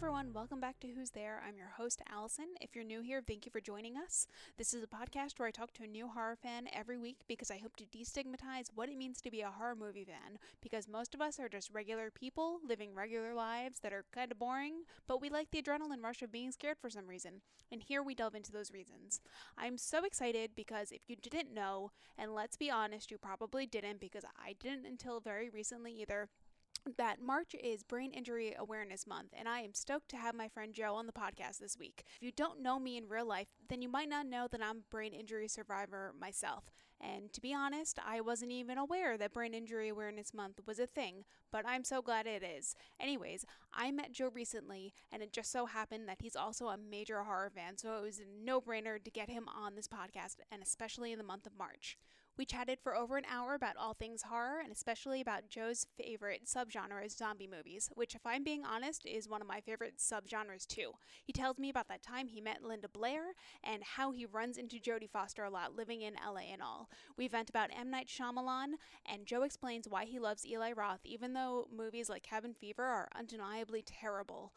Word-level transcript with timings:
Everyone, 0.00 0.32
welcome 0.32 0.60
back 0.60 0.78
to 0.78 0.86
Who's 0.86 1.10
There. 1.10 1.42
I'm 1.44 1.58
your 1.58 1.72
host, 1.76 2.02
Allison. 2.08 2.46
If 2.60 2.76
you're 2.76 2.84
new 2.84 3.02
here, 3.02 3.20
thank 3.20 3.44
you 3.44 3.50
for 3.50 3.60
joining 3.60 3.96
us. 3.96 4.28
This 4.56 4.72
is 4.72 4.84
a 4.84 4.86
podcast 4.86 5.40
where 5.40 5.48
I 5.48 5.50
talk 5.50 5.72
to 5.72 5.82
a 5.82 5.88
new 5.88 6.06
horror 6.06 6.36
fan 6.40 6.68
every 6.72 6.96
week 6.96 7.16
because 7.26 7.50
I 7.50 7.58
hope 7.58 7.74
to 7.78 7.84
destigmatize 7.84 8.70
what 8.72 8.88
it 8.88 8.96
means 8.96 9.20
to 9.20 9.30
be 9.32 9.40
a 9.40 9.50
horror 9.50 9.74
movie 9.74 10.04
fan. 10.04 10.38
Because 10.62 10.86
most 10.86 11.16
of 11.16 11.20
us 11.20 11.40
are 11.40 11.48
just 11.48 11.74
regular 11.74 12.12
people 12.12 12.60
living 12.64 12.94
regular 12.94 13.34
lives 13.34 13.80
that 13.80 13.92
are 13.92 14.04
kind 14.14 14.30
of 14.30 14.38
boring, 14.38 14.84
but 15.08 15.20
we 15.20 15.30
like 15.30 15.50
the 15.50 15.60
adrenaline 15.60 16.04
rush 16.04 16.22
of 16.22 16.30
being 16.30 16.52
scared 16.52 16.78
for 16.80 16.88
some 16.88 17.08
reason. 17.08 17.42
And 17.72 17.82
here 17.82 18.00
we 18.00 18.14
delve 18.14 18.36
into 18.36 18.52
those 18.52 18.72
reasons. 18.72 19.20
I'm 19.58 19.76
so 19.76 20.04
excited 20.04 20.52
because 20.54 20.92
if 20.92 21.02
you 21.08 21.16
didn't 21.16 21.52
know, 21.52 21.90
and 22.16 22.32
let's 22.32 22.56
be 22.56 22.70
honest, 22.70 23.10
you 23.10 23.18
probably 23.18 23.66
didn't 23.66 23.98
because 23.98 24.24
I 24.40 24.54
didn't 24.60 24.86
until 24.86 25.18
very 25.18 25.50
recently 25.50 25.90
either 26.00 26.28
that 26.96 27.20
March 27.20 27.54
is 27.54 27.82
Brain 27.82 28.12
Injury 28.12 28.54
Awareness 28.58 29.06
Month, 29.06 29.34
and 29.36 29.48
I 29.48 29.60
am 29.60 29.74
stoked 29.74 30.08
to 30.10 30.16
have 30.16 30.34
my 30.34 30.48
friend 30.48 30.72
Joe 30.72 30.94
on 30.94 31.06
the 31.06 31.12
podcast 31.12 31.58
this 31.58 31.76
week. 31.78 32.04
If 32.16 32.22
you 32.22 32.32
don't 32.32 32.62
know 32.62 32.78
me 32.78 32.96
in 32.96 33.08
real 33.08 33.26
life, 33.26 33.48
then 33.68 33.82
you 33.82 33.88
might 33.88 34.08
not 34.08 34.26
know 34.26 34.48
that 34.50 34.62
I'm 34.62 34.78
a 34.78 34.90
brain 34.90 35.12
injury 35.12 35.48
survivor 35.48 36.14
myself. 36.18 36.70
And 37.00 37.32
to 37.32 37.40
be 37.40 37.54
honest, 37.54 37.98
I 38.04 38.20
wasn't 38.20 38.50
even 38.50 38.76
aware 38.76 39.16
that 39.18 39.32
Brain 39.32 39.54
Injury 39.54 39.88
Awareness 39.88 40.34
Month 40.34 40.60
was 40.66 40.78
a 40.78 40.86
thing, 40.86 41.24
but 41.52 41.64
I'm 41.66 41.84
so 41.84 42.02
glad 42.02 42.26
it 42.26 42.42
is. 42.42 42.74
Anyways, 42.98 43.44
I 43.72 43.92
met 43.92 44.12
Joe 44.12 44.30
recently, 44.34 44.92
and 45.12 45.22
it 45.22 45.32
just 45.32 45.52
so 45.52 45.66
happened 45.66 46.08
that 46.08 46.22
he's 46.22 46.34
also 46.36 46.68
a 46.68 46.76
major 46.76 47.22
horror 47.22 47.50
fan, 47.54 47.76
so 47.76 47.96
it 47.98 48.02
was 48.02 48.18
a 48.18 48.44
no 48.44 48.60
brainer 48.60 49.02
to 49.02 49.10
get 49.10 49.30
him 49.30 49.46
on 49.48 49.76
this 49.76 49.86
podcast, 49.86 50.36
and 50.50 50.62
especially 50.62 51.12
in 51.12 51.18
the 51.18 51.24
month 51.24 51.46
of 51.46 51.56
March. 51.56 51.96
We 52.38 52.44
chatted 52.44 52.78
for 52.80 52.94
over 52.94 53.16
an 53.16 53.24
hour 53.28 53.54
about 53.54 53.76
all 53.76 53.94
things 53.94 54.22
horror 54.22 54.60
and 54.62 54.70
especially 54.70 55.20
about 55.20 55.48
Joe's 55.48 55.88
favorite 55.96 56.42
subgenre, 56.46 57.10
zombie 57.10 57.48
movies, 57.48 57.90
which, 57.96 58.14
if 58.14 58.24
I'm 58.24 58.44
being 58.44 58.64
honest, 58.64 59.04
is 59.04 59.28
one 59.28 59.42
of 59.42 59.48
my 59.48 59.60
favorite 59.60 59.94
subgenres 59.98 60.64
too. 60.64 60.92
He 61.24 61.32
tells 61.32 61.58
me 61.58 61.68
about 61.68 61.88
that 61.88 62.04
time 62.04 62.28
he 62.28 62.40
met 62.40 62.62
Linda 62.62 62.88
Blair 62.88 63.32
and 63.64 63.82
how 63.82 64.12
he 64.12 64.24
runs 64.24 64.56
into 64.56 64.78
Jodie 64.78 65.10
Foster 65.10 65.42
a 65.42 65.50
lot 65.50 65.74
living 65.74 66.02
in 66.02 66.14
LA 66.14 66.52
and 66.52 66.62
all. 66.62 66.88
We 67.16 67.26
vent 67.26 67.50
about 67.50 67.70
M. 67.76 67.90
Night 67.90 68.06
Shyamalan, 68.06 68.74
and 69.04 69.26
Joe 69.26 69.42
explains 69.42 69.88
why 69.88 70.04
he 70.04 70.20
loves 70.20 70.46
Eli 70.46 70.70
Roth, 70.70 71.04
even 71.04 71.32
though 71.32 71.66
movies 71.76 72.08
like 72.08 72.22
Cabin 72.22 72.54
Fever 72.54 72.84
are 72.84 73.08
undeniably 73.18 73.82
terrible. 73.84 74.52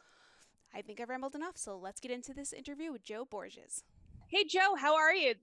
I 0.72 0.84
think 0.84 1.00
I've 1.00 1.10
rambled 1.10 1.34
enough, 1.34 1.58
so 1.58 1.80
let's 1.80 2.00
get 2.00 2.12
into 2.12 2.36
this 2.36 2.54
interview 2.54 2.92
with 2.92 3.04
Joe 3.04 3.26
Borges. 3.26 3.84
Hey, 4.28 4.44
Joe, 4.44 4.76
how 4.78 4.96
are 4.96 5.16
you? 5.16 5.34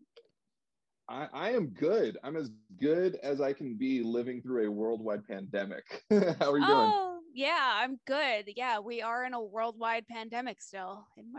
I, 1.08 1.26
I, 1.32 1.50
am 1.50 1.68
good. 1.68 2.18
I'm 2.22 2.36
as 2.36 2.50
good 2.78 3.16
as 3.22 3.40
I 3.40 3.52
can 3.52 3.74
be 3.74 4.02
living 4.02 4.42
through 4.42 4.66
a 4.66 4.70
worldwide 4.70 5.26
pandemic. 5.26 6.04
How 6.10 6.52
are 6.52 6.58
you 6.58 6.64
oh, 6.68 7.20
doing? 7.20 7.20
Yeah, 7.34 7.72
I'm 7.76 7.98
good. 8.06 8.50
Yeah, 8.56 8.78
we 8.78 9.00
are 9.00 9.24
in 9.24 9.32
a 9.32 9.40
worldwide 9.40 10.06
pandemic 10.06 10.60
still 10.60 11.06
in 11.16 11.32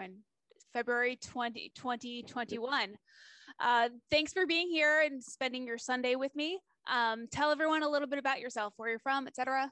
February 0.74 1.18
20, 1.24 1.72
2021. 1.76 2.98
Uh, 3.60 3.90
thanks 4.10 4.34
for 4.34 4.46
being 4.48 4.70
here 4.70 5.02
and 5.02 5.24
spending 5.24 5.68
your 5.68 5.78
Sunday 5.78 6.16
with 6.16 6.36
me. 6.36 6.60
Um, 6.92 7.28
tell 7.32 7.52
everyone 7.52 7.84
a 7.84 7.90
little 7.90 8.08
bit 8.08 8.20
about 8.20 8.40
yourself, 8.40 8.74
where 8.78 8.90
you're 8.90 9.00
from, 9.00 9.28
etc. 9.28 9.72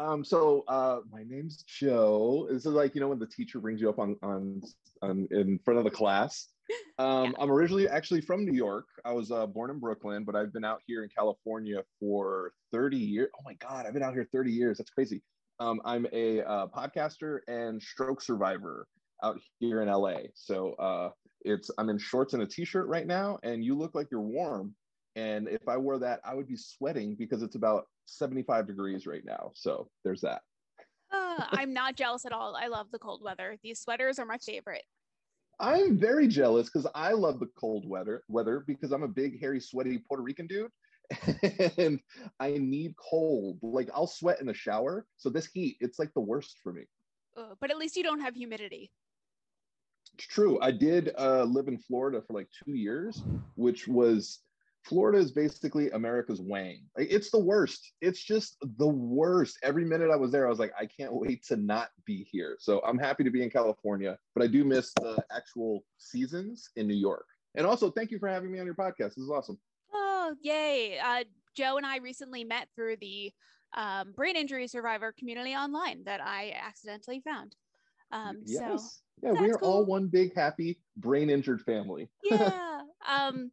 Um, 0.00 0.24
so 0.24 0.64
uh, 0.66 1.00
my 1.12 1.24
name's 1.28 1.62
Joe. 1.64 2.48
This 2.50 2.64
is 2.64 2.72
like 2.72 2.94
you 2.94 3.02
know 3.02 3.08
when 3.08 3.18
the 3.18 3.26
teacher 3.26 3.60
brings 3.60 3.82
you 3.82 3.90
up 3.90 3.98
on 3.98 4.16
on, 4.22 4.62
on 5.02 5.28
in 5.30 5.60
front 5.62 5.76
of 5.76 5.84
the 5.84 5.90
class 5.90 6.48
um, 6.98 7.26
yeah. 7.26 7.32
I'm 7.38 7.50
originally 7.50 7.86
actually 7.86 8.22
from 8.22 8.46
New 8.46 8.56
York. 8.56 8.86
I 9.04 9.12
was 9.12 9.30
uh, 9.30 9.46
born 9.46 9.70
in 9.70 9.78
Brooklyn, 9.78 10.24
but 10.24 10.34
I've 10.34 10.54
been 10.54 10.64
out 10.64 10.80
here 10.86 11.02
in 11.02 11.10
California 11.10 11.82
for 11.98 12.52
30 12.72 12.96
years. 12.96 13.28
Oh 13.38 13.42
my 13.44 13.54
God, 13.54 13.84
I've 13.86 13.92
been 13.92 14.02
out 14.02 14.14
here 14.14 14.26
30 14.32 14.50
years. 14.50 14.78
That's 14.78 14.90
crazy. 14.90 15.22
Um, 15.58 15.82
I'm 15.84 16.06
a 16.14 16.42
uh, 16.42 16.66
podcaster 16.68 17.40
and 17.46 17.82
stroke 17.82 18.22
survivor 18.22 18.86
out 19.22 19.38
here 19.58 19.82
in 19.82 19.88
LA. 19.88 20.20
So 20.34 20.72
uh, 20.74 21.10
it's 21.42 21.70
I'm 21.76 21.90
in 21.90 21.98
shorts 21.98 22.32
and 22.32 22.42
a 22.42 22.46
t-shirt 22.46 22.88
right 22.88 23.06
now, 23.06 23.38
and 23.42 23.62
you 23.62 23.76
look 23.76 23.94
like 23.94 24.08
you're 24.10 24.22
warm. 24.22 24.74
And 25.16 25.48
if 25.48 25.68
I 25.68 25.76
wore 25.76 25.98
that, 25.98 26.20
I 26.24 26.34
would 26.34 26.48
be 26.48 26.56
sweating 26.56 27.16
because 27.16 27.42
it's 27.42 27.56
about 27.56 27.86
75 28.18 28.66
degrees 28.66 29.06
right 29.06 29.24
now. 29.24 29.52
So 29.54 29.88
there's 30.04 30.20
that. 30.22 30.42
Uh, 31.12 31.44
I'm 31.50 31.72
not 31.72 31.96
jealous 31.96 32.24
at 32.24 32.32
all. 32.32 32.56
I 32.56 32.68
love 32.68 32.88
the 32.92 32.98
cold 32.98 33.22
weather. 33.22 33.56
These 33.62 33.80
sweaters 33.80 34.18
are 34.18 34.26
my 34.26 34.38
favorite. 34.38 34.84
I'm 35.58 35.98
very 35.98 36.26
jealous 36.26 36.70
because 36.70 36.86
I 36.94 37.12
love 37.12 37.38
the 37.38 37.48
cold 37.58 37.86
weather 37.86 38.22
weather 38.28 38.64
because 38.66 38.92
I'm 38.92 39.02
a 39.02 39.08
big, 39.08 39.40
hairy, 39.40 39.60
sweaty 39.60 39.98
Puerto 39.98 40.22
Rican 40.22 40.46
dude. 40.46 40.70
and 41.78 42.00
I 42.38 42.52
need 42.52 42.94
cold. 42.96 43.58
Like 43.62 43.90
I'll 43.94 44.06
sweat 44.06 44.40
in 44.40 44.46
the 44.46 44.54
shower. 44.54 45.06
So 45.16 45.28
this 45.28 45.46
heat, 45.46 45.76
it's 45.80 45.98
like 45.98 46.12
the 46.14 46.20
worst 46.20 46.58
for 46.62 46.72
me. 46.72 46.82
Uh, 47.36 47.54
but 47.60 47.70
at 47.70 47.76
least 47.76 47.96
you 47.96 48.02
don't 48.02 48.20
have 48.20 48.34
humidity. 48.34 48.90
It's 50.14 50.26
true. 50.26 50.58
I 50.60 50.70
did 50.70 51.12
uh, 51.18 51.44
live 51.44 51.68
in 51.68 51.78
Florida 51.78 52.22
for 52.26 52.32
like 52.32 52.48
two 52.64 52.74
years, 52.74 53.22
which 53.56 53.86
was 53.86 54.40
Florida 54.90 55.18
is 55.18 55.30
basically 55.30 55.88
America's 55.90 56.40
Wang. 56.40 56.80
It's 56.96 57.30
the 57.30 57.38
worst. 57.38 57.92
It's 58.00 58.20
just 58.20 58.56
the 58.76 58.88
worst. 58.88 59.56
Every 59.62 59.84
minute 59.84 60.10
I 60.10 60.16
was 60.16 60.32
there, 60.32 60.48
I 60.48 60.50
was 60.50 60.58
like, 60.58 60.72
I 60.76 60.84
can't 60.84 61.12
wait 61.12 61.44
to 61.44 61.56
not 61.56 61.90
be 62.04 62.24
here. 62.24 62.56
So 62.58 62.82
I'm 62.84 62.98
happy 62.98 63.22
to 63.22 63.30
be 63.30 63.44
in 63.44 63.50
California, 63.50 64.18
but 64.34 64.42
I 64.42 64.48
do 64.48 64.64
miss 64.64 64.92
the 64.94 65.24
actual 65.30 65.84
seasons 65.98 66.70
in 66.74 66.88
New 66.88 66.96
York. 66.96 67.26
And 67.54 67.68
also, 67.68 67.88
thank 67.88 68.10
you 68.10 68.18
for 68.18 68.26
having 68.28 68.50
me 68.50 68.58
on 68.58 68.66
your 68.66 68.74
podcast. 68.74 69.14
This 69.14 69.18
is 69.18 69.30
awesome. 69.30 69.60
Oh, 69.94 70.34
yay. 70.42 70.98
Uh, 70.98 71.22
Joe 71.54 71.76
and 71.76 71.86
I 71.86 71.98
recently 71.98 72.42
met 72.42 72.66
through 72.74 72.96
the 72.96 73.32
um, 73.74 74.10
brain 74.10 74.34
injury 74.34 74.66
survivor 74.66 75.14
community 75.16 75.54
online 75.54 76.02
that 76.02 76.20
I 76.20 76.52
accidentally 76.60 77.20
found. 77.20 77.54
Um, 78.10 78.38
yes. 78.44 79.02
So 79.22 79.34
yeah, 79.34 79.40
we 79.40 79.52
are 79.52 79.58
cool. 79.58 79.70
all 79.70 79.84
one 79.84 80.08
big 80.08 80.34
happy 80.34 80.80
brain 80.96 81.30
injured 81.30 81.62
family. 81.62 82.10
yeah. 82.24 82.80
Um, 83.08 83.52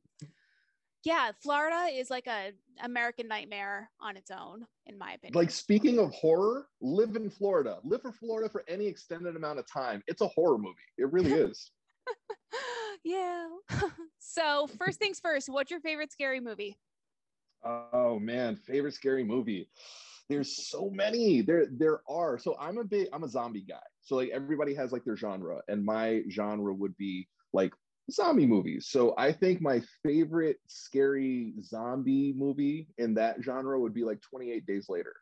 yeah, 1.03 1.31
Florida 1.41 1.88
is 1.91 2.09
like 2.09 2.28
a 2.28 2.52
American 2.84 3.28
nightmare 3.28 3.90
on 4.00 4.18
its 4.18 4.31
own, 4.31 4.66
in 4.85 4.97
my 4.97 5.13
opinion. 5.13 5.40
Like 5.40 5.52
speaking 5.52 6.00
of 6.00 6.12
horror, 6.12 6.68
live 6.81 7.16
in 7.16 7.30
Florida. 7.30 7.78
Live 7.84 8.02
for 8.02 8.12
Florida 8.12 8.50
for 8.50 8.63
any 8.68 8.85
extended 8.88 9.35
amount 9.35 9.59
of 9.59 9.66
time. 9.72 10.03
It's 10.08 10.22
a 10.22 10.28
horror 10.28 10.58
movie. 10.58 10.75
It 10.97 11.12
really 11.12 11.34
is. 11.34 11.72
yeah. 13.03 13.47
so 14.19 14.68
first 14.78 15.00
things 15.00 15.19
first, 15.19 15.50
what's 15.50 15.72
your 15.72 15.80
favorite 15.80 16.12
scary 16.12 16.40
movie? 16.40 16.78
Oh 17.64 18.19
man, 18.19 18.56
favorite 18.56 18.94
scary 18.94 19.24
movie. 19.24 19.69
There's 20.29 20.68
so 20.69 20.90
many. 20.90 21.41
There 21.41 21.68
there 21.72 22.02
are. 22.09 22.38
So 22.38 22.56
I'm 22.59 22.78
a 22.78 22.84
big 22.84 23.08
I'm 23.14 23.24
a 23.24 23.29
zombie 23.29 23.66
guy. 23.68 23.75
So 24.02 24.16
like 24.16 24.29
everybody 24.29 24.74
has 24.75 24.91
like 24.91 25.03
their 25.06 25.18
genre, 25.18 25.62
and 25.68 25.84
my 25.84 26.24
genre 26.29 26.74
would 26.74 26.96
be 26.97 27.28
like 27.53 27.74
zombie 28.12 28.45
movies. 28.45 28.88
So 28.90 29.13
I 29.18 29.31
think 29.31 29.62
my 29.62 29.81
favorite 30.03 30.57
scary 30.68 31.53
zombie 31.62 32.34
movie 32.35 32.88
in 32.97 33.13
that 33.16 33.38
genre 33.41 33.79
would 33.79 33.94
be 33.94 34.03
like 34.03 34.22
28 34.22 34.66
Days 34.66 34.88
Later. 34.90 35.13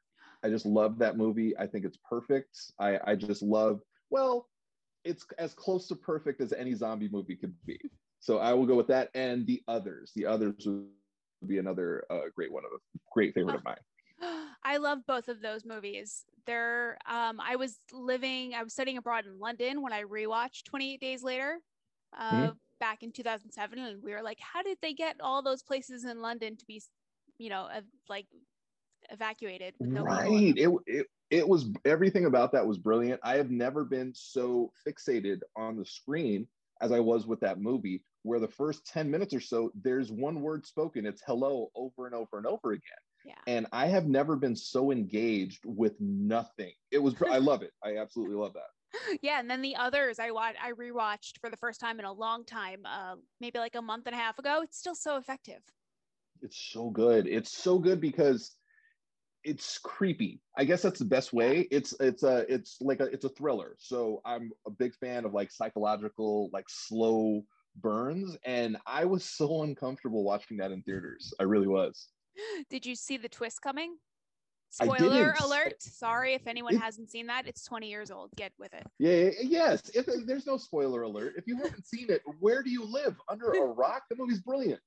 I 0.43 0.49
just 0.49 0.65
love 0.65 0.99
that 0.99 1.17
movie. 1.17 1.57
I 1.57 1.65
think 1.65 1.85
it's 1.85 1.97
perfect. 2.07 2.57
I, 2.79 2.99
I 3.05 3.15
just 3.15 3.41
love, 3.41 3.81
well, 4.09 4.47
it's 5.03 5.25
as 5.39 5.53
close 5.53 5.87
to 5.87 5.95
perfect 5.95 6.41
as 6.41 6.53
any 6.53 6.73
zombie 6.73 7.09
movie 7.11 7.35
could 7.35 7.55
be. 7.65 7.79
So 8.19 8.39
I 8.39 8.53
will 8.53 8.65
go 8.65 8.75
with 8.75 8.87
that 8.87 9.09
and 9.15 9.45
the 9.47 9.63
others. 9.67 10.11
The 10.15 10.25
others 10.25 10.65
would 10.65 10.85
be 11.47 11.57
another 11.57 12.03
uh, 12.09 12.29
great 12.35 12.51
one 12.51 12.63
of 12.65 12.71
a 12.71 12.99
great 13.11 13.33
favorite 13.33 13.55
of 13.55 13.63
mine. 13.63 13.75
I 14.63 14.77
love 14.77 14.99
both 15.07 15.27
of 15.27 15.41
those 15.41 15.65
movies. 15.65 16.25
They're 16.45 16.97
um, 17.07 17.39
I 17.39 17.55
was 17.55 17.77
living, 17.91 18.53
I 18.53 18.63
was 18.63 18.73
studying 18.73 18.97
abroad 18.97 19.25
in 19.25 19.39
London 19.39 19.81
when 19.81 19.93
I 19.93 20.03
rewatched 20.03 20.63
28 20.65 20.99
Days 20.99 21.23
Later. 21.23 21.59
Uh, 22.17 22.31
mm-hmm 22.31 22.49
back 22.79 23.03
in 23.03 23.11
2007 23.11 23.79
and 23.79 24.03
we 24.03 24.11
were 24.11 24.21
like 24.21 24.39
how 24.39 24.61
did 24.61 24.77
they 24.81 24.93
get 24.93 25.15
all 25.21 25.41
those 25.41 25.63
places 25.63 26.03
in 26.03 26.21
london 26.21 26.55
to 26.57 26.65
be 26.65 26.81
you 27.37 27.49
know 27.49 27.67
uh, 27.73 27.81
like 28.09 28.27
evacuated 29.11 29.73
no 29.79 30.03
right. 30.03 30.53
It, 30.57 30.69
it 30.87 31.07
it 31.29 31.47
was 31.47 31.67
everything 31.85 32.25
about 32.25 32.51
that 32.51 32.65
was 32.65 32.77
brilliant. 32.77 33.19
I 33.23 33.35
have 33.37 33.49
never 33.49 33.83
been 33.83 34.13
so 34.13 34.71
fixated 34.87 35.39
on 35.55 35.77
the 35.77 35.85
screen 35.85 36.47
as 36.81 36.91
i 36.91 36.99
was 36.99 37.25
with 37.25 37.39
that 37.39 37.59
movie 37.59 38.03
where 38.23 38.39
the 38.39 38.47
first 38.47 38.85
10 38.87 39.09
minutes 39.09 39.33
or 39.33 39.39
so 39.39 39.71
there's 39.83 40.11
one 40.11 40.41
word 40.41 40.65
spoken. 40.65 41.05
It's 41.05 41.21
hello 41.25 41.69
over 41.75 42.05
and 42.05 42.15
over 42.15 42.37
and 42.37 42.47
over 42.47 42.71
again. 42.71 43.03
Yeah. 43.25 43.33
and 43.47 43.65
i 43.71 43.87
have 43.87 44.05
never 44.05 44.35
been 44.35 44.55
so 44.55 44.91
engaged 44.91 45.63
with 45.65 45.93
nothing. 45.99 46.73
It 46.91 46.99
was 46.99 47.15
i 47.29 47.37
love 47.37 47.63
it. 47.63 47.71
I 47.83 47.97
absolutely 47.97 48.35
love 48.35 48.53
that 48.53 48.69
yeah, 49.21 49.39
and 49.39 49.49
then 49.49 49.61
the 49.61 49.75
others 49.75 50.19
I 50.19 50.31
watched, 50.31 50.57
I 50.63 50.71
rewatched 50.71 51.39
for 51.39 51.49
the 51.49 51.57
first 51.57 51.79
time 51.79 51.99
in 51.99 52.05
a 52.05 52.11
long 52.11 52.45
time, 52.45 52.81
uh, 52.85 53.15
maybe 53.39 53.59
like 53.59 53.75
a 53.75 53.81
month 53.81 54.07
and 54.07 54.15
a 54.15 54.17
half 54.17 54.39
ago. 54.39 54.61
It's 54.63 54.77
still 54.77 54.95
so 54.95 55.17
effective. 55.17 55.61
It's 56.41 56.57
so 56.71 56.89
good. 56.89 57.27
It's 57.27 57.51
so 57.51 57.79
good 57.79 58.01
because 58.01 58.55
it's 59.43 59.77
creepy. 59.77 60.41
I 60.57 60.65
guess 60.65 60.81
that's 60.81 60.99
the 60.99 61.05
best 61.05 61.31
way. 61.31 61.67
It's 61.71 61.93
it's 61.99 62.23
a 62.23 62.45
it's 62.51 62.77
like 62.81 62.99
a 62.99 63.05
it's 63.05 63.25
a 63.25 63.29
thriller. 63.29 63.75
So 63.79 64.21
I'm 64.25 64.51
a 64.65 64.71
big 64.71 64.95
fan 64.95 65.25
of 65.25 65.33
like 65.33 65.51
psychological 65.51 66.49
like 66.51 66.65
slow 66.67 67.45
burns, 67.77 68.35
and 68.43 68.77
I 68.85 69.05
was 69.05 69.23
so 69.23 69.63
uncomfortable 69.63 70.23
watching 70.23 70.57
that 70.57 70.71
in 70.71 70.81
theaters. 70.81 71.33
I 71.39 71.43
really 71.43 71.67
was. 71.67 72.09
Did 72.69 72.85
you 72.85 72.95
see 72.95 73.17
the 73.17 73.29
twist 73.29 73.61
coming? 73.61 73.97
Spoiler 74.75 75.33
alert. 75.43 75.81
Sorry 75.81 76.33
if 76.33 76.47
anyone 76.47 76.75
It- 76.75 76.81
hasn't 76.81 77.09
seen 77.09 77.27
that. 77.27 77.47
It's 77.47 77.63
20 77.63 77.89
years 77.89 78.11
old. 78.11 78.31
Get 78.35 78.51
with 78.59 78.73
it. 78.73 78.85
Yeah, 78.99 79.29
yes. 79.41 79.89
If 79.95 80.05
there's 80.25 80.45
no 80.45 80.57
spoiler 80.57 81.03
alert, 81.03 81.35
if 81.37 81.47
you 81.47 81.55
haven't 81.57 81.85
seen 81.87 82.09
it, 82.09 82.21
where 82.39 82.61
do 82.61 82.69
you 82.69 82.83
live? 82.83 83.15
Under 83.29 83.51
a 83.51 83.61
rock? 83.65 84.03
The 84.09 84.15
movie's 84.17 84.41
brilliant. 84.41 84.81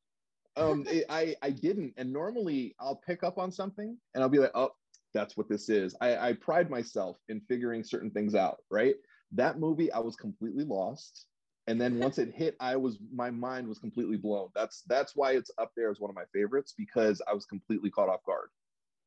Um, 0.57 0.85
it- 0.89 1.07
I 1.09 1.37
I 1.41 1.51
didn't, 1.51 1.95
and 1.97 2.13
normally 2.13 2.75
I'll 2.79 2.97
pick 2.97 3.23
up 3.23 3.39
on 3.39 3.51
something 3.51 3.97
and 4.15 4.23
I'll 4.23 4.29
be 4.29 4.39
like, 4.39 4.51
oh, 4.55 4.73
that's 5.15 5.37
what 5.39 5.49
this 5.49 5.69
is. 5.71 5.95
I, 6.03 6.17
I 6.29 6.33
pride 6.35 6.69
myself 6.69 7.17
in 7.29 7.41
figuring 7.49 7.83
certain 7.83 8.11
things 8.11 8.35
out. 8.35 8.59
Right? 8.71 8.97
That 9.33 9.59
movie, 9.59 9.91
I 9.93 10.01
was 10.01 10.17
completely 10.17 10.65
lost, 10.65 11.27
and 11.67 11.81
then 11.81 11.99
once 11.99 12.19
it 12.19 12.35
hit, 12.35 12.57
I 12.61 12.77
was 12.77 12.99
my 13.13 13.31
mind 13.31 13.69
was 13.69 13.79
completely 13.79 14.17
blown. 14.19 14.49
That's 14.55 14.83
that's 14.83 15.17
why 15.17 15.33
it's 15.33 15.51
up 15.59 15.73
there 15.77 15.91
as 15.91 15.99
one 16.01 16.11
of 16.11 16.17
my 16.17 16.25
favorites 16.35 16.75
because 16.77 17.23
I 17.27 17.33
was 17.33 17.47
completely 17.47 17.91
caught 17.91 18.09
off 18.11 18.25
guard. 18.25 18.49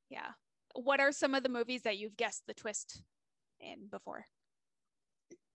Yeah. 0.09 0.29
What 0.75 0.99
are 0.99 1.11
some 1.11 1.35
of 1.35 1.43
the 1.43 1.49
movies 1.49 1.83
that 1.83 1.97
you've 1.97 2.17
guessed 2.17 2.43
the 2.47 2.53
twist 2.53 3.01
in 3.59 3.87
before? 3.89 4.25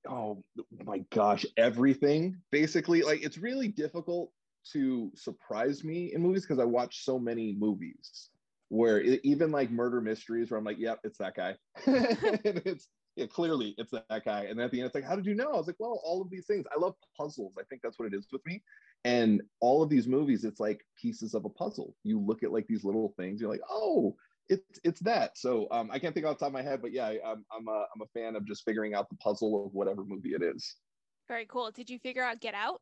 oh 0.08 0.42
my 0.84 0.98
gosh 1.10 1.44
everything 1.56 2.36
basically. 2.50 3.02
Like 3.02 3.24
it's 3.24 3.38
really 3.38 3.68
difficult 3.68 4.30
to 4.72 5.10
surprise 5.14 5.84
me 5.84 6.12
in 6.12 6.20
movies 6.20 6.42
because 6.42 6.58
i 6.58 6.64
watch 6.64 7.04
so 7.04 7.20
many 7.20 7.54
movies 7.56 8.30
where 8.68 9.00
it, 9.00 9.20
even 9.22 9.52
like 9.52 9.70
murder 9.70 10.00
mysteries 10.00 10.50
where 10.50 10.58
i'm 10.58 10.64
like 10.64 10.78
yep 10.78 10.98
it's 11.04 11.18
that 11.18 11.34
guy. 11.36 11.54
It's 11.86 12.88
yeah 13.14 13.26
clearly 13.26 13.74
it's 13.78 13.92
that 13.92 14.24
guy. 14.24 14.46
And 14.50 14.60
at 14.60 14.70
the 14.70 14.80
end 14.80 14.86
it's 14.86 14.94
like 14.94 15.04
how 15.04 15.16
did 15.16 15.26
you 15.26 15.34
know? 15.34 15.52
I 15.52 15.56
was 15.56 15.66
like 15.66 15.76
well 15.78 16.00
all 16.04 16.20
of 16.20 16.30
these 16.30 16.46
things. 16.46 16.66
I 16.74 16.78
love 16.78 16.94
puzzles. 17.16 17.54
I 17.58 17.62
think 17.64 17.80
that's 17.82 17.98
what 17.98 18.06
it 18.06 18.14
is 18.14 18.26
with 18.30 18.44
me. 18.44 18.62
And 19.04 19.40
all 19.60 19.82
of 19.82 19.88
these 19.88 20.06
movies 20.06 20.44
it's 20.44 20.60
like 20.60 20.84
pieces 21.00 21.32
of 21.34 21.44
a 21.44 21.48
puzzle. 21.48 21.94
You 22.02 22.20
look 22.20 22.42
at 22.42 22.52
like 22.52 22.66
these 22.66 22.84
little 22.84 23.14
things 23.16 23.40
you're 23.40 23.50
like 23.50 23.62
oh 23.70 24.16
it's 24.48 24.80
it's 24.84 25.00
that. 25.00 25.36
So 25.36 25.66
um, 25.70 25.90
I 25.92 25.98
can't 25.98 26.14
think 26.14 26.26
off 26.26 26.38
the 26.38 26.44
top 26.44 26.48
of 26.48 26.54
my 26.54 26.62
head, 26.62 26.80
but 26.82 26.92
yeah, 26.92 27.06
I, 27.06 27.18
I'm 27.24 27.44
I'm 27.52 27.68
a 27.68 27.86
I'm 27.94 28.02
a 28.02 28.18
fan 28.18 28.36
of 28.36 28.46
just 28.46 28.64
figuring 28.64 28.94
out 28.94 29.08
the 29.08 29.16
puzzle 29.16 29.66
of 29.66 29.74
whatever 29.74 30.04
movie 30.04 30.34
it 30.34 30.42
is. 30.42 30.76
Very 31.28 31.46
cool. 31.46 31.70
Did 31.70 31.90
you 31.90 31.98
figure 31.98 32.22
out 32.22 32.40
Get 32.40 32.54
Out 32.54 32.80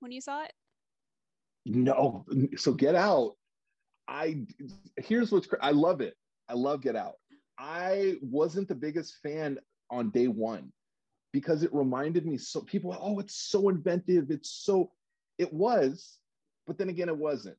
when 0.00 0.12
you 0.12 0.20
saw 0.20 0.44
it? 0.44 0.52
No, 1.66 2.24
so 2.56 2.72
Get 2.72 2.94
Out. 2.94 3.32
I 4.08 4.44
here's 4.96 5.32
what's 5.32 5.48
I 5.60 5.70
love 5.72 6.00
it. 6.00 6.14
I 6.48 6.54
love 6.54 6.82
Get 6.82 6.96
Out. 6.96 7.14
I 7.58 8.16
wasn't 8.22 8.68
the 8.68 8.74
biggest 8.74 9.18
fan 9.22 9.58
on 9.90 10.10
day 10.10 10.28
one 10.28 10.72
because 11.32 11.62
it 11.62 11.72
reminded 11.72 12.26
me 12.26 12.36
so 12.38 12.60
people. 12.60 12.96
Oh, 13.00 13.18
it's 13.18 13.36
so 13.36 13.68
inventive. 13.68 14.30
It's 14.30 14.50
so. 14.50 14.90
It 15.38 15.52
was, 15.52 16.18
but 16.66 16.78
then 16.78 16.88
again, 16.88 17.08
it 17.08 17.16
wasn't. 17.16 17.56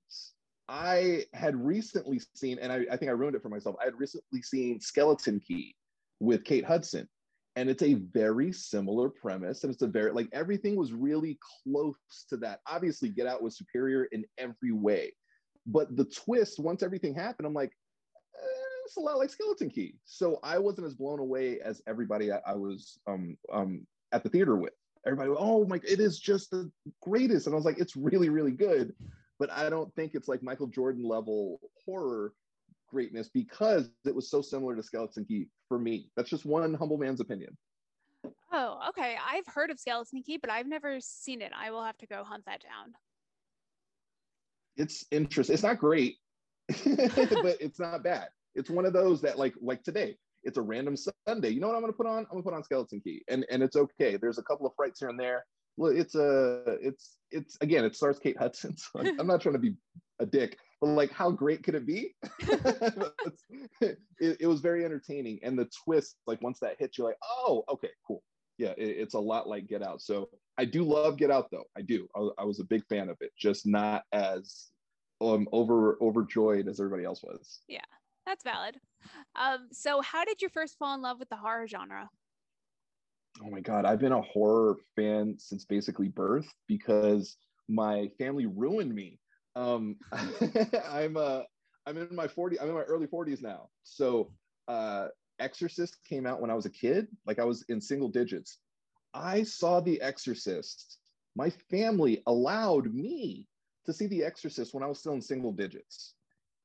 I 0.70 1.26
had 1.34 1.56
recently 1.56 2.22
seen, 2.36 2.60
and 2.60 2.72
I, 2.72 2.86
I 2.92 2.98
think 2.98 3.10
I 3.10 3.14
ruined 3.14 3.36
it 3.36 3.42
for 3.42 3.50
myself. 3.50 3.76
I 3.82 3.86
had 3.86 4.00
recently 4.00 4.42
seen 4.42 4.80
Skeleton 4.80 5.42
Key 5.46 5.76
with 6.20 6.46
Kate 6.46 6.64
Hudson, 6.64 7.08
and 7.56 7.70
it's 7.70 7.84
a 7.84 7.96
very 7.96 8.54
similar 8.54 9.10
premise. 9.10 9.64
And 9.64 9.74
it's 9.74 9.82
a 9.82 9.88
very 9.88 10.12
like 10.12 10.30
everything 10.32 10.76
was 10.76 10.94
really 10.94 11.38
close 11.64 12.26
to 12.30 12.38
that. 12.38 12.62
Obviously, 12.68 13.10
Get 13.10 13.28
Out 13.28 13.44
was 13.44 13.58
superior 13.58 14.06
in 14.06 14.24
every 14.38 14.72
way, 14.72 15.14
but 15.66 15.96
the 15.98 16.06
twist 16.06 16.60
once 16.60 16.82
everything 16.82 17.14
happened, 17.14 17.46
I'm 17.46 17.54
like, 17.54 17.72
eh, 18.36 18.84
it's 18.86 18.98
a 18.98 19.02
lot 19.02 19.18
like 19.18 19.32
Skeleton 19.32 19.70
Key. 19.70 19.96
So 20.06 20.40
I 20.44 20.60
wasn't 20.60 20.88
as 20.88 20.96
blown 20.96 21.20
away 21.20 21.60
as 21.60 21.82
everybody 21.88 22.32
I, 22.32 22.40
I 22.48 22.56
was 22.56 22.98
um, 23.06 23.38
um, 23.52 23.86
at 24.14 24.24
the 24.24 24.30
theater 24.30 24.56
with. 24.56 24.74
Everybody, 25.06 25.32
oh 25.38 25.66
my, 25.66 25.82
it 25.86 26.00
is 26.00 26.18
just 26.18 26.52
the 26.52 26.72
greatest, 27.02 27.48
and 27.48 27.54
I 27.54 27.58
was 27.58 27.66
like, 27.66 27.80
it's 27.80 27.98
really, 27.98 28.30
really 28.30 28.54
good 28.54 28.94
but 29.40 29.52
I 29.52 29.70
don't 29.70 29.94
think 29.96 30.12
it's 30.16 30.28
like 30.28 30.44
Michael 30.44 30.68
Jordan 30.68 31.04
level 31.04 31.60
horror 31.86 32.34
greatness 32.90 33.30
because 33.34 33.90
it 34.06 34.16
was 34.16 34.30
so 34.30 34.42
similar 34.42 34.76
to 34.76 34.84
Skeleton 34.84 35.26
Key 35.26 35.48
for 35.68 35.80
me. 35.80 36.10
That's 36.16 36.30
just 36.30 36.46
one 36.46 36.74
humble 36.74 36.98
man's 36.98 37.20
opinion. 37.20 37.58
Oh, 38.52 38.80
okay. 38.90 39.18
I've 39.26 39.48
heard 39.48 39.72
of 39.72 39.80
Skeleton 39.80 40.22
Key, 40.22 40.38
but 40.38 40.52
I've 40.52 40.68
never 40.68 41.00
seen 41.00 41.42
it. 41.42 41.52
I 41.58 41.72
will 41.72 41.84
have 41.84 41.98
to 41.98 42.08
go 42.08 42.24
hunt 42.24 42.46
that 42.46 42.62
down. 42.62 42.94
It's 44.78 45.06
interesting. 45.12 45.54
It's 45.54 45.64
not 45.64 45.80
great, 45.80 46.18
but 46.68 47.58
it's 47.60 47.80
not 47.80 48.04
bad. 48.04 48.28
It's 48.56 48.70
one 48.70 48.86
of 48.86 48.94
those 48.94 49.22
that 49.22 49.38
like 49.38 49.54
like 49.62 49.84
today. 49.84 50.16
It's 50.44 50.58
a 50.58 50.62
random 50.62 50.96
Sunday. 51.28 51.50
You 51.50 51.62
know 51.62 51.68
what 51.68 51.76
I'm 51.76 51.82
going 51.82 51.94
to 51.94 51.98
put 51.98 52.08
on? 52.08 52.20
I'm 52.20 52.32
going 52.32 52.44
to 52.44 52.50
put 52.50 52.56
on 52.56 52.64
Skeleton 52.64 53.02
Key, 53.02 53.24
and 53.30 53.46
and 53.50 53.62
it's 53.64 53.76
okay. 53.76 54.18
There's 54.18 54.40
a 54.40 54.44
couple 54.44 54.66
of 54.66 54.74
frights 54.76 55.00
here 55.00 55.10
and 55.10 55.20
there. 55.20 55.46
Well, 55.78 55.92
it's 55.92 56.16
a 56.16 56.64
it's 56.82 57.18
it's 57.32 57.58
again. 57.62 57.84
It 57.84 57.96
stars 57.96 58.20
Kate 58.20 58.38
Hudson. 58.38 58.76
So 58.78 59.00
I'm, 59.00 59.20
I'm 59.20 59.28
not 59.28 59.42
trying 59.42 59.54
to 59.54 59.60
be 59.60 59.76
a 60.20 60.26
dick, 60.26 60.58
but 60.80 60.88
like, 60.88 61.12
how 61.12 61.32
great 61.32 61.64
could 61.64 61.76
it 61.76 61.86
be? 61.86 62.16
it, 63.82 63.98
it, 64.20 64.48
was 64.48 64.62
very 64.62 64.86
entertaining, 64.86 65.40
and 65.44 65.58
the 65.58 65.70
twist, 65.84 66.18
like 66.28 66.42
once 66.42 66.60
that 66.60 66.76
hits, 66.80 66.98
you're 66.98 67.08
like, 67.08 67.18
oh, 67.24 67.64
okay, 67.70 67.90
cool. 68.06 68.24
Yeah, 68.58 68.74
it, 68.78 68.98
it's 68.98 69.16
a 69.16 69.20
lot 69.20 69.48
like 69.48 69.68
Get 69.68 69.82
Out. 69.82 70.02
So 70.02 70.30
I 70.58 70.66
do 70.66 70.84
love 70.84 71.18
Get 71.18 71.32
Out, 71.32 71.50
though. 71.52 71.66
I 71.76 71.82
do. 71.82 72.08
I, 72.16 72.30
I 72.40 72.44
was 72.44 72.60
a 72.60 72.66
big 72.66 72.86
fan 72.88 73.10
of 73.10 73.18
it, 73.22 73.32
just 73.38 73.66
not 73.66 74.04
as 74.12 74.68
um 75.22 75.48
over 75.52 75.98
overjoyed 76.02 76.68
as 76.68 76.80
everybody 76.80 77.04
else 77.04 77.24
was. 77.24 77.62
Yeah, 77.68 77.80
that's 78.26 78.44
valid. 78.44 78.78
Um, 79.36 79.70
so 79.72 80.02
how 80.02 80.24
did 80.24 80.42
you 80.42 80.50
first 80.50 80.78
fall 80.78 80.94
in 80.94 81.02
love 81.02 81.20
with 81.20 81.30
the 81.30 81.38
horror 81.38 81.68
genre? 81.68 82.10
Oh 83.42 83.50
my 83.50 83.62
god, 83.62 83.86
I've 83.86 84.00
been 84.00 84.12
a 84.12 84.22
horror 84.22 84.78
fan 84.96 85.36
since 85.40 85.66
basically 85.66 86.08
birth 86.10 86.48
because 86.68 87.38
my 87.68 88.10
family 88.18 88.46
ruined 88.46 88.94
me. 88.94 89.20
Um, 89.56 89.98
I'm 90.90 91.18
uh, 91.18 91.42
I'm 91.86 91.98
in 91.98 92.16
my 92.16 92.28
40, 92.28 92.60
I'm 92.60 92.70
in 92.70 92.76
my 92.76 92.84
early 92.84 93.08
40s 93.08 93.42
now. 93.42 93.70
So 93.84 94.32
uh, 94.68 95.08
Exorcist 95.40 95.98
came 96.06 96.26
out 96.26 96.42
when 96.42 96.52
I 96.52 96.54
was 96.54 96.66
a 96.66 96.70
kid, 96.70 97.08
like 97.26 97.40
I 97.40 97.46
was 97.46 97.64
in 97.70 97.82
single 97.82 98.10
digits. 98.10 98.60
I 99.14 99.44
saw 99.44 99.80
The 99.80 100.00
Exorcist. 100.02 101.00
My 101.36 101.50
family 101.50 102.22
allowed 102.28 102.94
me 102.94 103.48
to 103.86 103.94
see 103.94 104.08
The 104.08 104.24
Exorcist 104.24 104.74
when 104.74 104.84
I 104.84 104.88
was 104.88 105.00
still 105.00 105.14
in 105.14 105.22
single 105.22 105.52
digits. 105.52 106.16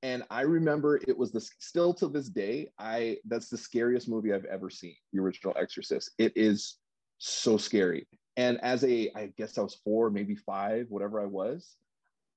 And 0.02 0.22
I 0.30 0.42
remember 0.42 0.96
it 0.96 1.16
was 1.16 1.32
the 1.32 1.40
still 1.40 1.92
to 1.94 2.08
this 2.08 2.28
day, 2.28 2.70
I 2.78 3.18
that's 3.26 3.48
the 3.48 3.58
scariest 3.58 4.08
movie 4.08 4.32
I've 4.32 4.44
ever 4.44 4.70
seen, 4.70 4.94
the 5.12 5.20
original 5.20 5.54
Exorcist. 5.56 6.12
It 6.18 6.32
is 6.36 6.78
so 7.18 7.56
scary. 7.56 8.06
And 8.36 8.60
as 8.62 8.84
a, 8.84 9.10
I 9.16 9.32
guess 9.36 9.58
I 9.58 9.62
was 9.62 9.80
four, 9.84 10.10
maybe 10.10 10.36
five, 10.36 10.86
whatever 10.88 11.20
I 11.20 11.26
was, 11.26 11.74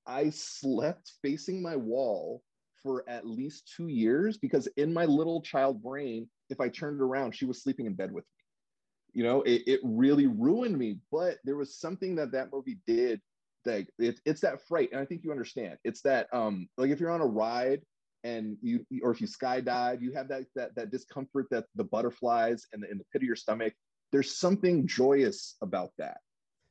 I 0.06 0.30
slept 0.30 1.12
facing 1.22 1.62
my 1.62 1.76
wall 1.76 2.42
for 2.82 3.08
at 3.08 3.24
least 3.26 3.72
two 3.76 3.86
years 3.86 4.36
because 4.36 4.66
in 4.76 4.92
my 4.92 5.04
little 5.04 5.40
child 5.40 5.80
brain, 5.80 6.28
if 6.50 6.60
I 6.60 6.68
turned 6.68 7.00
around, 7.00 7.36
she 7.36 7.44
was 7.44 7.62
sleeping 7.62 7.86
in 7.86 7.94
bed 7.94 8.10
with 8.10 8.24
me. 8.24 9.20
You 9.20 9.22
know, 9.22 9.42
it, 9.42 9.62
it 9.68 9.80
really 9.84 10.26
ruined 10.26 10.76
me. 10.76 10.96
But 11.12 11.38
there 11.44 11.56
was 11.56 11.78
something 11.78 12.16
that 12.16 12.32
that 12.32 12.52
movie 12.52 12.78
did 12.86 13.20
that 13.64 13.86
it, 13.98 14.20
it's 14.24 14.40
that 14.42 14.66
fright. 14.66 14.90
And 14.92 15.00
I 15.00 15.04
think 15.04 15.22
you 15.24 15.30
understand. 15.30 15.78
It's 15.84 16.02
that, 16.02 16.28
um, 16.32 16.68
like 16.76 16.90
if 16.90 17.00
you're 17.00 17.10
on 17.10 17.20
a 17.20 17.26
ride 17.26 17.82
and 18.24 18.56
you, 18.62 18.84
or 19.02 19.10
if 19.10 19.20
you 19.20 19.26
skydive, 19.26 20.00
you 20.00 20.12
have 20.12 20.28
that, 20.28 20.44
that, 20.54 20.74
that 20.76 20.90
discomfort 20.90 21.46
that 21.50 21.64
the 21.74 21.84
butterflies 21.84 22.66
and 22.72 22.82
the, 22.82 22.90
in 22.90 22.98
the 22.98 23.04
pit 23.12 23.22
of 23.22 23.26
your 23.26 23.36
stomach. 23.36 23.72
There's 24.12 24.36
something 24.36 24.86
joyous 24.86 25.56
about 25.62 25.90
that 25.98 26.18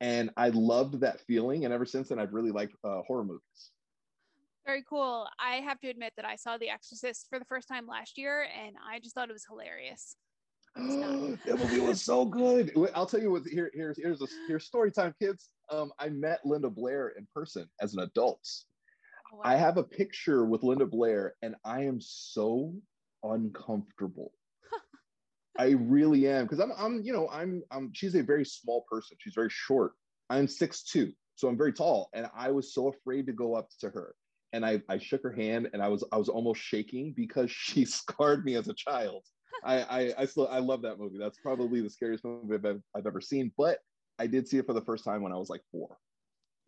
and 0.02 0.32
I 0.36 0.50
loved 0.50 1.00
that 1.02 1.22
feeling. 1.22 1.64
And 1.64 1.74
ever 1.74 1.86
since 1.86 2.10
then, 2.10 2.20
I've 2.20 2.34
really 2.34 2.52
liked 2.52 2.76
uh, 2.84 3.02
horror 3.08 3.24
movies. 3.24 3.72
Very 4.66 4.84
cool. 4.88 5.28
I 5.40 5.58
have 5.58 5.80
to 5.82 5.90
admit 5.90 6.14
that 6.18 6.26
I 6.26 6.36
saw 6.36 6.58
The 6.58 6.70
Exorcist 6.70 7.28
for 7.30 7.40
the 7.40 7.46
first 7.46 7.68
time 7.68 7.88
last 7.88 8.18
year, 8.18 8.48
and 8.64 8.76
I 8.86 9.00
just 9.00 9.16
thought 9.16 9.30
it 9.30 9.34
was 9.34 9.46
hilarious. 9.48 10.16
that 10.76 11.40
movie 11.60 11.80
was 11.80 12.02
so 12.02 12.26
good. 12.26 12.72
I'll 12.96 13.06
tell 13.06 13.22
you 13.22 13.32
what. 13.32 13.44
Here, 13.46 13.72
here's 13.74 13.98
here's 13.98 14.22
a 14.22 14.28
here's 14.48 14.66
story 14.66 14.92
time, 14.92 15.14
kids. 15.20 15.50
Um, 15.72 15.92
I 15.98 16.10
met 16.10 16.46
Linda 16.46 16.70
Blair 16.70 17.14
in 17.18 17.28
person 17.34 17.70
as 17.80 17.94
an 17.94 18.02
adult. 18.02 18.42
Oh, 19.32 19.38
wow. 19.38 19.44
I 19.46 19.56
have 19.56 19.78
a 19.78 19.84
picture 19.84 20.46
with 20.46 20.64
Linda 20.64 20.86
Blair, 20.86 21.36
and 21.42 21.56
I 21.64 21.84
am 21.84 22.00
so 22.02 22.74
uncomfortable. 23.24 24.34
I 25.58 25.72
really 25.72 26.28
am 26.28 26.46
because 26.46 26.60
I'm 26.60 26.74
I'm 26.78 27.02
you 27.04 27.14
know 27.14 27.30
I'm 27.30 27.64
I'm 27.72 27.92
she's 27.94 28.16
a 28.16 28.24
very 28.24 28.46
small 28.46 28.86
person. 28.92 29.18
She's 29.20 29.34
very 29.34 29.50
short. 29.50 29.94
I'm 30.30 30.48
six 30.48 30.84
two, 30.84 31.14
so 31.36 31.48
I'm 31.48 31.58
very 31.58 31.74
tall, 31.74 32.10
and 32.14 32.28
I 32.36 32.52
was 32.52 32.74
so 32.74 32.90
afraid 32.90 33.26
to 33.28 33.34
go 33.34 33.56
up 33.56 33.70
to 33.80 33.90
her. 33.90 34.14
And 34.54 34.66
I 34.66 34.82
I 34.90 34.98
shook 34.98 35.24
her 35.24 35.32
hand, 35.32 35.70
and 35.72 35.82
I 35.82 35.88
was 35.88 36.04
I 36.12 36.18
was 36.18 36.28
almost 36.28 36.62
shaking 36.62 37.14
because 37.16 37.50
she 37.52 37.86
scarred 37.86 38.44
me 38.44 38.56
as 38.56 38.68
a 38.68 38.74
child. 38.74 39.24
I, 39.64 39.82
I 39.82 40.14
I 40.20 40.26
still 40.26 40.50
I 40.50 40.60
love 40.60 40.82
that 40.82 41.00
movie. 41.00 41.18
That's 41.18 41.38
probably 41.38 41.82
the 41.82 41.90
scariest 41.90 42.26
movie 42.26 42.56
I've, 42.56 42.82
I've 42.96 43.08
ever 43.08 43.22
seen. 43.22 43.52
But 43.58 43.80
I 44.22 44.28
did 44.28 44.48
see 44.48 44.58
it 44.58 44.68
for 44.68 44.74
the 44.74 44.82
first 44.82 45.04
time 45.04 45.24
when 45.24 45.32
I 45.32 45.38
was 45.38 45.50
like 45.50 45.62
four. 45.72 45.98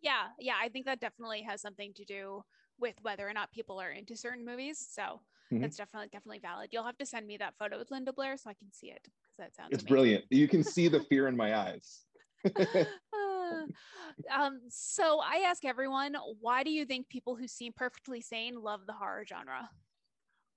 Yeah, 0.00 0.24
yeah, 0.38 0.54
I 0.60 0.68
think 0.68 0.86
that 0.86 1.00
definitely 1.00 1.42
has 1.42 1.62
something 1.62 1.92
to 1.94 2.04
do 2.04 2.42
with 2.78 2.96
whether 3.02 3.28
or 3.28 3.32
not 3.32 3.52
people 3.52 3.80
are 3.80 3.90
into 3.90 4.16
certain 4.16 4.44
movies. 4.44 4.84
So 4.90 5.02
mm-hmm. 5.02 5.60
that's 5.60 5.76
definitely 5.76 6.08
definitely 6.12 6.40
valid. 6.40 6.70
You'll 6.72 6.84
have 6.84 6.98
to 6.98 7.06
send 7.06 7.26
me 7.26 7.36
that 7.38 7.54
photo 7.58 7.78
with 7.78 7.90
Linda 7.90 8.12
Blair 8.12 8.36
so 8.36 8.50
I 8.50 8.54
can 8.54 8.72
see 8.72 8.88
it 8.88 9.00
because 9.04 9.36
that 9.38 9.54
sounds. 9.54 9.68
It's 9.70 9.82
amazing. 9.82 9.94
brilliant. 9.94 10.24
You 10.30 10.48
can 10.48 10.64
see 10.64 10.88
the 10.88 11.00
fear 11.00 11.28
in 11.28 11.36
my 11.36 11.56
eyes. 11.56 12.00
uh, 12.44 12.84
um, 14.34 14.60
so 14.68 15.20
I 15.20 15.44
ask 15.46 15.64
everyone, 15.64 16.16
why 16.40 16.64
do 16.64 16.70
you 16.70 16.84
think 16.84 17.08
people 17.08 17.36
who 17.36 17.46
seem 17.46 17.72
perfectly 17.72 18.20
sane 18.20 18.60
love 18.60 18.80
the 18.86 18.92
horror 18.92 19.24
genre? 19.26 19.70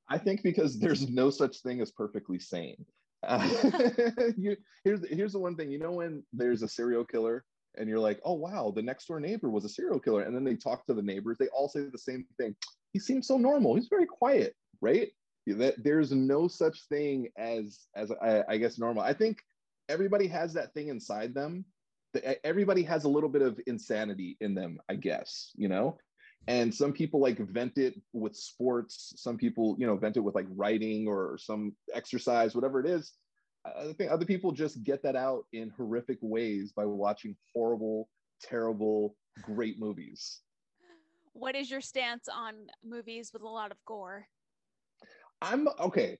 I 0.09 0.17
think 0.17 0.41
because 0.41 0.79
there's 0.79 1.09
no 1.09 1.29
such 1.29 1.57
thing 1.59 1.81
as 1.81 1.91
perfectly 1.91 2.39
sane. 2.39 2.85
You, 4.37 4.55
here's 4.83 5.07
here's 5.09 5.33
the 5.33 5.39
one 5.39 5.55
thing. 5.55 5.71
You 5.71 5.79
know 5.79 5.91
when 5.91 6.23
there's 6.33 6.61
a 6.61 6.67
serial 6.67 7.05
killer 7.05 7.43
and 7.77 7.87
you're 7.87 7.99
like, 7.99 8.19
oh 8.25 8.33
wow, 8.33 8.71
the 8.75 8.81
next 8.81 9.07
door 9.07 9.19
neighbor 9.19 9.49
was 9.49 9.65
a 9.65 9.69
serial 9.69 9.99
killer, 9.99 10.23
and 10.23 10.35
then 10.35 10.43
they 10.43 10.55
talk 10.55 10.85
to 10.85 10.93
the 10.93 11.01
neighbors, 11.01 11.37
they 11.39 11.47
all 11.47 11.69
say 11.69 11.81
the 11.91 11.97
same 11.97 12.25
thing. 12.37 12.55
He 12.93 12.99
seems 12.99 13.27
so 13.27 13.37
normal. 13.37 13.75
He's 13.75 13.87
very 13.87 14.05
quiet, 14.05 14.55
right? 14.81 15.09
That 15.45 15.75
there's 15.83 16.11
no 16.11 16.47
such 16.47 16.87
thing 16.89 17.29
as 17.37 17.87
as 17.95 18.11
I, 18.21 18.43
I 18.49 18.57
guess 18.57 18.77
normal. 18.77 19.03
I 19.03 19.13
think 19.13 19.37
everybody 19.87 20.27
has 20.27 20.53
that 20.53 20.73
thing 20.73 20.89
inside 20.89 21.33
them. 21.33 21.65
Everybody 22.43 22.83
has 22.83 23.03
a 23.03 23.09
little 23.09 23.29
bit 23.29 23.41
of 23.41 23.59
insanity 23.67 24.37
in 24.41 24.55
them, 24.55 24.79
I 24.89 24.95
guess. 24.95 25.51
You 25.55 25.69
know, 25.69 25.97
and 26.47 26.73
some 26.73 26.93
people 26.93 27.19
like 27.19 27.37
vent 27.39 27.77
it 27.77 27.95
with 28.13 28.35
sports 28.35 29.13
some 29.17 29.37
people 29.37 29.75
you 29.77 29.85
know 29.85 29.97
vent 29.97 30.17
it 30.17 30.21
with 30.21 30.35
like 30.35 30.47
writing 30.49 31.07
or 31.07 31.37
some 31.37 31.75
exercise 31.93 32.55
whatever 32.55 32.79
it 32.79 32.87
is. 32.87 33.13
I 33.65 33.91
think 33.97 34.11
other 34.11 34.25
people 34.25 34.53
just 34.53 34.81
get 34.83 35.03
that 35.03 35.17
out 35.17 35.43
in 35.51 35.69
horrific 35.75 36.19
ways 36.21 36.71
by 36.71 36.85
watching 36.85 37.35
horrible 37.53 38.07
terrible 38.41 39.15
great 39.41 39.79
movies. 39.79 40.41
What 41.33 41.55
is 41.55 41.69
your 41.69 41.81
stance 41.81 42.29
on 42.29 42.53
movies 42.83 43.31
with 43.33 43.41
a 43.41 43.47
lot 43.47 43.71
of 43.71 43.77
gore? 43.85 44.27
I'm 45.41 45.67
okay. 45.79 46.17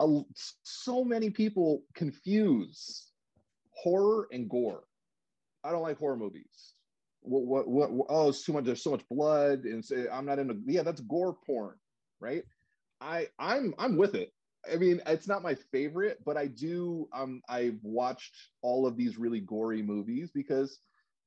A, 0.00 0.20
so 0.62 1.04
many 1.04 1.30
people 1.30 1.82
confuse 1.94 3.10
horror 3.70 4.26
and 4.32 4.48
gore. 4.48 4.84
I 5.62 5.70
don't 5.70 5.82
like 5.82 5.98
horror 5.98 6.16
movies 6.16 6.73
what, 7.24 7.66
what, 7.68 7.90
what, 7.90 8.06
oh, 8.10 8.28
it's 8.28 8.44
too 8.44 8.52
much. 8.52 8.64
There's 8.64 8.82
so 8.82 8.90
much 8.90 9.08
blood, 9.10 9.64
and 9.64 9.84
say 9.84 10.06
I'm 10.12 10.26
not 10.26 10.38
into. 10.38 10.56
Yeah, 10.66 10.82
that's 10.82 11.00
gore 11.00 11.36
porn, 11.46 11.74
right? 12.20 12.44
I, 13.00 13.28
I'm, 13.38 13.74
I'm 13.78 13.96
with 13.96 14.14
it. 14.14 14.32
I 14.72 14.76
mean, 14.76 15.00
it's 15.06 15.28
not 15.28 15.42
my 15.42 15.54
favorite, 15.72 16.18
but 16.24 16.36
I 16.36 16.46
do. 16.46 17.08
Um, 17.14 17.42
I've 17.48 17.78
watched 17.82 18.34
all 18.62 18.86
of 18.86 18.96
these 18.96 19.18
really 19.18 19.40
gory 19.40 19.82
movies 19.82 20.30
because 20.34 20.78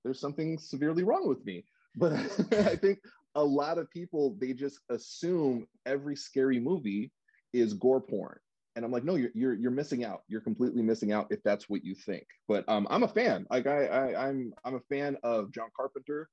there's 0.04 0.20
something 0.20 0.58
severely 0.58 1.04
wrong 1.04 1.28
with 1.28 1.44
me. 1.46 1.66
But 2.00 2.14
I 2.14 2.76
think 2.76 3.00
a 3.34 3.44
lot 3.44 3.80
of 3.80 3.90
people 3.90 4.38
they 4.40 4.54
just 4.54 4.80
assume 4.90 5.66
every 5.88 6.16
scary 6.16 6.60
movie 6.60 7.12
is 7.54 7.74
gore 7.74 8.02
porn, 8.02 8.38
and 8.78 8.86
I'm 8.86 8.92
like, 8.92 9.04
no, 9.04 9.16
you're 9.16 9.32
you're 9.34 9.56
you're 9.56 9.72
missing 9.72 10.06
out. 10.06 10.22
You're 10.28 10.40
completely 10.40 10.84
missing 10.84 11.12
out 11.12 11.28
if 11.32 11.42
that's 11.42 11.68
what 11.68 11.84
you 11.84 11.96
think. 11.96 12.28
But 12.48 12.64
um, 12.70 12.86
I'm 12.92 13.02
a 13.02 13.08
fan. 13.08 13.48
Like 13.50 13.66
I, 13.66 13.88
I 13.88 14.28
I'm 14.28 14.54
I'm 14.64 14.76
a 14.76 14.80
fan 14.82 15.18
of 15.24 15.52
John 15.52 15.70
Carpenter. 15.76 16.30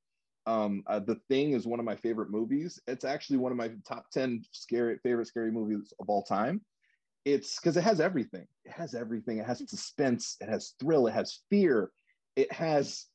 Um, 0.46 0.82
uh, 0.86 0.98
the 0.98 1.18
Thing 1.30 1.54
is 1.54 1.66
one 1.66 1.80
of 1.80 1.86
my 1.86 1.96
favorite 1.96 2.30
movies. 2.30 2.78
It's 2.86 3.06
actually 3.06 3.38
one 3.38 3.50
of 3.50 3.56
my 3.56 3.70
top 3.88 4.10
ten 4.12 4.44
scary 4.52 4.98
favorite 5.02 5.26
scary 5.26 5.50
movies 5.50 5.94
of 5.98 6.10
all 6.10 6.22
time. 6.22 6.60
It's 7.24 7.58
because 7.58 7.78
it 7.78 7.82
has 7.82 7.98
everything. 7.98 8.46
It 8.66 8.72
has 8.72 8.94
everything. 8.94 9.38
It 9.38 9.46
has 9.46 9.62
suspense. 9.66 10.36
It 10.42 10.50
has 10.50 10.74
thrill. 10.78 11.06
It 11.06 11.14
has 11.14 11.40
fear. 11.48 11.90
It 12.36 12.52
has 12.52 13.06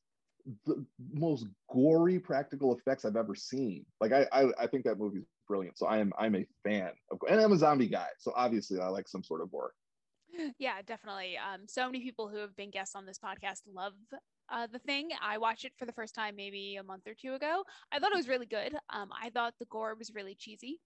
the 0.66 0.84
most 1.12 1.46
gory 1.72 2.18
practical 2.18 2.76
effects 2.76 3.04
I've 3.04 3.14
ever 3.14 3.36
seen. 3.36 3.86
Like 4.00 4.10
I, 4.10 4.26
I, 4.32 4.46
I 4.58 4.66
think 4.66 4.84
that 4.86 4.98
movie's 4.98 5.28
brilliant. 5.50 5.76
So 5.76 5.86
I 5.86 5.98
am 5.98 6.12
I'm 6.16 6.36
a 6.36 6.46
fan 6.62 6.92
of 7.10 7.18
and 7.28 7.40
I'm 7.40 7.52
a 7.52 7.58
zombie 7.58 7.88
guy. 7.88 8.06
So 8.20 8.32
obviously 8.36 8.78
I 8.80 8.86
like 8.86 9.08
some 9.08 9.24
sort 9.24 9.42
of 9.42 9.50
horror. 9.50 9.74
Yeah, 10.60 10.80
definitely. 10.86 11.36
Um, 11.36 11.62
so 11.66 11.86
many 11.86 12.00
people 12.00 12.28
who 12.28 12.36
have 12.36 12.54
been 12.54 12.70
guests 12.70 12.94
on 12.94 13.04
this 13.04 13.18
podcast 13.18 13.62
love 13.66 13.94
uh, 14.48 14.68
the 14.72 14.78
thing. 14.78 15.10
I 15.20 15.38
watched 15.38 15.64
it 15.64 15.72
for 15.76 15.86
the 15.86 15.92
first 15.92 16.14
time 16.14 16.36
maybe 16.36 16.76
a 16.76 16.84
month 16.84 17.08
or 17.08 17.14
two 17.20 17.34
ago. 17.34 17.64
I 17.90 17.98
thought 17.98 18.12
it 18.12 18.16
was 18.16 18.28
really 18.28 18.46
good. 18.46 18.74
Um, 18.90 19.10
I 19.20 19.30
thought 19.30 19.54
the 19.58 19.66
gore 19.66 19.96
was 19.98 20.12
really 20.14 20.36
cheesy. 20.36 20.78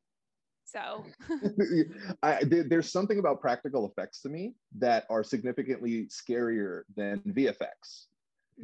So 0.65 1.05
I, 2.23 2.43
there's 2.45 2.91
something 2.91 3.19
about 3.19 3.43
practical 3.43 3.87
effects 3.87 4.23
to 4.23 4.31
me 4.31 4.55
that 4.79 5.05
are 5.11 5.23
significantly 5.23 6.07
scarier 6.07 6.83
than 6.97 7.19
VFX. 7.21 8.07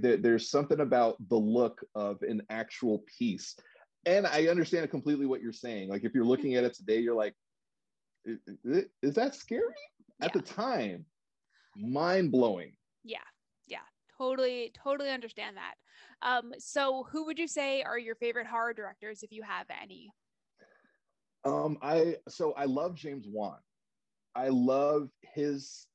Mm-hmm. 0.02 0.22
There's 0.22 0.50
something 0.50 0.80
about 0.80 1.16
the 1.28 1.36
look 1.36 1.84
of 1.94 2.22
an 2.22 2.40
actual 2.48 3.04
piece 3.18 3.54
and 4.06 4.26
I 4.26 4.46
understand 4.48 4.90
completely 4.90 5.26
what 5.26 5.42
you're 5.42 5.52
saying. 5.52 5.88
Like 5.88 6.04
if 6.04 6.14
you're 6.14 6.24
looking 6.24 6.54
at 6.54 6.64
it 6.64 6.74
today, 6.74 7.00
you're 7.00 7.14
like, 7.14 7.34
is, 8.24 8.38
is 9.02 9.14
that 9.14 9.34
scary? 9.34 9.64
Yeah. 10.18 10.26
At 10.26 10.32
the 10.32 10.42
time, 10.42 11.04
mind 11.76 12.30
blowing. 12.30 12.72
Yeah, 13.04 13.18
yeah, 13.66 13.78
totally, 14.18 14.72
totally 14.74 15.10
understand 15.10 15.56
that. 15.56 15.74
Um, 16.22 16.52
so 16.58 17.06
who 17.10 17.24
would 17.26 17.38
you 17.38 17.48
say 17.48 17.82
are 17.82 17.98
your 17.98 18.14
favorite 18.14 18.46
horror 18.46 18.74
directors, 18.74 19.22
if 19.22 19.32
you 19.32 19.42
have 19.42 19.66
any? 19.82 20.12
Um, 21.44 21.78
I 21.80 22.16
so 22.28 22.52
I 22.52 22.66
love 22.66 22.94
James 22.94 23.26
Wan. 23.26 23.56
I 24.34 24.48
love 24.48 25.08
his 25.22 25.86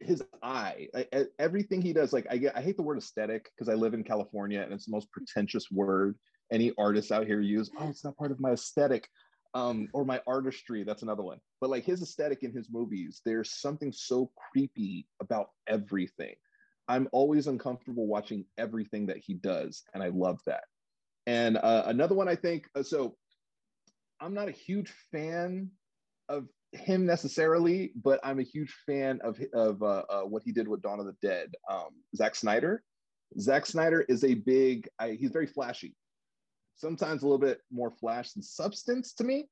his 0.00 0.22
eye 0.42 0.88
I, 0.94 1.26
everything 1.38 1.80
he 1.80 1.92
does 1.92 2.12
like 2.12 2.26
i 2.28 2.36
get 2.36 2.56
i 2.56 2.60
hate 2.60 2.76
the 2.76 2.82
word 2.82 2.98
aesthetic 2.98 3.48
because 3.54 3.68
i 3.68 3.74
live 3.74 3.94
in 3.94 4.02
california 4.02 4.60
and 4.60 4.72
it's 4.72 4.86
the 4.86 4.90
most 4.90 5.10
pretentious 5.12 5.70
word 5.70 6.16
any 6.52 6.72
artists 6.78 7.10
out 7.10 7.26
here 7.26 7.40
use 7.40 7.70
oh 7.78 7.88
it's 7.88 8.04
not 8.04 8.16
part 8.16 8.30
of 8.30 8.40
my 8.40 8.50
aesthetic 8.50 9.08
um, 9.54 9.88
or 9.92 10.04
my 10.04 10.20
artistry 10.26 10.82
that's 10.82 11.02
another 11.02 11.22
one. 11.22 11.38
But 11.60 11.70
like 11.70 11.84
his 11.84 12.02
aesthetic 12.02 12.42
in 12.42 12.52
his 12.52 12.68
movies 12.70 13.20
there's 13.24 13.50
something 13.52 13.92
so 13.92 14.30
creepy 14.52 15.06
about 15.20 15.50
everything. 15.68 16.34
I'm 16.88 17.08
always 17.12 17.46
uncomfortable 17.46 18.06
watching 18.06 18.44
everything 18.58 19.06
that 19.06 19.18
he 19.18 19.34
does 19.34 19.84
and 19.94 20.02
i 20.02 20.08
love 20.08 20.40
that. 20.46 20.64
And 21.26 21.56
uh, 21.56 21.84
another 21.86 22.14
one 22.14 22.28
i 22.28 22.34
think 22.34 22.68
uh, 22.74 22.82
so 22.82 23.16
i'm 24.20 24.34
not 24.34 24.48
a 24.48 24.52
huge 24.52 24.92
fan 25.12 25.70
of 26.28 26.48
him 26.72 27.06
necessarily 27.06 27.92
but 27.94 28.18
i'm 28.24 28.40
a 28.40 28.42
huge 28.42 28.74
fan 28.84 29.20
of 29.22 29.38
of 29.54 29.82
uh, 29.82 30.02
uh, 30.10 30.22
what 30.22 30.42
he 30.42 30.52
did 30.52 30.66
with 30.66 30.82
dawn 30.82 31.00
of 31.00 31.06
the 31.06 31.16
dead. 31.22 31.54
Um, 31.70 31.90
Zack 32.16 32.34
snyder. 32.34 32.82
Zack 33.38 33.66
snyder 33.66 34.02
is 34.02 34.24
a 34.24 34.34
big 34.34 34.88
I, 34.98 35.12
he's 35.12 35.30
very 35.30 35.46
flashy 35.46 35.94
sometimes 36.76 37.22
a 37.22 37.26
little 37.26 37.38
bit 37.38 37.60
more 37.70 37.90
flash 37.90 38.32
than 38.32 38.42
substance 38.42 39.12
to 39.14 39.24
me. 39.24 39.48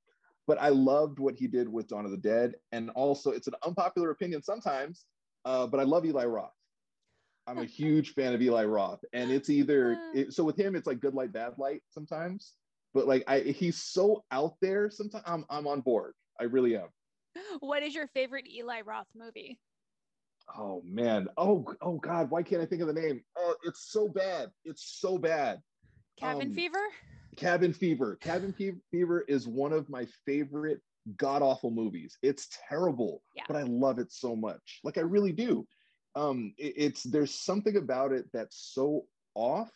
But 0.46 0.60
I 0.60 0.70
loved 0.70 1.18
what 1.18 1.36
he 1.36 1.46
did 1.46 1.68
with 1.68 1.88
Dawn 1.88 2.04
of 2.04 2.10
the 2.10 2.16
Dead. 2.16 2.54
And 2.72 2.90
also, 2.90 3.30
it's 3.30 3.46
an 3.46 3.54
unpopular 3.64 4.10
opinion 4.10 4.42
sometimes, 4.42 5.04
uh, 5.44 5.66
but 5.66 5.78
I 5.78 5.84
love 5.84 6.04
Eli 6.04 6.24
Roth. 6.24 6.50
I'm 7.46 7.58
a 7.58 7.64
huge 7.80 8.14
fan 8.14 8.34
of 8.34 8.42
Eli 8.42 8.64
Roth. 8.64 9.00
And 9.12 9.30
it's 9.30 9.50
either, 9.50 9.98
it, 10.14 10.32
so 10.32 10.42
with 10.42 10.58
him, 10.58 10.74
it's 10.74 10.86
like 10.86 11.00
good 11.00 11.14
light, 11.14 11.32
bad 11.32 11.54
light 11.58 11.82
sometimes. 11.90 12.54
But 12.92 13.06
like, 13.06 13.24
I, 13.26 13.40
he's 13.40 13.80
so 13.80 14.24
out 14.32 14.54
there 14.60 14.90
sometimes. 14.90 15.24
I'm, 15.26 15.44
I'm 15.48 15.66
on 15.66 15.80
board. 15.80 16.14
I 16.40 16.44
really 16.44 16.76
am. 16.76 16.88
What 17.60 17.82
is 17.82 17.94
your 17.94 18.08
favorite 18.08 18.46
Eli 18.48 18.80
Roth 18.82 19.06
movie? 19.16 19.58
Oh 20.56 20.82
man. 20.84 21.28
Oh, 21.36 21.64
oh 21.80 21.98
God. 21.98 22.30
Why 22.30 22.42
can't 22.42 22.62
I 22.62 22.66
think 22.66 22.82
of 22.82 22.88
the 22.88 23.00
name? 23.00 23.22
Oh, 23.36 23.54
it's 23.64 23.90
so 23.90 24.08
bad. 24.08 24.50
It's 24.64 24.98
so 25.00 25.18
bad. 25.18 25.60
Cabin 26.19 26.49
um, 26.49 26.54
Fever? 26.54 26.78
Cabin 27.37 27.73
Fever. 27.73 28.16
Cabin 28.16 28.52
Fever 28.90 29.25
is 29.28 29.47
one 29.47 29.73
of 29.73 29.88
my 29.88 30.07
favorite 30.26 30.81
god 31.16 31.42
awful 31.42 31.71
movies. 31.71 32.16
It's 32.23 32.49
terrible, 32.69 33.23
yeah. 33.35 33.45
but 33.49 33.57
I 33.57 33.62
love 33.62 33.99
it 33.99 34.12
so 34.12 34.37
much. 34.37 34.81
Like 34.85 34.99
I 34.99 35.02
really 35.02 35.33
do. 35.33 35.66
Um, 36.14 36.54
it, 36.59 36.75
it's 36.76 37.02
there's 37.02 37.35
something 37.35 37.76
about 37.76 38.12
it 38.12 38.26
that's 38.33 38.73
so 38.75 39.07
off 39.35 39.71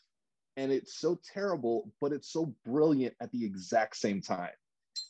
and 0.57 0.73
it's 0.73 0.99
so 0.99 1.19
terrible, 1.33 1.93
but 2.01 2.13
it's 2.13 2.33
so 2.33 2.55
brilliant 2.65 3.15
at 3.21 3.31
the 3.33 3.45
exact 3.45 3.97
same 3.97 4.21
time. 4.21 4.51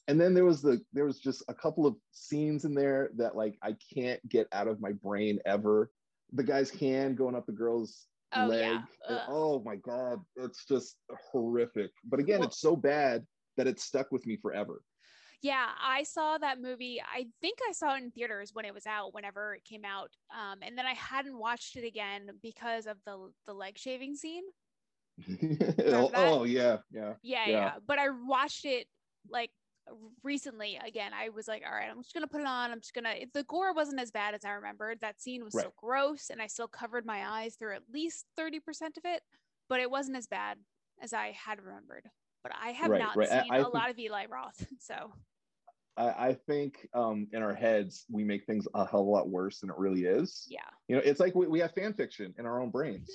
And 0.09 0.21
then 0.21 0.35
there 0.35 0.45
was 0.45 0.63
the 0.63 0.81
there 0.93 1.05
was 1.05 1.21
just 1.21 1.43
a 1.49 1.55
couple 1.55 1.87
of 1.87 1.97
scenes 2.13 2.65
in 2.65 2.75
there 2.75 3.11
that 3.17 3.37
like 3.37 3.57
I 3.63 3.77
can't 3.95 4.27
get 4.29 4.49
out 4.53 4.69
of 4.69 4.81
my 4.81 4.93
brain 4.93 5.39
ever. 5.47 5.91
The 6.33 6.43
guy's 6.43 6.71
hand 6.71 7.17
going 7.17 7.37
up 7.37 7.47
the 7.47 7.53
girl's 7.53 8.07
oh, 8.35 8.47
leg. 8.47 8.81
Yeah. 9.09 9.25
oh 9.29 9.63
my 9.65 9.77
god, 9.77 10.21
it's 10.37 10.65
just 10.67 10.97
horrific. 11.33 11.91
But 12.05 12.21
again, 12.21 12.41
well, 12.41 12.49
it's 12.49 12.61
so 12.61 12.77
bad 12.77 13.25
that 13.57 13.67
it 13.67 13.81
stuck 13.81 14.11
with 14.11 14.27
me 14.27 14.37
forever. 14.37 14.83
Yeah, 15.43 15.67
I 15.81 16.03
saw 16.03 16.39
that 16.39 16.61
movie. 16.61 17.01
I 17.01 17.27
think 17.41 17.59
I 17.69 17.73
saw 17.73 17.95
it 17.95 18.03
in 18.03 18.11
theaters 18.11 18.51
when 18.53 18.65
it 18.65 18.75
was 18.75 18.87
out, 18.87 19.15
whenever 19.15 19.55
it 19.55 19.65
came 19.65 19.85
out, 19.85 20.11
um, 20.35 20.59
and 20.63 20.77
then 20.77 20.87
I 20.87 20.95
hadn't 20.95 21.39
watched 21.39 21.77
it 21.77 21.87
again 21.87 22.29
because 22.43 22.87
of 22.87 22.97
the 23.05 23.31
the 23.47 23.53
leg 23.53 23.79
shaving 23.79 24.15
scene. 24.15 24.45
oh, 25.87 26.11
oh 26.15 26.45
yeah, 26.45 26.79
yeah, 26.91 27.15
yeah, 27.23 27.47
yeah, 27.47 27.49
yeah. 27.49 27.73
But 27.87 27.99
I 27.99 28.09
watched 28.11 28.65
it 28.65 28.87
like 29.31 29.51
recently 30.23 30.79
again 30.85 31.13
i 31.15 31.29
was 31.29 31.47
like 31.47 31.63
all 31.67 31.75
right 31.75 31.89
i'm 31.91 32.03
just 32.03 32.15
gonna 32.15 32.27
put 32.27 32.41
it 32.41 32.47
on 32.47 32.71
i'm 32.71 32.81
just 32.81 32.95
gonna 32.95 33.15
the 33.35 33.45
gore 33.45 33.73
wasn't 33.73 34.01
as 34.01 34.11
bad 34.11 34.35
as 34.35 34.45
i 34.45 34.51
remembered 34.51 34.99
that 35.01 35.21
scene 35.21 35.45
was 35.45 35.55
right. 35.55 35.63
still 35.63 35.75
gross 35.77 36.31
and 36.31 36.43
i 36.43 36.47
still 36.47 36.69
covered 36.69 37.07
my 37.07 37.27
eyes 37.29 37.55
through 37.57 37.75
at 37.75 37.83
least 37.93 38.27
30% 38.39 38.57
of 38.97 39.05
it 39.05 39.23
but 39.69 39.81
it 39.81 39.91
wasn't 39.91 40.17
as 40.17 40.27
bad 40.27 40.59
as 41.03 41.13
i 41.13 41.33
had 41.33 41.61
remembered 41.63 42.05
but 42.43 42.53
i 42.61 42.71
have 42.71 42.91
right, 42.91 43.01
not 43.01 43.17
right. 43.17 43.29
seen 43.29 43.39
I, 43.51 43.57
I 43.57 43.59
a 43.59 43.63
think, 43.63 43.75
lot 43.75 43.91
of 43.91 43.99
eli 43.99 44.27
roth 44.29 44.67
so 44.79 45.13
I, 45.97 46.29
I 46.29 46.37
think 46.47 46.87
um, 46.95 47.27
in 47.33 47.43
our 47.43 47.55
heads 47.55 48.05
we 48.11 48.23
make 48.23 48.45
things 48.45 48.69
a 48.75 48.87
hell 48.87 49.01
of 49.01 49.07
a 49.07 49.11
lot 49.11 49.31
worse 49.31 49.61
than 49.61 49.71
it 49.71 49.79
really 49.79 50.05
is. 50.05 50.47
Yeah. 50.47 50.61
You 50.89 50.97
know, 50.97 51.03
it's 51.03 51.21
like 51.21 51.35
we, 51.35 51.47
we 51.47 51.59
have 51.61 51.73
fan 51.73 51.95
fiction 51.95 52.35
in 52.39 52.45
our 52.45 52.61
own 52.61 52.71
brains. 52.71 53.11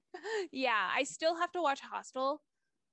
yeah, 0.52 0.88
I 0.94 1.02
still 1.02 1.36
have 1.36 1.50
to 1.52 1.62
watch 1.62 1.80
Hostel. 1.80 2.40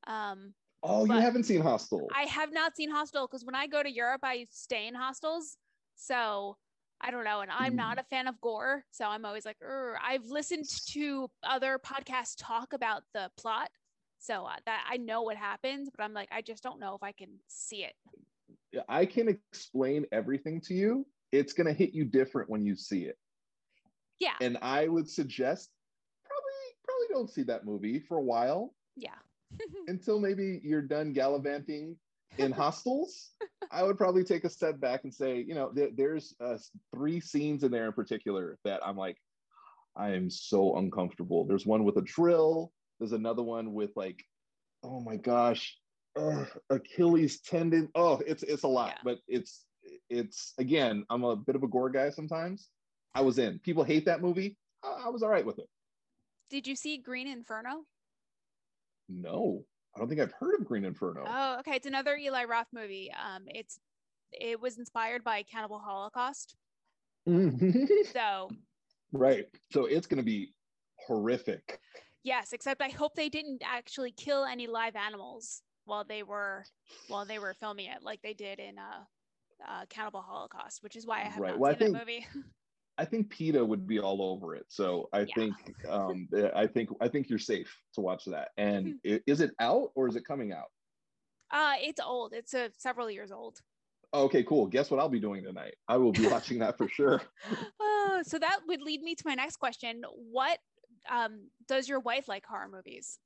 Um, 0.07 0.53
Oh, 0.81 1.05
you 1.05 1.13
haven't 1.13 1.43
seen 1.43 1.61
Hostel. 1.61 2.07
I 2.15 2.23
have 2.23 2.53
not 2.53 2.75
seen 2.75 2.89
Hostel 2.89 3.27
because 3.27 3.43
when 3.43 3.55
I 3.55 3.67
go 3.67 3.83
to 3.83 3.91
Europe, 3.91 4.21
I 4.23 4.47
stay 4.49 4.87
in 4.87 4.95
hostels. 4.95 5.57
So 5.95 6.57
I 7.01 7.11
don't 7.11 7.23
know. 7.23 7.41
And 7.41 7.51
I'm 7.51 7.75
not 7.75 7.97
Mm. 7.97 8.01
a 8.01 8.03
fan 8.03 8.27
of 8.27 8.39
gore. 8.41 8.85
So 8.91 9.05
I'm 9.05 9.25
always 9.25 9.45
like. 9.45 9.57
I've 10.01 10.25
listened 10.25 10.65
to 10.87 11.29
other 11.43 11.79
podcasts 11.79 12.35
talk 12.37 12.73
about 12.73 13.03
the 13.13 13.31
plot. 13.37 13.69
So 14.19 14.45
uh, 14.45 14.55
that 14.65 14.85
I 14.89 14.97
know 14.97 15.21
what 15.21 15.37
happens, 15.37 15.89
but 15.89 16.03
I'm 16.03 16.13
like, 16.13 16.29
I 16.31 16.41
just 16.41 16.61
don't 16.61 16.79
know 16.79 16.93
if 16.95 17.03
I 17.03 17.13
can 17.13 17.39
see 17.47 17.85
it. 17.85 17.95
I 18.89 19.05
can 19.05 19.29
explain 19.29 20.05
everything 20.11 20.59
to 20.61 20.73
you. 20.73 21.07
It's 21.31 21.53
going 21.53 21.67
to 21.67 21.73
hit 21.73 21.93
you 21.93 22.05
different 22.05 22.49
when 22.49 22.65
you 22.65 22.75
see 22.75 23.03
it. 23.03 23.17
Yeah. 24.19 24.35
And 24.41 24.57
I 24.61 24.87
would 24.87 25.09
suggest 25.09 25.69
probably 26.25 26.51
probably 26.83 27.07
don't 27.09 27.29
see 27.29 27.43
that 27.43 27.65
movie 27.65 27.99
for 27.99 28.17
a 28.17 28.21
while 28.21 28.73
Yeah. 28.95 29.15
until 29.87 30.19
maybe 30.19 30.61
you're 30.63 30.81
done 30.81 31.13
gallivanting 31.13 31.97
in 32.37 32.51
hostels. 32.63 33.31
I 33.71 33.83
would 33.83 33.97
probably 33.97 34.23
take 34.23 34.43
a 34.43 34.49
step 34.49 34.79
back 34.79 35.01
and 35.03 35.13
say, 35.13 35.43
you 35.47 35.53
know, 35.55 35.71
there, 35.73 35.89
there's 35.95 36.35
uh, 36.39 36.57
three 36.93 37.19
scenes 37.19 37.63
in 37.63 37.71
there 37.71 37.85
in 37.85 37.93
particular 37.93 38.57
that 38.63 38.85
I'm 38.85 38.97
like, 38.97 39.17
I 39.95 40.11
am 40.13 40.29
so 40.29 40.77
uncomfortable. 40.77 41.45
There's 41.45 41.65
one 41.65 41.83
with 41.83 41.97
a 41.97 42.01
drill. 42.01 42.71
There's 42.99 43.11
another 43.11 43.43
one 43.43 43.73
with 43.73 43.91
like, 43.95 44.23
oh 44.83 44.99
my 45.01 45.17
gosh, 45.17 45.77
Achilles 46.69 47.41
tendon. 47.41 47.89
Oh, 47.95 48.21
it's 48.25 48.43
it's 48.43 48.63
a 48.63 48.67
lot, 48.67 48.89
Yeah. 48.89 49.01
but 49.03 49.19
it's 49.27 49.65
it's 50.09 50.53
again, 50.57 51.05
I'm 51.09 51.23
a 51.23 51.35
bit 51.35 51.55
of 51.55 51.63
a 51.63 51.67
gore 51.67 51.89
guy 51.89 52.09
sometimes. 52.09 52.69
I 53.15 53.21
was 53.21 53.39
in. 53.39 53.59
People 53.59 53.83
hate 53.83 54.05
that 54.05 54.21
movie. 54.21 54.57
I, 54.83 55.03
I 55.05 55.09
was 55.09 55.23
all 55.23 55.29
right 55.29 55.45
with 55.45 55.59
it. 55.59 55.67
Did 56.49 56.67
you 56.67 56.75
see 56.75 56.97
Green 56.97 57.27
Inferno? 57.27 57.83
No, 59.09 59.65
I 59.95 59.99
don't 59.99 60.07
think 60.07 60.21
I've 60.21 60.33
heard 60.39 60.59
of 60.59 60.65
Green 60.65 60.85
Inferno. 60.85 61.25
Oh, 61.27 61.57
okay. 61.59 61.75
It's 61.75 61.87
another 61.87 62.15
Eli 62.15 62.45
Roth 62.45 62.67
movie. 62.71 63.11
Um, 63.11 63.43
it's 63.47 63.79
it 64.31 64.61
was 64.61 64.77
inspired 64.77 65.23
by 65.23 65.43
Cannibal 65.43 65.79
Holocaust. 65.79 66.55
So 68.13 68.49
right. 69.11 69.45
So 69.71 69.85
it's 69.85 70.07
going 70.07 70.17
to 70.17 70.23
be 70.23 70.53
horrific. 71.07 71.79
yes, 72.23 72.53
except 72.53 72.81
I 72.81 72.89
hope 72.89 73.15
they 73.15 73.29
didn't 73.29 73.63
actually 73.65 74.11
kill 74.11 74.45
any 74.45 74.67
live 74.67 74.95
animals 74.95 75.63
while 75.85 76.03
they 76.03 76.23
were 76.23 76.65
while 77.07 77.25
they 77.25 77.39
were 77.39 77.55
filming 77.55 77.87
it, 77.87 78.03
like 78.03 78.21
they 78.21 78.33
did 78.33 78.59
in 78.59 78.77
uh, 78.77 79.03
uh 79.67 79.85
Cannibal 79.89 80.21
Holocaust, 80.21 80.83
which 80.83 80.95
is 80.95 81.07
why 81.07 81.21
I 81.21 81.23
have 81.23 81.39
Right. 81.39 81.51
not 81.51 81.59
Well, 81.59 81.71
I 81.71 81.77
seen 81.77 81.91
that 81.91 81.99
movie. 81.99 82.27
I 82.99 83.05
think 83.05 83.29
PETA 83.29 83.63
would 83.63 83.87
be 83.87 83.97
all 83.99 84.21
over 84.21 84.55
it. 84.55 84.65
So 84.67 85.07
I 85.13 85.23
Yeah. 85.25 85.33
think 85.33 85.57
um 85.87 86.27
I 86.53 86.67
think 86.67 86.89
I 86.99 87.07
think 87.07 87.29
you're 87.29 87.39
safe 87.39 87.73
to 87.93 88.01
watch 88.01 88.25
that. 88.25 88.49
And 88.57 88.93
Hmm. 89.05 89.15
is 89.25 89.39
it 89.39 89.51
out 89.59 89.91
or 89.95 90.07
is 90.09 90.17
it 90.17 90.25
coming 90.25 90.51
out? 90.51 90.67
Uh, 91.49 91.75
it's 91.79 91.99
old. 92.01 92.33
It's 92.33 92.53
uh, 92.53 92.69
several 92.77 93.09
years 93.09 93.31
old. 93.31 93.61
Okay, 94.13 94.43
cool. 94.43 94.67
Guess 94.67 94.91
what 94.91 94.99
I'll 94.99 95.07
be 95.09 95.19
doing 95.19 95.43
tonight? 95.43 95.75
I 95.87 95.97
will 95.97 96.13
be 96.13 96.23
watching 96.23 96.59
that 96.59 96.77
for 96.77 96.89
sure. 96.89 97.21
Uh, 97.79 98.23
so 98.23 98.37
that 98.39 98.61
would 98.67 98.81
lead 98.81 99.01
me 99.01 99.15
to 99.15 99.23
my 99.25 99.35
next 99.35 99.57
question. 99.57 100.03
What 100.13 100.59
um, 101.09 101.51
does 101.67 101.87
your 101.87 101.99
wife 101.99 102.27
like 102.27 102.45
horror 102.45 102.67
movies? 102.67 103.19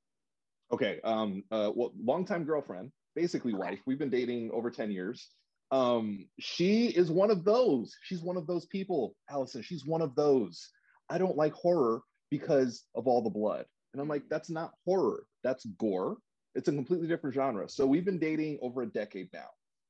Okay. 0.72 1.00
Um 1.04 1.44
uh 1.52 1.72
well 1.76 1.94
longtime 1.98 2.46
girlfriend, 2.46 2.92
basically 3.16 3.54
Okay. 3.54 3.70
wife. 3.70 3.82
We've 3.86 4.00
been 4.00 4.10
dating 4.10 4.52
over 4.52 4.72
10 4.72 4.92
years. 4.92 5.30
Um, 5.74 6.28
she 6.40 6.90
is 6.90 7.10
one 7.10 7.32
of 7.32 7.44
those. 7.44 7.96
She's 8.04 8.22
one 8.22 8.38
of 8.38 8.46
those 8.46 8.68
people, 8.68 9.16
Allison. 9.28 9.64
She's 9.64 9.88
one 9.88 10.04
of 10.04 10.14
those. 10.14 10.70
I 11.10 11.18
don't 11.18 11.36
like 11.36 11.54
horror 11.54 12.04
because 12.30 12.84
of 12.94 13.08
all 13.08 13.24
the 13.24 13.32
blood. 13.32 13.66
And 13.92 14.00
I'm 14.02 14.08
like, 14.08 14.22
that's 14.30 14.52
not 14.52 14.74
horror, 14.86 15.26
that's 15.44 15.66
gore. 15.80 16.18
It's 16.54 16.68
a 16.68 16.72
completely 16.72 17.08
different 17.08 17.34
genre. 17.34 17.68
So 17.68 17.88
we've 17.88 18.06
been 18.06 18.20
dating 18.20 18.60
over 18.62 18.84
a 18.84 18.86
decade 18.86 19.30
now. 19.34 19.48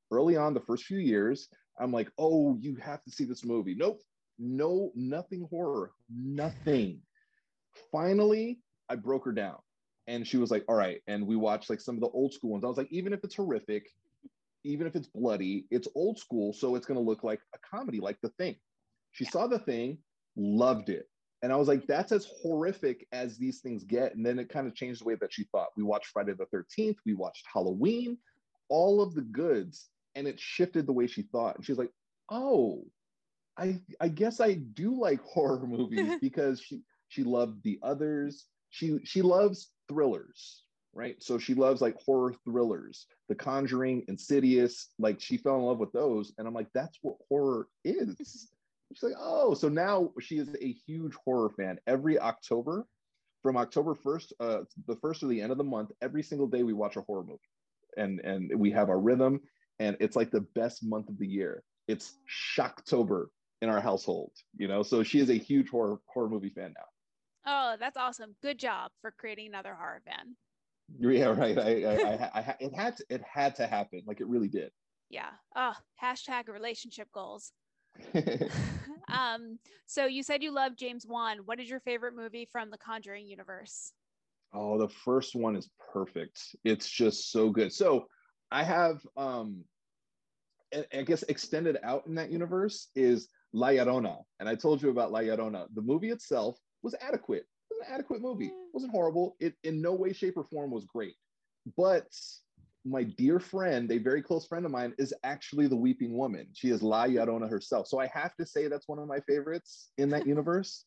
Early 0.10 0.38
on, 0.38 0.54
the 0.54 0.62
first 0.62 0.86
few 0.86 1.00
years, 1.00 1.50
I'm 1.78 1.92
like, 1.92 2.10
oh, 2.18 2.58
you 2.62 2.78
have 2.78 3.04
to 3.04 3.12
see 3.12 3.26
this 3.26 3.44
movie. 3.44 3.76
Nope, 3.76 4.00
no, 4.40 4.94
nothing 4.96 5.46
horror, 5.50 5.92
nothing. 6.10 7.02
Finally, 7.92 8.60
I 8.88 8.96
broke 8.96 9.26
her 9.26 9.34
down 9.34 9.58
and 10.08 10.26
she 10.26 10.38
was 10.38 10.50
like, 10.50 10.64
all 10.70 10.76
right. 10.76 11.02
And 11.08 11.28
we 11.28 11.36
watched 11.36 11.70
like 11.70 11.82
some 11.82 11.96
of 11.96 12.02
the 12.02 12.08
old 12.08 12.34
school 12.34 12.52
ones. 12.52 12.64
I 12.64 12.68
was 12.68 12.78
like, 12.78 12.92
even 12.92 13.12
if 13.12 13.22
it's 13.26 13.36
horrific, 13.36 13.90
even 14.64 14.88
if 14.88 14.96
it's 14.96 15.08
bloody, 15.08 15.68
it's 15.72 15.88
old 15.96 16.18
school. 16.20 16.54
So 16.54 16.76
it's 16.76 16.86
going 16.86 17.00
to 17.00 17.04
look 17.06 17.24
like 17.24 17.42
a 17.56 17.60
comedy, 17.60 18.00
like 18.00 18.20
The 18.22 18.30
Thing. 18.30 18.56
She 19.12 19.26
Yeah. 19.26 19.32
saw 19.32 19.48
The 19.48 19.60
Thing, 19.60 20.00
loved 20.36 20.90
it. 20.90 21.10
And 21.42 21.52
I 21.52 21.58
was 21.58 21.68
like, 21.68 21.86
that's 21.88 22.12
as 22.14 22.26
horrific 22.42 23.06
as 23.12 23.38
these 23.38 23.60
things 23.60 23.84
get. 23.84 24.16
And 24.16 24.26
then 24.26 24.40
it 24.40 24.50
kind 24.50 24.66
of 24.68 24.76
changed 24.76 25.02
the 25.02 25.06
way 25.06 25.16
that 25.16 25.34
she 25.34 25.44
thought. 25.52 25.70
We 25.76 25.84
watched 25.84 26.08
Friday 26.08 26.34
the 26.34 26.46
13th, 26.46 26.98
we 27.06 27.14
watched 27.14 27.46
Halloween, 27.52 28.18
all 28.70 29.02
of 29.02 29.14
the 29.14 29.22
goods, 29.22 29.90
and 30.16 30.28
it 30.28 30.40
shifted 30.40 30.88
the 30.88 30.94
way 30.94 31.08
she 31.08 31.24
thought. 31.24 31.56
And 31.58 31.66
she's 31.66 31.78
like, 31.78 31.92
oh, 32.30 32.86
I 33.58 33.82
I 34.00 34.08
guess 34.08 34.40
I 34.40 34.54
do 34.54 35.00
like 35.00 35.22
horror 35.26 35.68
movies 35.68 36.16
because 36.22 36.62
she 36.62 36.82
she 37.10 37.24
loved 37.24 37.64
the 37.64 37.80
others. 37.84 38.48
She 38.70 39.00
she 39.04 39.22
loves 39.22 39.72
thrillers, 39.88 40.64
right? 40.94 41.22
So 41.22 41.38
she 41.38 41.54
loves 41.54 41.82
like 41.82 41.96
horror 42.02 42.34
thrillers, 42.46 43.08
The 43.30 43.36
Conjuring, 43.36 44.06
Insidious. 44.08 44.90
Like 45.00 45.20
she 45.20 45.38
fell 45.38 45.58
in 45.58 45.64
love 45.64 45.80
with 45.80 45.92
those, 45.92 46.34
and 46.38 46.48
I'm 46.48 46.54
like, 46.54 46.70
that's 46.74 46.98
what 47.02 47.16
horror 47.30 47.68
is. 47.84 48.16
She's 48.94 49.02
like, 49.02 49.14
oh, 49.20 49.56
so 49.56 49.70
now 49.70 50.12
she 50.22 50.38
is 50.38 50.50
a 50.62 50.72
huge 50.86 51.14
horror 51.26 51.50
fan. 51.58 51.80
Every 51.88 52.20
October, 52.20 52.86
from 53.42 53.58
October 53.58 53.96
1st, 53.96 54.34
uh, 54.40 54.60
the 54.88 54.96
first 54.98 55.24
or 55.24 55.28
the 55.28 55.42
end 55.42 55.52
of 55.52 55.58
the 55.58 55.64
month, 55.64 55.92
every 56.04 56.22
single 56.22 56.46
day 56.46 56.62
we 56.62 56.74
watch 56.74 56.96
a 56.96 57.02
horror 57.02 57.24
movie. 57.24 57.40
And 57.98 58.20
and 58.20 58.52
we 58.60 58.70
have 58.72 58.90
our 58.90 59.00
rhythm, 59.00 59.42
and 59.80 59.98
it's 60.00 60.16
like 60.16 60.32
the 60.32 60.46
best 60.56 60.84
month 60.84 61.10
of 61.10 61.18
the 61.18 61.28
year. 61.28 61.64
It's 61.88 62.18
Shocktober 62.30 63.28
in 63.62 63.70
our 63.70 63.82
household, 63.82 64.32
you 64.58 64.68
know. 64.68 64.84
So 64.84 65.04
she 65.04 65.20
is 65.20 65.30
a 65.30 65.38
huge 65.38 65.70
horror 65.70 66.00
horror 66.08 66.30
movie 66.30 66.50
fan 66.50 66.74
now. 66.76 66.86
Oh, 67.46 67.76
that's 67.80 67.98
awesome. 67.98 68.36
Good 68.42 68.58
job 68.58 68.92
for 69.02 69.12
creating 69.12 69.48
another 69.48 69.76
horror 69.76 70.02
fan. 70.06 70.36
Yeah, 71.00 71.26
right. 71.26 71.58
I, 71.58 71.84
I, 71.84 71.96
I, 72.34 72.40
I, 72.40 72.56
it 72.60 72.74
had 72.76 72.98
to, 72.98 73.06
it 73.10 73.22
had 73.22 73.56
to 73.56 73.68
happen. 73.68 74.02
Like 74.06 74.22
it 74.22 74.28
really 74.28 74.48
did. 74.50 74.72
Yeah. 75.10 75.30
Oh, 75.56 75.74
hashtag 76.02 76.48
relationship 76.48 77.08
goals. 77.14 77.52
um, 79.12 79.60
so 79.86 80.06
you 80.06 80.24
said 80.24 80.42
you 80.42 80.52
love 80.52 80.76
James 80.76 81.06
Wan. 81.08 81.40
What 81.46 81.60
is 81.60 81.70
your 81.70 81.80
favorite 81.80 82.16
movie 82.16 82.48
from 82.52 82.72
the 82.72 82.78
Conjuring 82.78 83.28
universe? 83.28 83.94
Oh, 84.54 84.78
the 84.78 84.90
first 84.90 85.36
one 85.36 85.56
is 85.56 85.70
perfect. 85.94 86.56
It's 86.64 86.90
just 86.90 87.32
so 87.32 87.50
good. 87.50 87.74
So 87.74 88.08
I 88.52 88.64
have 88.64 89.06
um 89.18 89.64
I- 90.74 90.86
I 90.94 91.02
guess 91.04 91.24
extended 91.24 91.78
out 91.84 92.08
in 92.08 92.16
that 92.16 92.32
universe 92.32 92.90
is 92.96 93.30
La 93.54 93.68
Llorona. 93.68 94.24
And 94.40 94.50
I 94.50 94.56
told 94.56 94.82
you 94.82 94.90
about 94.90 95.12
La 95.12 95.20
Llorona. 95.20 95.68
The 95.74 95.82
movie 95.82 96.10
itself 96.10 96.58
was 96.82 96.96
adequate. 97.00 97.46
An 97.88 97.94
adequate 97.94 98.22
movie. 98.22 98.46
It 98.46 98.74
wasn't 98.74 98.92
horrible. 98.92 99.36
It 99.40 99.56
in 99.64 99.82
no 99.82 99.94
way, 99.94 100.14
shape, 100.14 100.38
or 100.38 100.44
form 100.44 100.72
was 100.72 100.86
great. 100.86 101.16
But 101.78 102.08
my 102.86 103.04
dear 103.04 103.40
friend, 103.40 103.92
a 103.92 103.98
very 103.98 104.22
close 104.22 104.46
friend 104.46 104.66
of 104.66 104.72
mine, 104.72 104.94
is 104.98 105.14
actually 105.24 105.68
the 105.68 105.76
weeping 105.76 106.16
woman. 106.16 106.48
She 106.54 106.70
is 106.70 106.84
La 106.84 107.06
Llorona 107.06 107.50
herself. 107.50 107.88
So 107.88 108.00
I 108.00 108.08
have 108.08 108.36
to 108.36 108.46
say 108.46 108.68
that's 108.68 108.88
one 108.88 109.00
of 109.00 109.08
my 109.08 109.20
favorites 109.22 109.92
in 109.98 110.10
that 110.10 110.28
universe. 110.34 110.86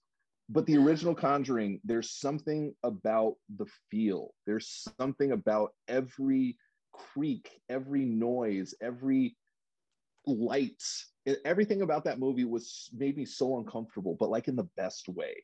But 0.49 0.65
the 0.67 0.77
original 0.77 1.15
Conjuring, 1.15 1.81
there's 1.85 2.11
something 2.11 2.73
about 2.85 3.35
the 3.57 3.67
feel. 3.91 4.33
There's 4.47 4.89
something 5.01 5.33
about 5.33 5.73
every 5.89 6.57
creak, 6.93 7.61
every 7.69 8.05
noise, 8.05 8.75
every 8.81 9.37
light. 10.27 10.83
Everything 11.45 11.83
about 11.83 12.05
that 12.05 12.21
movie 12.21 12.45
was 12.45 12.89
made 12.97 13.17
me 13.17 13.25
so 13.25 13.59
uncomfortable, 13.59 14.17
but 14.21 14.31
like 14.31 14.47
in 14.47 14.55
the 14.55 14.69
best 14.77 15.09
way. 15.09 15.35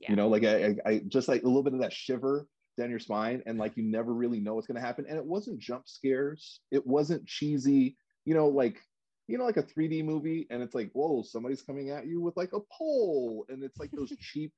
Yeah. 0.00 0.10
You 0.10 0.16
know, 0.16 0.28
like 0.28 0.44
I, 0.44 0.64
I, 0.64 0.76
I 0.86 1.02
just 1.08 1.28
like 1.28 1.42
a 1.42 1.46
little 1.46 1.62
bit 1.62 1.74
of 1.74 1.80
that 1.80 1.92
shiver 1.92 2.46
down 2.76 2.90
your 2.90 3.00
spine, 3.00 3.42
and 3.46 3.58
like 3.58 3.76
you 3.76 3.82
never 3.82 4.14
really 4.14 4.40
know 4.40 4.54
what's 4.54 4.66
gonna 4.66 4.80
happen. 4.80 5.06
And 5.08 5.18
it 5.18 5.24
wasn't 5.24 5.58
jump 5.58 5.88
scares. 5.88 6.60
It 6.70 6.86
wasn't 6.86 7.26
cheesy. 7.26 7.96
You 8.24 8.34
know, 8.34 8.48
like 8.48 8.80
you 9.26 9.36
know, 9.36 9.44
like 9.44 9.58
a 9.58 9.62
3D 9.62 10.04
movie, 10.04 10.46
and 10.50 10.62
it's 10.62 10.74
like, 10.74 10.90
whoa, 10.92 11.22
somebody's 11.22 11.62
coming 11.62 11.90
at 11.90 12.06
you 12.06 12.20
with 12.20 12.36
like 12.36 12.52
a 12.54 12.60
pole, 12.72 13.44
and 13.48 13.62
it's 13.62 13.78
like 13.78 13.90
those 13.90 14.12
cheap 14.20 14.52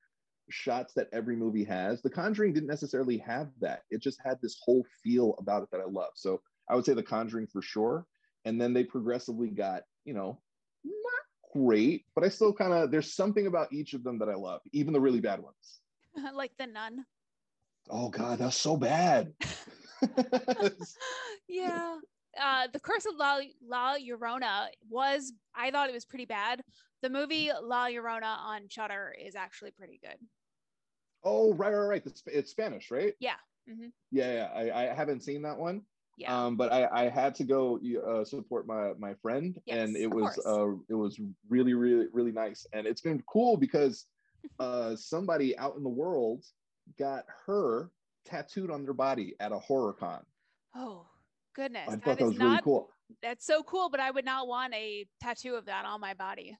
shots 0.49 0.93
that 0.93 1.09
every 1.11 1.35
movie 1.35 1.63
has. 1.63 2.01
The 2.01 2.09
Conjuring 2.09 2.53
didn't 2.53 2.69
necessarily 2.69 3.17
have 3.19 3.49
that. 3.59 3.83
It 3.89 4.01
just 4.01 4.19
had 4.23 4.39
this 4.41 4.57
whole 4.63 4.85
feel 5.03 5.35
about 5.39 5.63
it 5.63 5.69
that 5.71 5.81
I 5.81 5.85
love. 5.85 6.11
So 6.15 6.41
I 6.69 6.75
would 6.75 6.85
say 6.85 6.93
The 6.93 7.03
Conjuring 7.03 7.47
for 7.47 7.61
sure. 7.61 8.05
And 8.45 8.59
then 8.59 8.73
they 8.73 8.83
progressively 8.83 9.49
got, 9.49 9.83
you 10.03 10.13
know, 10.13 10.41
not 10.83 11.20
great, 11.53 12.05
but 12.15 12.23
I 12.23 12.29
still 12.29 12.53
kind 12.53 12.73
of 12.73 12.91
there's 12.91 13.13
something 13.13 13.47
about 13.47 13.71
each 13.73 13.93
of 13.93 14.03
them 14.03 14.19
that 14.19 14.29
I 14.29 14.35
love, 14.35 14.61
even 14.71 14.93
the 14.93 14.99
really 15.01 15.19
bad 15.21 15.41
ones. 15.41 15.81
like 16.35 16.51
the 16.57 16.67
nun. 16.67 17.05
Oh 17.89 18.09
God, 18.09 18.39
that's 18.39 18.57
so 18.57 18.77
bad. 18.77 19.33
yeah. 21.47 21.97
Uh, 22.41 22.67
the 22.71 22.79
Curse 22.79 23.05
of 23.05 23.15
La, 23.17 23.39
La 23.67 23.97
Llorona 23.97 24.67
was, 24.89 25.33
I 25.53 25.69
thought 25.69 25.89
it 25.89 25.93
was 25.93 26.05
pretty 26.05 26.25
bad. 26.25 26.61
The 27.01 27.09
movie 27.09 27.51
La 27.61 27.87
Llorona 27.87 28.37
on 28.37 28.69
Shudder 28.69 29.13
is 29.19 29.35
actually 29.35 29.71
pretty 29.71 29.99
good. 30.01 30.17
oh, 31.23 31.53
right, 31.53 31.73
right, 31.73 31.85
right. 31.87 32.03
It's, 32.05 32.23
it's 32.25 32.51
Spanish, 32.51 32.89
right? 32.89 33.13
Yeah. 33.19 33.35
hmm 33.67 33.87
Yeah, 34.11 34.33
yeah. 34.33 34.73
I, 34.73 34.89
I 34.89 34.93
haven't 34.93 35.23
seen 35.23 35.41
that 35.43 35.57
one. 35.57 35.81
Yeah. 36.17 36.45
Um, 36.45 36.55
but 36.55 36.71
I, 36.71 36.87
I 36.91 37.09
had 37.09 37.33
to 37.35 37.43
go 37.43 37.79
uh, 38.07 38.23
support 38.23 38.67
my 38.67 38.93
my 38.99 39.13
friend, 39.15 39.59
Yes, 39.65 39.77
and 39.77 39.97
it 39.97 40.07
was 40.07 40.35
course. 40.35 40.45
uh, 40.45 40.75
it 40.89 40.93
was 40.93 41.19
really 41.49 41.73
really 41.73 42.07
really 42.11 42.31
nice, 42.31 42.67
and 42.73 42.85
it's 42.85 43.01
been 43.01 43.23
cool 43.27 43.57
because 43.57 44.05
uh, 44.59 44.95
somebody 44.95 45.57
out 45.57 45.75
in 45.77 45.83
the 45.83 45.89
world 45.89 46.43
got 46.99 47.25
her 47.45 47.91
tattooed 48.25 48.69
on 48.69 48.83
their 48.83 48.93
body 48.93 49.35
at 49.39 49.51
a 49.51 49.59
horror 49.59 49.93
con. 49.93 50.23
oh 50.75 51.05
goodness, 51.55 51.87
I 51.87 51.91
that 51.91 52.03
thought 52.03 52.17
that 52.17 52.23
is 52.23 52.29
was 52.29 52.37
really 52.37 52.51
not 52.51 52.63
cool. 52.63 52.89
that's 53.23 53.45
so 53.45 53.63
cool. 53.63 53.89
But 53.89 53.99
I 53.99 54.11
would 54.11 54.25
not 54.25 54.47
want 54.47 54.73
a 54.73 55.07
tattoo 55.21 55.55
of 55.55 55.65
that 55.65 55.85
on 55.85 55.99
my 56.01 56.13
body. 56.13 56.57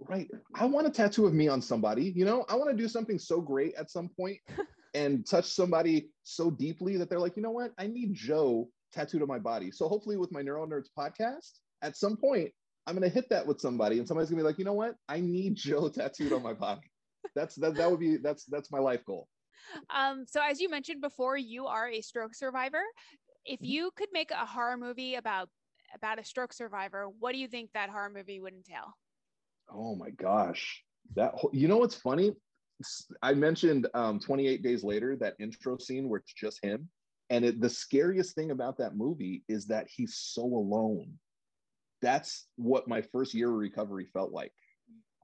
Right. 0.00 0.28
I 0.54 0.64
want 0.64 0.86
a 0.86 0.90
tattoo 0.90 1.26
of 1.26 1.34
me 1.34 1.48
on 1.48 1.60
somebody. 1.60 2.12
You 2.14 2.24
know, 2.24 2.44
I 2.48 2.54
want 2.54 2.70
to 2.70 2.76
do 2.76 2.88
something 2.88 3.18
so 3.18 3.40
great 3.40 3.74
at 3.74 3.90
some 3.90 4.08
point 4.08 4.38
and 4.94 5.26
touch 5.26 5.46
somebody 5.46 6.10
so 6.22 6.50
deeply 6.50 6.96
that 6.96 7.10
they're 7.10 7.18
like, 7.18 7.36
you 7.36 7.42
know 7.42 7.50
what? 7.50 7.72
I 7.78 7.86
need 7.86 8.14
Joe 8.14 8.68
tattooed 8.92 9.22
on 9.22 9.28
my 9.28 9.38
body. 9.38 9.70
So 9.70 9.88
hopefully, 9.88 10.16
with 10.16 10.32
my 10.32 10.42
Neural 10.42 10.66
Nerds 10.66 10.88
podcast, 10.96 11.60
at 11.82 11.96
some 11.96 12.16
point, 12.16 12.50
I'm 12.86 12.94
gonna 12.94 13.08
hit 13.08 13.28
that 13.30 13.46
with 13.46 13.60
somebody, 13.60 13.98
and 13.98 14.08
somebody's 14.08 14.30
gonna 14.30 14.42
be 14.42 14.46
like, 14.46 14.58
you 14.58 14.64
know 14.64 14.72
what? 14.72 14.94
I 15.08 15.20
need 15.20 15.56
Joe 15.56 15.88
tattooed 15.88 16.32
on 16.32 16.42
my 16.42 16.54
body. 16.54 16.90
That's 17.34 17.54
that. 17.56 17.76
That 17.76 17.90
would 17.90 18.00
be 18.00 18.16
that's 18.16 18.44
that's 18.44 18.70
my 18.70 18.78
life 18.78 19.04
goal. 19.04 19.28
Um, 19.94 20.24
so 20.26 20.40
as 20.42 20.60
you 20.60 20.68
mentioned 20.70 21.00
before, 21.00 21.36
you 21.36 21.66
are 21.66 21.88
a 21.88 22.00
stroke 22.00 22.34
survivor. 22.34 22.82
If 23.44 23.60
Mhm. 23.60 23.66
you 23.66 23.90
could 23.96 24.08
make 24.12 24.30
a 24.30 24.46
horror 24.46 24.76
movie 24.76 25.16
about 25.16 25.50
about 25.94 26.18
a 26.18 26.24
stroke 26.24 26.52
survivor, 26.52 27.08
what 27.18 27.32
do 27.32 27.38
you 27.38 27.48
think 27.48 27.72
that 27.72 27.90
horror 27.90 28.10
movie 28.10 28.40
would 28.40 28.54
entail? 28.54 28.94
Oh 29.70 29.94
my 29.94 30.10
gosh. 30.10 30.82
That 31.14 31.34
whole, 31.34 31.50
you 31.52 31.68
know 31.68 31.78
what's 31.78 31.94
funny? 31.94 32.32
I 33.22 33.34
mentioned 33.34 33.88
um, 33.94 34.20
28 34.20 34.62
days 34.62 34.84
later 34.84 35.16
that 35.16 35.34
intro 35.40 35.78
scene 35.78 36.08
where 36.08 36.20
it's 36.20 36.32
just 36.32 36.62
him, 36.62 36.88
and 37.30 37.44
it, 37.44 37.60
the 37.60 37.70
scariest 37.70 38.34
thing 38.34 38.50
about 38.50 38.78
that 38.78 38.96
movie 38.96 39.44
is 39.48 39.66
that 39.66 39.86
he's 39.88 40.16
so 40.16 40.42
alone. 40.42 41.18
That's 42.00 42.46
what 42.56 42.88
my 42.88 43.02
first 43.02 43.34
year 43.34 43.50
of 43.50 43.56
recovery 43.56 44.06
felt 44.12 44.32
like. 44.32 44.52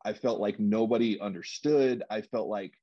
I 0.05 0.13
felt 0.13 0.41
like 0.41 0.61
nobody 0.61 1.19
understood. 1.21 2.03
I 2.11 2.21
felt 2.21 2.49
like 2.49 2.75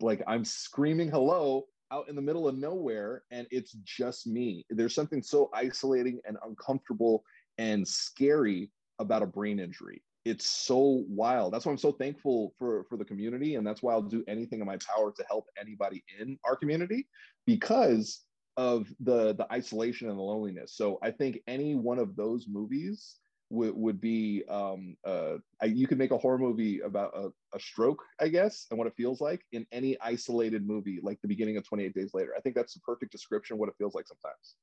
like 0.00 0.22
I'm 0.26 0.46
screaming 0.46 1.10
hello 1.10 1.66
out 1.92 2.08
in 2.08 2.16
the 2.16 2.22
middle 2.22 2.48
of 2.48 2.56
nowhere 2.56 3.24
and 3.30 3.46
it's 3.50 3.72
just 3.84 4.26
me. 4.26 4.64
There's 4.70 4.94
something 4.94 5.22
so 5.22 5.50
isolating 5.52 6.20
and 6.26 6.38
uncomfortable 6.42 7.22
and 7.58 7.86
scary 7.86 8.70
about 8.98 9.22
a 9.22 9.26
brain 9.26 9.58
injury. 9.58 10.02
It's 10.24 10.48
so 10.48 11.04
wild. 11.08 11.52
That's 11.52 11.66
why 11.66 11.72
I'm 11.72 11.78
so 11.78 11.92
thankful 11.92 12.54
for 12.58 12.84
for 12.88 12.96
the 12.96 13.04
community 13.04 13.56
and 13.56 13.66
that's 13.66 13.82
why 13.82 13.92
I'll 13.92 14.02
do 14.02 14.24
anything 14.26 14.60
in 14.60 14.66
my 14.66 14.78
power 14.78 15.12
to 15.12 15.24
help 15.28 15.46
anybody 15.60 16.02
in 16.18 16.38
our 16.44 16.56
community 16.56 17.08
because 17.46 18.24
of 18.58 18.88
the 19.00 19.34
the 19.34 19.50
isolation 19.52 20.10
and 20.10 20.18
the 20.18 20.22
loneliness. 20.22 20.74
So 20.76 20.98
I 21.02 21.12
think 21.12 21.40
any 21.46 21.76
one 21.76 21.98
of 21.98 22.16
those 22.16 22.46
movies 22.48 23.16
would 23.50 23.74
would 23.74 24.00
be 24.00 24.44
um 24.50 24.96
uh 25.06 25.36
I, 25.62 25.66
you 25.66 25.86
could 25.86 25.96
make 25.98 26.10
a 26.10 26.18
horror 26.18 26.38
movie 26.38 26.80
about 26.80 27.16
a, 27.16 27.30
a 27.56 27.60
stroke 27.60 28.02
i 28.20 28.28
guess 28.28 28.66
and 28.70 28.76
what 28.76 28.86
it 28.86 28.94
feels 28.94 29.22
like 29.22 29.40
in 29.52 29.66
any 29.72 29.98
isolated 30.02 30.66
movie 30.66 31.00
like 31.02 31.18
the 31.22 31.28
beginning 31.28 31.56
of 31.56 31.66
28 31.66 31.94
days 31.94 32.10
later 32.12 32.34
i 32.36 32.40
think 32.40 32.54
that's 32.54 32.74
the 32.74 32.80
perfect 32.80 33.10
description 33.10 33.54
of 33.54 33.60
what 33.60 33.70
it 33.70 33.74
feels 33.78 33.94
like 33.94 34.06
sometimes 34.06 34.56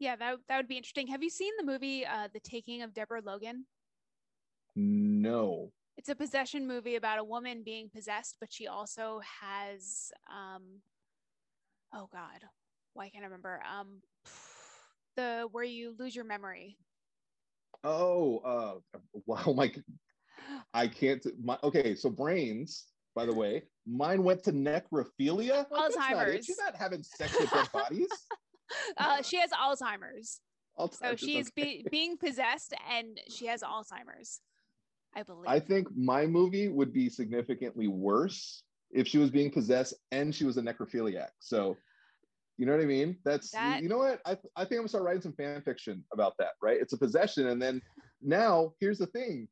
Yeah, 0.00 0.16
that 0.16 0.38
that 0.48 0.56
would 0.56 0.68
be 0.68 0.76
interesting. 0.76 1.06
Have 1.08 1.22
you 1.22 1.30
seen 1.30 1.52
the 1.56 1.64
movie 1.64 2.04
uh, 2.04 2.28
The 2.32 2.40
Taking 2.40 2.82
of 2.82 2.92
Deborah 2.92 3.22
Logan? 3.22 3.66
no 4.76 5.72
It's 5.96 6.08
a 6.08 6.14
possession 6.14 6.66
movie 6.66 6.96
about 6.96 7.18
a 7.18 7.24
woman 7.24 7.62
being 7.62 7.88
possessed, 7.88 8.36
but 8.40 8.52
she 8.52 8.66
also 8.66 9.20
has 9.40 10.10
um 10.28 10.82
oh 11.92 12.08
god, 12.12 12.42
why 12.94 13.08
can't 13.10 13.22
I 13.24 13.26
remember? 13.26 13.60
Um 13.70 14.00
the 15.16 15.48
where 15.52 15.64
you 15.64 15.94
lose 15.98 16.14
your 16.16 16.24
memory. 16.24 16.76
oh 17.84 18.38
uh 18.38 18.98
wow 19.26 19.52
my 19.54 19.72
i 20.72 20.86
can't 20.88 21.24
my 21.42 21.56
okay 21.62 21.94
so 21.94 22.08
brains 22.10 22.86
by 23.14 23.24
the 23.26 23.32
way 23.34 23.62
mine 23.86 24.22
went 24.24 24.42
to 24.42 24.52
necrophilia 24.52 25.66
that's 25.70 25.96
not. 25.96 26.12
Alzheimer's. 26.12 26.46
she's 26.46 26.58
not 26.58 26.74
having 26.76 27.02
sex 27.02 27.38
with 27.38 27.50
dead 27.50 27.70
bodies 27.72 28.08
Uh, 28.96 29.22
she 29.22 29.36
has 29.38 29.50
Alzheimer's. 29.50 30.40
So 30.78 30.86
Alzheimer's, 30.88 31.20
she's 31.20 31.48
okay. 31.56 31.82
be- 31.82 31.86
being 31.90 32.16
possessed 32.16 32.72
and 32.90 33.20
she 33.28 33.46
has 33.46 33.62
Alzheimer's, 33.62 34.40
I 35.14 35.22
believe. 35.22 35.46
I 35.46 35.60
think 35.60 35.86
my 35.94 36.26
movie 36.26 36.68
would 36.68 36.92
be 36.92 37.08
significantly 37.08 37.86
worse 37.88 38.62
if 38.90 39.06
she 39.06 39.18
was 39.18 39.30
being 39.30 39.50
possessed 39.50 39.94
and 40.10 40.34
she 40.34 40.44
was 40.44 40.56
a 40.56 40.62
necrophiliac. 40.62 41.28
So, 41.40 41.76
you 42.56 42.66
know 42.66 42.72
what 42.72 42.82
I 42.82 42.86
mean? 42.86 43.16
That's 43.24 43.50
That- 43.50 43.82
you 43.82 43.88
know 43.88 43.98
what? 43.98 44.20
I, 44.26 44.32
I 44.56 44.64
think 44.64 44.72
I'm 44.72 44.78
gonna 44.78 44.88
start 44.88 45.04
writing 45.04 45.22
some 45.22 45.32
fan 45.34 45.60
fiction 45.62 46.04
about 46.12 46.34
that, 46.38 46.52
right? 46.62 46.78
It's 46.80 46.92
a 46.92 46.98
possession, 46.98 47.48
and 47.48 47.60
then 47.60 47.80
now 48.22 48.72
here's 48.80 48.98
the 48.98 49.06
thing: 49.06 49.48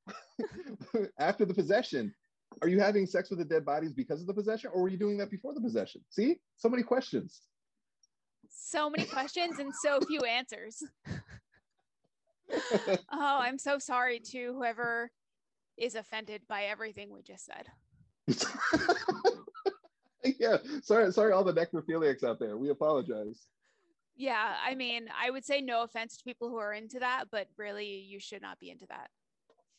after 1.19 1.45
the 1.45 1.55
possession, 1.55 2.15
are 2.63 2.69
you 2.69 2.79
having 2.81 3.07
sex 3.07 3.31
with 3.31 3.39
the 3.39 3.45
dead 3.45 3.65
bodies 3.65 3.93
because 3.93 4.21
of 4.21 4.27
the 4.27 4.35
possession, 4.35 4.71
or 4.73 4.83
were 4.83 4.89
you 4.89 4.97
doing 4.99 5.17
that 5.19 5.31
before 5.31 5.53
the 5.55 5.61
possession? 5.61 6.01
See, 6.11 6.37
so 6.57 6.69
many 6.69 6.83
questions. 6.83 7.43
so 8.49 8.89
many 8.91 9.05
questions 9.07 9.59
and 9.59 9.73
so 9.83 10.01
few 10.07 10.21
answers. 10.21 10.83
Oh, 13.11 13.39
I'm 13.41 13.57
so 13.59 13.79
sorry 13.79 14.21
to 14.33 14.53
whoever 14.53 15.11
is 15.79 15.95
offended 15.95 16.43
by 16.49 16.65
everything 16.65 17.11
we 17.11 17.23
just 17.23 17.47
said. 17.47 17.67
yeah, 20.39 20.57
sorry, 20.83 21.13
sorry, 21.13 21.33
all 21.33 21.45
the 21.45 21.53
necrophiliacs 21.53 22.25
out 22.25 22.39
there. 22.39 22.57
We 22.57 22.71
apologize. 22.71 23.47
Yeah, 24.15 24.55
I 24.65 24.75
mean, 24.75 25.09
I 25.21 25.31
would 25.31 25.45
say 25.45 25.61
no 25.61 25.83
offense 25.83 26.17
to 26.19 26.25
people 26.25 26.49
who 26.49 26.59
are 26.59 26.73
into 26.73 26.99
that, 27.01 27.25
but 27.31 27.49
really, 27.57 27.87
you 27.87 28.21
should 28.21 28.43
not 28.43 28.59
be 28.59 28.71
into 28.71 28.87
that. 28.89 29.09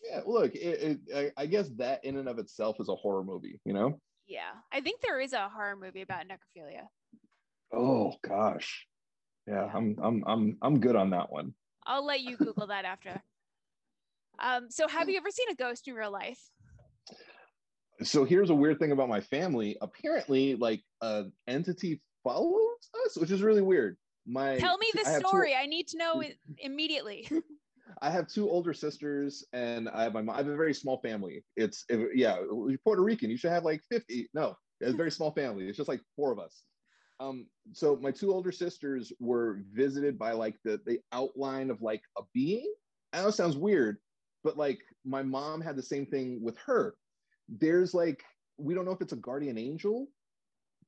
Yeah, 0.04 0.22
look, 0.26 0.54
it, 0.56 1.00
it, 1.08 1.34
I, 1.38 1.44
I 1.44 1.46
guess 1.46 1.70
that 1.78 2.04
in 2.04 2.18
and 2.18 2.28
of 2.28 2.40
itself 2.40 2.78
is 2.80 2.90
a 2.90 2.96
horror 2.96 3.24
movie, 3.24 3.60
you 3.64 3.74
know? 3.74 4.00
Yeah, 4.28 4.52
I 4.72 4.82
think 4.82 5.02
there 5.02 5.20
is 5.20 5.34
a 5.34 5.50
horror 5.50 5.76
movie 5.76 6.02
about 6.02 6.26
necrophilia. 6.28 6.88
Oh 7.74 8.14
gosh, 8.28 8.88
yeah, 9.48 9.66
Yeah. 9.66 9.72
I'm 9.74 9.98
I'm 10.02 10.24
I'm 10.28 10.58
I'm 10.62 10.80
good 10.80 10.96
on 10.96 11.10
that 11.12 11.32
one. 11.32 11.54
I'll 11.86 12.06
let 12.06 12.22
you 12.22 12.38
Google 12.38 12.68
that 12.68 12.86
after. 12.86 13.22
Um, 14.40 14.72
so, 14.72 14.88
have 14.88 15.10
you 15.10 15.18
ever 15.18 15.30
seen 15.30 15.48
a 15.52 15.56
ghost 15.56 15.88
in 15.88 15.94
real 15.94 16.12
life? 16.12 16.40
So 18.02 18.24
here's 18.26 18.50
a 18.50 18.56
weird 18.56 18.80
thing 18.80 18.92
about 18.92 19.10
my 19.10 19.22
family. 19.22 19.78
Apparently, 19.82 20.56
like 20.56 20.82
an 21.02 21.32
entity 21.48 22.02
follows 22.24 22.90
us, 23.06 23.18
which 23.18 23.32
is 23.32 23.42
really 23.42 23.62
weird. 23.62 23.98
My 24.26 24.58
Tell 24.58 24.78
me 24.78 24.88
the 24.94 25.06
I 25.06 25.12
have 25.12 25.22
two- 25.22 25.28
story. 25.28 25.56
I 25.56 25.66
need 25.66 25.88
to 25.90 25.98
know 25.98 26.22
it 26.22 26.38
immediately. 26.60 27.28
I 28.02 28.10
have 28.10 28.28
two 28.28 28.50
older 28.50 28.74
sisters, 28.74 29.46
and 29.54 29.88
I 29.90 30.04
have 30.04 30.14
my 30.14 30.22
mom. 30.22 30.36
I 30.36 30.40
have 30.40 30.48
a 30.48 30.56
very 30.56 30.74
small 30.74 31.00
family. 31.02 31.44
It's 31.56 31.86
yeah, 32.16 32.38
you're 32.40 32.78
Puerto 32.84 33.04
Rican. 33.04 33.30
You 33.30 33.38
should 33.38 33.52
have 33.52 33.64
like 33.66 33.82
50. 33.92 34.30
No, 34.34 34.56
it's 34.80 34.94
a 34.94 34.98
very 34.98 35.12
small 35.18 35.32
family. 35.32 35.68
It's 35.68 35.78
just 35.78 35.90
like 35.90 36.02
four 36.16 36.32
of 36.32 36.40
us. 36.40 36.64
Um, 37.20 37.46
so 37.74 37.96
my 38.02 38.12
two 38.12 38.34
older 38.34 38.52
sisters 38.52 39.14
were 39.20 39.60
visited 39.72 40.18
by 40.18 40.32
like 40.32 40.56
the 40.64 40.82
the 40.86 41.00
outline 41.12 41.70
of 41.70 41.82
like 41.82 42.02
a 42.18 42.22
being. 42.34 42.74
I 43.14 43.22
know 43.22 43.28
it 43.28 43.34
sounds 43.34 43.58
weird, 43.58 43.98
but 44.44 44.58
like 44.58 44.80
my 45.06 45.22
mom 45.22 45.62
had 45.62 45.76
the 45.76 45.84
same 45.84 46.06
thing 46.06 46.42
with 46.42 46.58
her. 46.66 46.96
There's 47.60 47.94
like 47.94 48.24
we 48.58 48.74
don't 48.74 48.86
know 48.86 48.92
if 48.92 49.02
it's 49.02 49.14
a 49.14 49.18
guardian 49.18 49.58
angel, 49.58 50.08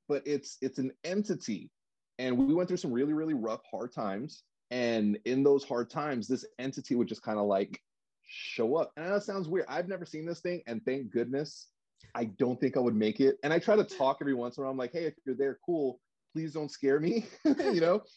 but 0.08 0.24
it's 0.26 0.58
it's 0.62 0.80
an 0.80 0.92
entity, 1.04 1.72
and 2.20 2.38
we 2.38 2.54
went 2.54 2.68
through 2.68 2.78
some 2.78 2.92
really 2.92 3.14
really 3.14 3.34
rough 3.34 3.62
hard 3.70 3.94
times. 3.94 4.44
And 4.72 5.20
in 5.26 5.44
those 5.44 5.64
hard 5.64 5.90
times 5.92 6.28
this 6.28 6.44
entity 6.58 6.96
would 6.96 7.08
just 7.08 7.22
kind 7.22 7.38
of 7.38 7.46
like 7.46 7.80
show 8.24 8.76
up. 8.76 8.92
And 8.98 9.06
I 9.06 9.10
know 9.10 9.16
it 9.16 9.24
sounds 9.24 9.48
weird. 9.48 9.68
I've 9.70 9.88
never 9.88 10.06
seen 10.06 10.26
this 10.26 10.40
thing 10.40 10.64
and 10.68 10.84
thank 10.86 11.12
goodness 11.12 11.68
i 12.14 12.26
don't 12.26 12.60
think 12.60 12.78
i 12.78 12.80
would 12.80 12.96
make 12.96 13.20
it. 13.20 13.38
And 13.44 13.54
i 13.54 13.60
try 13.60 13.76
to 13.76 13.84
talk 13.84 14.18
every 14.22 14.34
once 14.34 14.58
in 14.58 14.62
a 14.62 14.66
while. 14.66 14.72
I'm 14.72 14.78
like 14.78 14.92
hey 14.92 15.06
if 15.06 15.14
you're 15.26 15.36
there 15.36 15.60
cool. 15.66 16.00
Please 16.34 16.54
don't 16.54 16.70
scare 16.72 17.00
me. 17.00 17.26
You 17.46 17.82
know? 17.82 18.04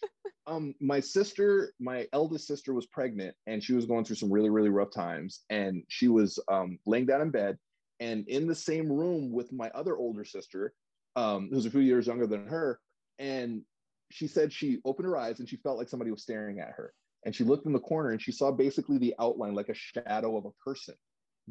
Um 0.46 0.74
my 0.80 0.98
sister 0.98 1.74
my 1.78 2.06
eldest 2.14 2.46
sister 2.46 2.72
was 2.72 2.87
pregnant 2.87 3.37
and 3.46 3.62
she 3.62 3.74
was 3.74 3.84
going 3.84 4.06
through 4.06 4.16
some 4.16 4.32
really 4.32 4.48
really 4.48 4.70
rough 4.70 4.90
times. 4.90 5.42
And 5.50 5.82
she 5.88 6.08
was 6.08 6.38
um 6.48 6.78
laying 6.87 7.04
down 7.04 7.20
in 7.20 7.30
bed 7.30 7.58
and 8.00 8.28
in 8.28 8.46
the 8.46 8.54
same 8.54 8.90
room 8.90 9.32
with 9.32 9.52
my 9.52 9.70
other 9.74 9.96
older 9.96 10.24
sister 10.24 10.72
um 11.16 11.48
who's 11.52 11.66
a 11.66 11.70
few 11.70 11.80
years 11.80 12.06
younger 12.06 12.26
than 12.26 12.46
her 12.46 12.80
and 13.18 13.62
she 14.11 14.26
said 14.26 14.52
she 14.52 14.78
opened 14.84 15.06
her 15.06 15.16
eyes 15.16 15.38
and 15.38 15.48
she 15.48 15.56
felt 15.56 15.78
like 15.78 15.88
somebody 15.88 16.11
was 16.11 16.22
staring 16.22 16.61
at 16.61 16.72
her. 16.76 16.92
And 17.24 17.34
she 17.34 17.44
looked 17.44 17.66
in 17.66 17.72
the 17.72 17.80
corner 17.80 18.11
and 18.11 18.22
she 18.22 18.32
saw 18.32 18.50
basically 18.50 18.98
the 18.98 19.14
outline, 19.18 19.54
like 19.54 19.68
a 19.68 19.74
shadow 19.74 20.37
of 20.37 20.46
a 20.46 20.52
person, 20.64 20.94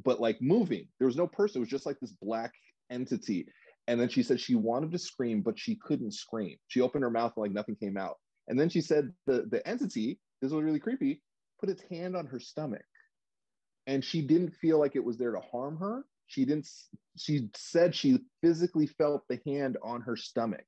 but 0.04 0.20
like 0.20 0.42
moving. 0.42 0.88
There 0.98 1.08
was 1.08 1.18
no 1.18 1.28
person, 1.28 1.60
it 1.60 1.62
was 1.62 1.70
just 1.70 1.86
like 1.86 2.00
this 2.00 2.14
black 2.22 2.54
entity. 2.90 3.48
And 3.88 4.00
then 4.00 4.10
she 4.10 4.24
said 4.24 4.40
she 4.40 4.56
wanted 4.56 4.92
to 4.92 4.98
scream, 4.98 5.42
but 5.42 5.60
she 5.60 5.76
couldn't 5.76 6.14
scream. 6.14 6.58
She 6.68 6.82
opened 6.82 7.04
her 7.04 7.10
mouth 7.10 7.34
and 7.36 7.44
like 7.44 7.52
nothing 7.52 7.76
came 7.76 7.98
out. 7.98 8.16
And 8.48 8.60
then 8.60 8.70
she 8.70 8.82
said 8.82 9.12
the, 9.26 9.46
the 9.50 9.66
entity, 9.68 10.20
this 10.42 10.52
was 10.52 10.64
really 10.64 10.80
creepy, 10.80 11.22
put 11.60 11.70
its 11.70 11.84
hand 11.90 12.16
on 12.16 12.26
her 12.28 12.40
stomach. 12.40 12.86
And 13.88 14.04
she 14.04 14.22
didn't 14.22 14.56
feel 14.56 14.80
like 14.80 14.96
it 14.96 15.04
was 15.04 15.18
there 15.18 15.32
to 15.32 15.40
harm 15.40 15.78
her. 15.78 16.04
She 16.28 16.46
didn't, 16.46 16.70
she 17.18 17.50
said 17.56 17.96
she 17.96 18.20
physically 18.42 18.88
felt 18.88 19.24
the 19.28 19.40
hand 19.46 19.78
on 19.84 20.02
her 20.02 20.16
stomach 20.16 20.66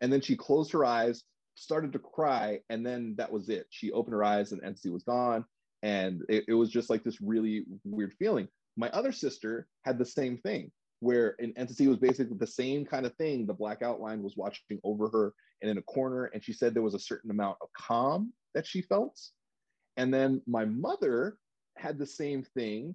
and 0.00 0.12
then 0.12 0.20
she 0.20 0.36
closed 0.36 0.72
her 0.72 0.84
eyes 0.84 1.24
started 1.58 1.92
to 1.92 1.98
cry, 1.98 2.60
and 2.70 2.86
then 2.86 3.14
that 3.18 3.30
was 3.30 3.48
it. 3.48 3.66
She 3.70 3.92
opened 3.92 4.14
her 4.14 4.24
eyes, 4.24 4.52
and 4.52 4.62
entity 4.62 4.90
was 4.90 5.02
gone, 5.02 5.44
and 5.82 6.22
it, 6.28 6.44
it 6.48 6.54
was 6.54 6.70
just 6.70 6.90
like 6.90 7.04
this 7.04 7.20
really 7.20 7.64
weird 7.84 8.14
feeling. 8.18 8.48
My 8.76 8.88
other 8.90 9.12
sister 9.12 9.66
had 9.84 9.98
the 9.98 10.06
same 10.06 10.38
thing, 10.38 10.70
where 11.00 11.34
an 11.38 11.52
entity 11.56 11.88
was 11.88 11.98
basically 11.98 12.36
the 12.38 12.46
same 12.46 12.84
kind 12.86 13.06
of 13.06 13.14
thing. 13.16 13.46
The 13.46 13.54
black 13.54 13.82
outline 13.82 14.22
was 14.22 14.36
watching 14.36 14.78
over 14.84 15.08
her 15.10 15.34
and 15.60 15.70
in 15.70 15.78
a 15.78 15.82
corner, 15.82 16.26
and 16.26 16.42
she 16.42 16.52
said 16.52 16.74
there 16.74 16.82
was 16.82 16.94
a 16.94 17.00
certain 17.00 17.30
amount 17.30 17.58
of 17.60 17.68
calm 17.76 18.32
that 18.54 18.66
she 18.66 18.82
felt. 18.82 19.20
And 19.96 20.14
then 20.14 20.40
my 20.46 20.64
mother 20.64 21.38
had 21.76 21.98
the 21.98 22.06
same 22.06 22.44
thing, 22.44 22.94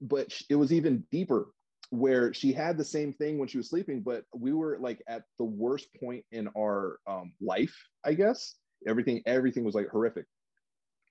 but 0.00 0.32
it 0.48 0.54
was 0.54 0.72
even 0.72 1.04
deeper 1.10 1.48
where 1.90 2.34
she 2.34 2.52
had 2.52 2.76
the 2.76 2.84
same 2.84 3.12
thing 3.12 3.38
when 3.38 3.48
she 3.48 3.58
was 3.58 3.70
sleeping, 3.70 4.00
but 4.00 4.24
we 4.34 4.52
were 4.52 4.78
like 4.80 5.02
at 5.08 5.22
the 5.38 5.44
worst 5.44 5.88
point 5.98 6.24
in 6.32 6.48
our 6.56 6.98
um, 7.06 7.32
life, 7.40 7.74
I 8.04 8.14
guess. 8.14 8.54
Everything, 8.86 9.22
everything 9.26 9.64
was 9.64 9.74
like 9.74 9.88
horrific. 9.88 10.26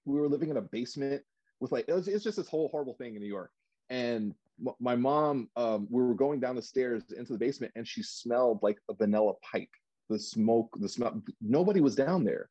We 0.05 0.19
were 0.19 0.29
living 0.29 0.49
in 0.49 0.57
a 0.57 0.61
basement 0.61 1.23
with 1.59 1.71
like, 1.71 1.85
it 1.87 1.93
was, 1.93 2.07
it's 2.07 2.23
just 2.23 2.37
this 2.37 2.47
whole 2.47 2.69
horrible 2.69 2.93
thing 2.93 3.15
in 3.15 3.21
New 3.21 3.27
York. 3.27 3.51
And 3.89 4.33
my 4.79 4.95
mom, 4.95 5.49
um, 5.55 5.87
we 5.89 6.01
were 6.01 6.13
going 6.13 6.39
down 6.39 6.55
the 6.55 6.61
stairs 6.61 7.03
into 7.11 7.33
the 7.33 7.39
basement 7.39 7.73
and 7.75 7.87
she 7.87 8.03
smelled 8.03 8.59
like 8.61 8.77
a 8.89 8.93
vanilla 8.93 9.33
pipe, 9.51 9.69
the 10.09 10.19
smoke, 10.19 10.69
the 10.79 10.89
smell. 10.89 11.21
Nobody 11.41 11.81
was 11.81 11.95
down 11.95 12.23
there. 12.23 12.49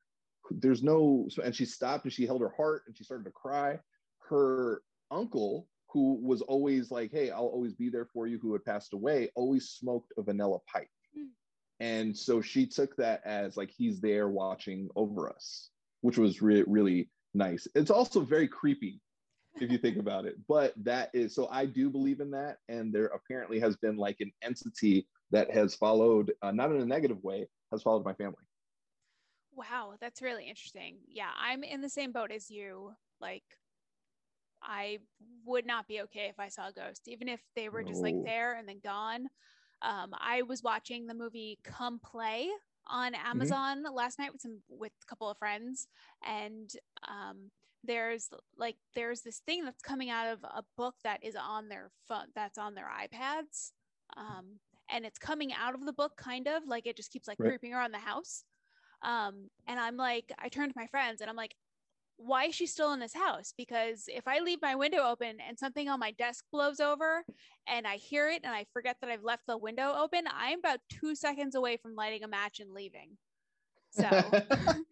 There's 0.51 0.83
no, 0.83 1.29
and 1.43 1.55
she 1.55 1.65
stopped 1.65 2.05
and 2.05 2.13
she 2.13 2.27
held 2.27 2.41
her 2.41 2.53
heart 2.57 2.83
and 2.87 2.97
she 2.97 3.05
started 3.05 3.25
to 3.25 3.33
cry. 3.33 3.79
Her 4.29 4.83
uncle 5.11 5.69
who 5.89 6.19
was 6.23 6.43
always 6.43 6.91
like, 6.91 7.11
Hey, 7.13 7.31
I'll 7.31 7.47
always 7.47 7.75
be 7.75 7.89
there 7.89 8.07
for 8.07 8.27
you, 8.27 8.39
who 8.39 8.53
had 8.53 8.65
passed 8.65 8.93
away, 8.93 9.31
always 9.35 9.71
smoked 9.71 10.13
a 10.17 10.23
vanilla 10.23 10.59
pipe. 10.73 10.89
Mm. 11.17 11.29
And 11.81 12.17
so 12.17 12.41
she 12.41 12.67
took 12.67 12.97
that 12.97 13.23
as 13.25 13.57
like 13.57 13.71
he's 13.71 14.01
there 14.01 14.29
watching 14.29 14.89
over 14.97 15.31
us, 15.31 15.71
which 16.01 16.19
was 16.19 16.43
re- 16.43 16.65
really 16.67 17.11
nice. 17.35 17.69
It's 17.75 17.91
also 17.91 18.21
very 18.21 18.49
creepy 18.49 19.01
if 19.61 19.71
you 19.71 19.79
think 19.79 19.97
about 19.97 20.27
it. 20.27 20.37
But 20.49 20.75
that 20.85 21.11
is 21.15 21.35
so 21.35 21.49
I 21.51 21.67
do 21.67 21.91
believe 21.91 22.21
in 22.21 22.31
that. 22.33 22.59
And 22.69 22.93
there 22.93 23.07
apparently 23.07 23.61
has 23.61 23.77
been 23.77 23.97
like 23.97 24.17
an 24.21 24.33
entity 24.43 25.07
that 25.31 25.51
has 25.51 25.75
followed, 25.75 26.33
uh, 26.43 26.53
not 26.53 26.71
in 26.71 26.81
a 26.81 26.87
negative 26.87 27.23
way, 27.23 27.49
has 27.73 27.83
followed 27.83 28.05
my 28.05 28.15
family. 28.15 28.37
Wow, 29.55 29.95
that's 30.01 30.23
really 30.23 30.49
interesting. 30.49 30.99
Yeah, 31.09 31.31
I'm 31.39 31.65
in 31.65 31.81
the 31.81 31.89
same 31.89 32.13
boat 32.13 32.31
as 32.31 32.51
you. 32.51 32.93
Like, 33.21 33.45
I 34.63 34.99
would 35.45 35.67
not 35.67 35.87
be 35.87 36.01
okay 36.03 36.29
if 36.29 36.39
I 36.39 36.49
saw 36.49 36.69
a 36.69 36.73
ghost, 36.73 37.03
even 37.07 37.29
if 37.29 37.41
they 37.55 37.69
were 37.69 37.83
just 37.83 38.03
like 38.03 38.17
there 38.25 38.55
and 38.55 38.69
then 38.69 38.81
gone. 38.83 39.27
Um, 39.83 40.13
I 40.19 40.43
was 40.43 40.63
watching 40.63 41.07
the 41.07 41.15
movie 41.15 41.59
Come 41.65 41.99
Play 41.99 42.49
on 42.87 43.13
mm-hmm. 43.13 43.27
Amazon 43.27 43.85
mm-hmm. 43.85 43.95
last 43.95 44.19
night 44.19 44.33
with 44.33 44.41
some 44.41 44.61
with 44.69 44.93
a 45.03 45.07
couple 45.07 45.31
of 45.31 45.39
friends, 45.39 45.87
and 46.27 46.71
um, 47.07 47.51
there's 47.85 48.29
like 48.57 48.77
there's 48.95 49.23
this 49.23 49.43
thing 49.47 49.65
that's 49.65 49.83
coming 49.83 50.11
out 50.11 50.29
of 50.29 50.43
a 50.45 50.63
book 50.77 50.95
that 51.05 51.23
is 51.23 51.37
on 51.37 51.69
their 51.69 51.91
phone 52.09 52.27
that's 52.35 52.59
on 52.59 52.75
their 52.75 52.89
iPads. 52.89 53.73
Um, 54.17 54.59
and 54.91 55.05
it's 55.05 55.19
coming 55.19 55.53
out 55.53 55.75
of 55.75 55.85
the 55.85 55.93
book 55.93 56.17
kind 56.17 56.47
of 56.47 56.63
like 56.67 56.87
it 56.87 56.97
just 56.97 57.11
keeps 57.11 57.29
like 57.29 57.39
right. 57.41 57.49
creeping 57.49 57.75
around 57.75 57.93
the 57.93 57.99
house. 57.99 58.45
Um, 59.03 59.51
and 59.67 59.79
I'm 59.79 59.97
like, 59.97 60.33
I 60.39 60.49
turned 60.49 60.73
to 60.73 60.79
my 60.79 60.87
friends 60.87 61.21
and 61.21 61.29
I'm 61.29 61.37
like, 61.37 61.55
why 62.19 62.45
is 62.47 62.55
she 62.55 62.67
still 62.67 62.93
in 62.93 63.01
this 63.01 63.15
house? 63.15 63.53
Because 63.57 64.05
if 64.09 64.27
I 64.27 64.41
leave 64.41 64.61
my 64.63 64.75
window 64.75 65.03
open 65.07 65.37
and 65.47 65.59
something 65.59 65.89
on 65.89 66.01
my 66.01 66.13
desk 66.13 66.45
blows 66.51 66.81
over 66.81 67.25
and 67.69 67.87
I 67.87 67.97
hear 67.97 68.29
it 68.29 68.41
and 68.45 68.55
I 68.55 68.67
forget 68.73 68.97
that 69.01 69.11
I've 69.11 69.23
left 69.23 69.43
the 69.47 69.59
window 69.59 69.95
open, 69.97 70.25
I'm 70.33 70.59
about 70.59 70.81
two 70.89 71.15
seconds 71.15 71.55
away 71.55 71.77
from 71.77 71.95
lighting 71.95 72.25
a 72.25 72.29
match 72.29 72.61
and 72.61 72.73
leaving. 72.73 73.17
So, 73.91 74.05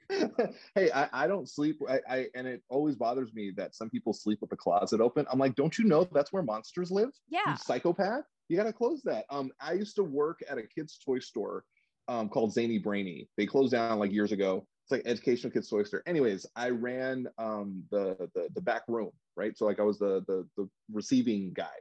hey, 0.74 0.90
I, 0.94 1.08
I, 1.12 1.26
don't 1.26 1.48
sleep. 1.48 1.78
I, 1.88 2.00
I, 2.08 2.26
and 2.34 2.46
it 2.46 2.62
always 2.70 2.94
bothers 2.94 3.34
me 3.34 3.52
that 3.56 3.74
some 3.74 3.90
people 3.90 4.12
sleep 4.12 4.40
with 4.40 4.50
the 4.50 4.56
closet 4.56 5.00
open. 5.00 5.26
I'm 5.30 5.38
like, 5.38 5.56
don't 5.56 5.76
you 5.78 5.84
know 5.84 6.04
that's 6.12 6.32
where 6.32 6.42
monsters 6.42 6.90
live? 6.90 7.10
Yeah, 7.28 7.50
you 7.50 7.56
psychopath. 7.56 8.24
You 8.48 8.56
got 8.56 8.64
to 8.64 8.72
close 8.72 9.02
that. 9.04 9.24
Um, 9.30 9.50
I 9.60 9.72
used 9.72 9.96
to 9.96 10.04
work 10.04 10.40
at 10.48 10.58
a 10.58 10.62
kids' 10.62 10.98
toy 11.04 11.18
store 11.18 11.64
um, 12.08 12.28
called 12.28 12.52
Zany 12.52 12.78
Brainy. 12.78 13.28
They 13.36 13.46
closed 13.46 13.72
down 13.72 13.98
like 13.98 14.12
years 14.12 14.32
ago 14.32 14.66
it's 14.84 14.92
like 14.92 15.02
educational 15.06 15.50
kids 15.50 15.70
toy 15.70 15.82
store. 15.82 16.02
Anyways, 16.06 16.44
I 16.56 16.68
ran 16.68 17.26
um, 17.38 17.84
the, 17.90 18.28
the 18.34 18.48
the 18.54 18.60
back 18.60 18.82
room, 18.86 19.10
right? 19.34 19.56
So 19.56 19.64
like 19.64 19.80
I 19.80 19.82
was 19.82 19.98
the 19.98 20.22
the 20.26 20.46
the 20.58 20.68
receiving 20.92 21.52
guy. 21.54 21.74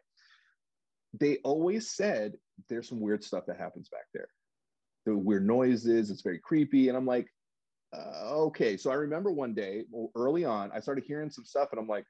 They 1.20 1.40
always 1.44 1.92
said 1.92 2.34
there's 2.70 2.88
some 2.88 3.02
weird 3.02 3.22
stuff 3.22 3.44
that 3.48 3.58
happens 3.58 3.90
back 3.90 4.06
there. 4.14 4.30
The 5.06 5.18
weird 5.18 5.46
noises, 5.46 6.12
it's 6.12 6.22
very 6.22 6.40
creepy, 6.40 6.88
and 6.88 6.98
I'm 6.98 7.06
like, 7.06 7.28
uh, 7.94 8.36
okay. 8.46 8.78
So 8.78 8.90
I 8.90 8.96
remember 8.96 9.34
one 9.34 9.54
day 9.54 9.84
early 10.16 10.46
on, 10.46 10.72
I 10.74 10.80
started 10.80 11.04
hearing 11.06 11.30
some 11.30 11.44
stuff, 11.44 11.70
and 11.74 11.82
I'm 11.82 11.90
like, 11.90 12.06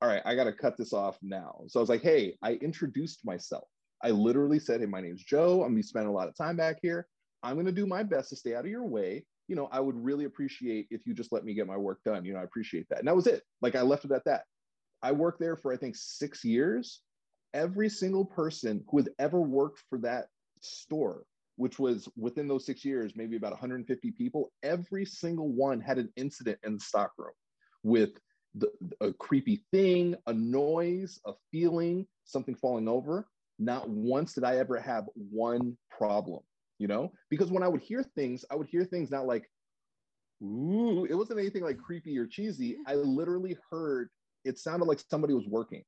all 0.00 0.08
right, 0.08 0.22
I 0.24 0.36
got 0.36 0.44
to 0.44 0.52
cut 0.52 0.76
this 0.76 0.92
off 0.92 1.18
now. 1.20 1.62
So 1.66 1.80
I 1.80 1.82
was 1.82 1.90
like, 1.90 2.02
hey, 2.02 2.36
I 2.42 2.52
introduced 2.54 3.26
myself. 3.26 3.64
I 4.04 4.10
literally 4.10 4.60
said, 4.60 4.78
hey, 4.78 4.86
my 4.86 5.00
name's 5.00 5.24
Joe. 5.24 5.54
I'm 5.62 5.70
gonna 5.70 5.74
be 5.74 5.82
spending 5.82 6.10
a 6.10 6.14
lot 6.14 6.28
of 6.28 6.36
time 6.36 6.56
back 6.56 6.76
here. 6.80 7.08
I'm 7.42 7.56
gonna 7.56 7.72
do 7.72 7.88
my 7.88 8.04
best 8.04 8.28
to 8.28 8.36
stay 8.36 8.54
out 8.54 8.64
of 8.64 8.70
your 8.70 8.86
way 8.86 9.24
you 9.48 9.56
know, 9.56 9.68
I 9.72 9.80
would 9.80 9.96
really 9.96 10.26
appreciate 10.26 10.86
if 10.90 11.06
you 11.06 11.14
just 11.14 11.32
let 11.32 11.44
me 11.44 11.54
get 11.54 11.66
my 11.66 11.76
work 11.76 12.00
done. 12.04 12.24
You 12.24 12.34
know, 12.34 12.40
I 12.40 12.44
appreciate 12.44 12.88
that. 12.90 12.98
And 12.98 13.08
that 13.08 13.16
was 13.16 13.26
it. 13.26 13.42
Like 13.62 13.74
I 13.74 13.80
left 13.80 14.04
it 14.04 14.12
at 14.12 14.24
that. 14.26 14.44
I 15.02 15.12
worked 15.12 15.40
there 15.40 15.56
for 15.56 15.72
I 15.72 15.76
think 15.76 15.96
six 15.96 16.44
years. 16.44 17.00
Every 17.54 17.88
single 17.88 18.26
person 18.26 18.84
who 18.90 18.98
has 18.98 19.08
ever 19.18 19.40
worked 19.40 19.82
for 19.88 19.98
that 20.00 20.26
store, 20.60 21.24
which 21.56 21.78
was 21.78 22.06
within 22.14 22.46
those 22.46 22.66
six 22.66 22.84
years, 22.84 23.12
maybe 23.16 23.36
about 23.36 23.52
150 23.52 24.10
people, 24.12 24.52
every 24.62 25.06
single 25.06 25.48
one 25.48 25.80
had 25.80 25.96
an 25.96 26.12
incident 26.16 26.58
in 26.62 26.74
the 26.74 26.80
stockroom 26.80 27.32
with 27.82 28.10
the, 28.54 28.70
a 29.00 29.14
creepy 29.14 29.64
thing, 29.72 30.14
a 30.26 30.32
noise, 30.32 31.18
a 31.24 31.32
feeling, 31.50 32.06
something 32.24 32.54
falling 32.54 32.86
over. 32.86 33.26
Not 33.58 33.88
once 33.88 34.34
did 34.34 34.44
I 34.44 34.58
ever 34.58 34.78
have 34.78 35.06
one 35.14 35.76
problem 35.90 36.40
you 36.78 36.86
know? 36.86 37.12
Because 37.30 37.50
when 37.50 37.62
I 37.62 37.68
would 37.68 37.82
hear 37.82 38.02
things, 38.02 38.44
I 38.50 38.56
would 38.56 38.68
hear 38.68 38.84
things 38.84 39.10
not 39.10 39.26
like, 39.26 39.50
ooh, 40.42 41.04
it 41.04 41.14
wasn't 41.14 41.40
anything 41.40 41.64
like 41.64 41.78
creepy 41.78 42.16
or 42.18 42.26
cheesy. 42.26 42.78
I 42.86 42.94
literally 42.94 43.56
heard 43.70 44.08
it 44.44 44.58
sounded 44.58 44.86
like 44.86 45.00
somebody 45.10 45.34
was 45.34 45.46
working. 45.46 45.84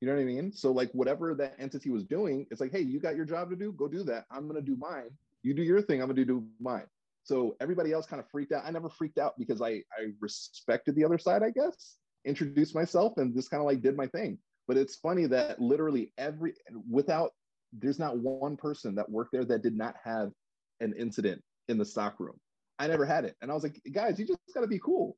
You 0.00 0.08
know 0.08 0.14
what 0.14 0.22
I 0.22 0.24
mean? 0.24 0.52
So, 0.52 0.72
like, 0.72 0.90
whatever 0.92 1.34
that 1.34 1.56
entity 1.58 1.90
was 1.90 2.04
doing, 2.04 2.46
it's 2.50 2.60
like, 2.60 2.72
hey, 2.72 2.80
you 2.80 3.00
got 3.00 3.16
your 3.16 3.26
job 3.26 3.50
to 3.50 3.56
do, 3.56 3.72
go 3.72 3.86
do 3.86 4.02
that. 4.04 4.24
I'm 4.30 4.46
gonna 4.46 4.62
do 4.62 4.76
mine. 4.76 5.10
You 5.42 5.52
do 5.54 5.62
your 5.62 5.82
thing, 5.82 6.00
I'm 6.00 6.08
gonna 6.08 6.24
do 6.24 6.46
mine. 6.58 6.86
So 7.22 7.56
everybody 7.60 7.92
else 7.92 8.06
kind 8.06 8.20
of 8.20 8.28
freaked 8.30 8.52
out. 8.52 8.64
I 8.64 8.70
never 8.70 8.88
freaked 8.88 9.18
out 9.18 9.34
because 9.38 9.60
I 9.60 9.82
I 9.96 10.12
respected 10.20 10.94
the 10.94 11.04
other 11.04 11.18
side, 11.18 11.42
I 11.42 11.50
guess. 11.50 11.96
Introduced 12.24 12.74
myself 12.74 13.14
and 13.18 13.34
just 13.34 13.50
kind 13.50 13.60
of 13.60 13.66
like 13.66 13.82
did 13.82 13.96
my 13.96 14.06
thing. 14.06 14.38
But 14.66 14.76
it's 14.76 14.96
funny 14.96 15.26
that 15.26 15.60
literally 15.60 16.12
every 16.16 16.54
without 16.88 17.32
there's 17.72 17.98
not 17.98 18.18
one 18.18 18.56
person 18.56 18.94
that 18.96 19.10
worked 19.10 19.32
there 19.32 19.44
that 19.44 19.62
did 19.62 19.76
not 19.76 19.94
have 20.02 20.32
an 20.80 20.94
incident 20.98 21.42
in 21.68 21.78
the 21.78 21.84
stock 21.84 22.18
room. 22.18 22.38
I 22.78 22.86
never 22.86 23.04
had 23.04 23.24
it. 23.24 23.36
And 23.42 23.50
I 23.50 23.54
was 23.54 23.62
like, 23.62 23.80
guys, 23.92 24.18
you 24.18 24.26
just 24.26 24.38
got 24.54 24.62
to 24.62 24.66
be 24.66 24.78
cool. 24.78 25.16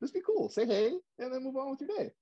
Just 0.00 0.14
be 0.14 0.20
cool. 0.24 0.48
Say 0.48 0.66
hey 0.66 0.92
and 1.18 1.32
then 1.32 1.42
move 1.42 1.56
on 1.56 1.70
with 1.70 1.80
your 1.80 1.88
day. 1.96 2.12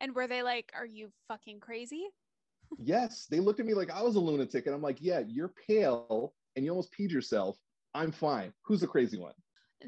And 0.00 0.14
were 0.14 0.26
they 0.26 0.42
like, 0.42 0.72
are 0.74 0.86
you 0.86 1.10
fucking 1.28 1.60
crazy? 1.60 2.06
yes. 2.78 3.26
They 3.30 3.40
looked 3.40 3.60
at 3.60 3.66
me 3.66 3.74
like 3.74 3.90
I 3.90 4.02
was 4.02 4.16
a 4.16 4.20
lunatic. 4.20 4.66
And 4.66 4.74
I'm 4.74 4.82
like, 4.82 4.98
yeah, 5.00 5.22
you're 5.26 5.52
pale 5.66 6.34
and 6.56 6.64
you 6.64 6.70
almost 6.70 6.94
peed 6.98 7.10
yourself. 7.10 7.58
I'm 7.94 8.10
fine. 8.10 8.52
Who's 8.64 8.80
the 8.80 8.86
crazy 8.86 9.18
one? 9.18 9.34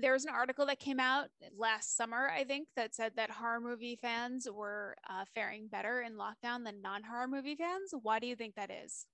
There's 0.00 0.24
an 0.24 0.34
article 0.34 0.66
that 0.66 0.80
came 0.80 0.98
out 0.98 1.28
last 1.56 1.96
summer, 1.96 2.28
I 2.28 2.42
think, 2.44 2.66
that 2.76 2.94
said 2.94 3.12
that 3.16 3.30
horror 3.30 3.60
movie 3.60 3.96
fans 4.00 4.48
were 4.52 4.96
uh, 5.08 5.24
faring 5.34 5.68
better 5.68 6.02
in 6.02 6.14
lockdown 6.14 6.64
than 6.64 6.82
non 6.82 7.04
horror 7.04 7.28
movie 7.28 7.54
fans. 7.54 7.94
Why 8.02 8.18
do 8.18 8.26
you 8.26 8.34
think 8.34 8.56
that 8.56 8.72
is? 8.72 9.06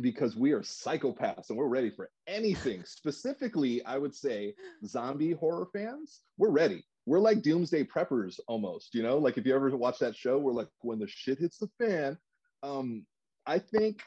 Because 0.00 0.36
we 0.36 0.52
are 0.52 0.60
psychopaths 0.60 1.50
and 1.50 1.58
we're 1.58 1.66
ready 1.66 1.90
for 1.90 2.10
anything. 2.26 2.84
Specifically, 2.84 3.84
I 3.84 3.98
would 3.98 4.14
say 4.14 4.54
zombie 4.84 5.32
horror 5.32 5.66
fans, 5.72 6.20
we're 6.36 6.50
ready. 6.50 6.84
We're 7.06 7.20
like 7.20 7.42
doomsday 7.42 7.84
preppers 7.84 8.38
almost, 8.48 8.94
you 8.94 9.02
know? 9.02 9.18
Like 9.18 9.38
if 9.38 9.46
you 9.46 9.54
ever 9.54 9.74
watch 9.76 9.98
that 10.00 10.16
show, 10.16 10.38
we're 10.38 10.52
like, 10.52 10.68
when 10.80 10.98
the 10.98 11.08
shit 11.08 11.38
hits 11.38 11.58
the 11.58 11.68
fan, 11.78 12.18
um, 12.62 13.04
I 13.46 13.58
think 13.58 14.02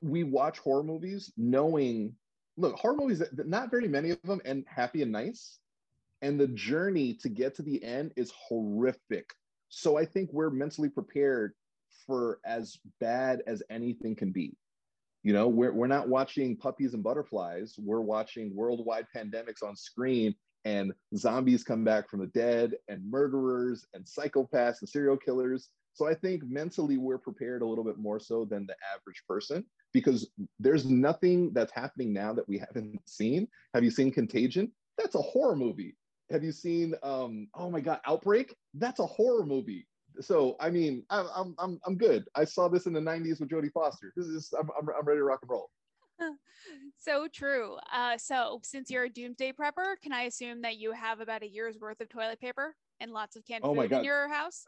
we 0.00 0.24
watch 0.24 0.58
horror 0.58 0.82
movies 0.82 1.32
knowing, 1.36 2.14
look, 2.56 2.74
horror 2.76 2.96
movies, 2.96 3.22
not 3.32 3.70
very 3.70 3.88
many 3.88 4.10
of 4.10 4.22
them 4.22 4.40
and 4.44 4.64
happy 4.66 5.02
and 5.02 5.12
nice. 5.12 5.58
And 6.22 6.40
the 6.40 6.48
journey 6.48 7.14
to 7.14 7.28
get 7.28 7.54
to 7.56 7.62
the 7.62 7.82
end 7.84 8.12
is 8.16 8.32
horrific. 8.48 9.34
So 9.68 9.98
I 9.98 10.06
think 10.06 10.32
we're 10.32 10.50
mentally 10.50 10.88
prepared 10.88 11.52
for 12.06 12.38
as 12.46 12.78
bad 13.00 13.42
as 13.46 13.62
anything 13.68 14.16
can 14.16 14.32
be 14.32 14.56
you 15.26 15.32
know, 15.32 15.48
we're, 15.48 15.72
we're 15.72 15.88
not 15.88 16.08
watching 16.08 16.56
puppies 16.56 16.94
and 16.94 17.02
butterflies. 17.02 17.74
We're 17.82 18.00
watching 18.00 18.54
worldwide 18.54 19.08
pandemics 19.12 19.60
on 19.60 19.74
screen 19.74 20.36
and 20.64 20.92
zombies 21.16 21.64
come 21.64 21.82
back 21.82 22.08
from 22.08 22.20
the 22.20 22.28
dead 22.28 22.74
and 22.86 23.10
murderers 23.10 23.84
and 23.92 24.04
psychopaths 24.04 24.82
and 24.82 24.88
serial 24.88 25.16
killers. 25.16 25.70
So 25.94 26.06
I 26.06 26.14
think 26.14 26.44
mentally 26.44 26.96
we're 26.96 27.18
prepared 27.18 27.62
a 27.62 27.66
little 27.66 27.82
bit 27.82 27.98
more 27.98 28.20
so 28.20 28.44
than 28.44 28.68
the 28.68 28.76
average 28.94 29.20
person 29.28 29.64
because 29.92 30.30
there's 30.60 30.88
nothing 30.88 31.52
that's 31.52 31.72
happening 31.72 32.12
now 32.12 32.32
that 32.32 32.48
we 32.48 32.58
haven't 32.58 33.00
seen. 33.08 33.48
Have 33.74 33.82
you 33.82 33.90
seen 33.90 34.12
Contagion? 34.12 34.70
That's 34.96 35.16
a 35.16 35.22
horror 35.22 35.56
movie. 35.56 35.96
Have 36.30 36.44
you 36.44 36.52
seen? 36.52 36.94
Um, 37.02 37.48
oh 37.52 37.68
my 37.68 37.80
God, 37.80 37.98
Outbreak. 38.06 38.54
That's 38.74 39.00
a 39.00 39.06
horror 39.06 39.44
movie. 39.44 39.88
So 40.20 40.56
I 40.60 40.70
mean, 40.70 41.04
I'm 41.10 41.26
I'm 41.34 41.54
I'm, 41.58 41.80
I'm 41.86 41.96
good. 41.96 42.26
I 42.34 42.44
saw 42.44 42.68
this 42.68 42.86
in 42.86 42.92
the 42.92 43.00
'90s 43.00 43.40
with 43.40 43.48
Jodie 43.48 43.72
Foster. 43.72 44.12
This 44.16 44.26
is 44.26 44.52
I'm 44.58 44.70
I'm, 44.78 44.88
I'm 44.98 45.04
ready 45.04 45.18
to 45.18 45.24
rock 45.24 45.40
and 45.42 45.50
roll. 45.50 45.70
so 46.98 47.28
true. 47.32 47.76
Uh, 47.92 48.16
so 48.16 48.60
since 48.62 48.90
you're 48.90 49.04
a 49.04 49.10
doomsday 49.10 49.52
prepper, 49.52 49.96
can 50.02 50.12
I 50.12 50.22
assume 50.22 50.62
that 50.62 50.78
you 50.78 50.92
have 50.92 51.20
about 51.20 51.42
a 51.42 51.48
year's 51.48 51.78
worth 51.78 52.00
of 52.00 52.08
toilet 52.08 52.40
paper 52.40 52.74
and 53.00 53.12
lots 53.12 53.36
of 53.36 53.44
canned 53.44 53.64
Oh 53.64 53.74
my 53.74 53.84
food 53.84 53.90
God. 53.90 53.98
in 53.98 54.04
your 54.04 54.28
house? 54.28 54.64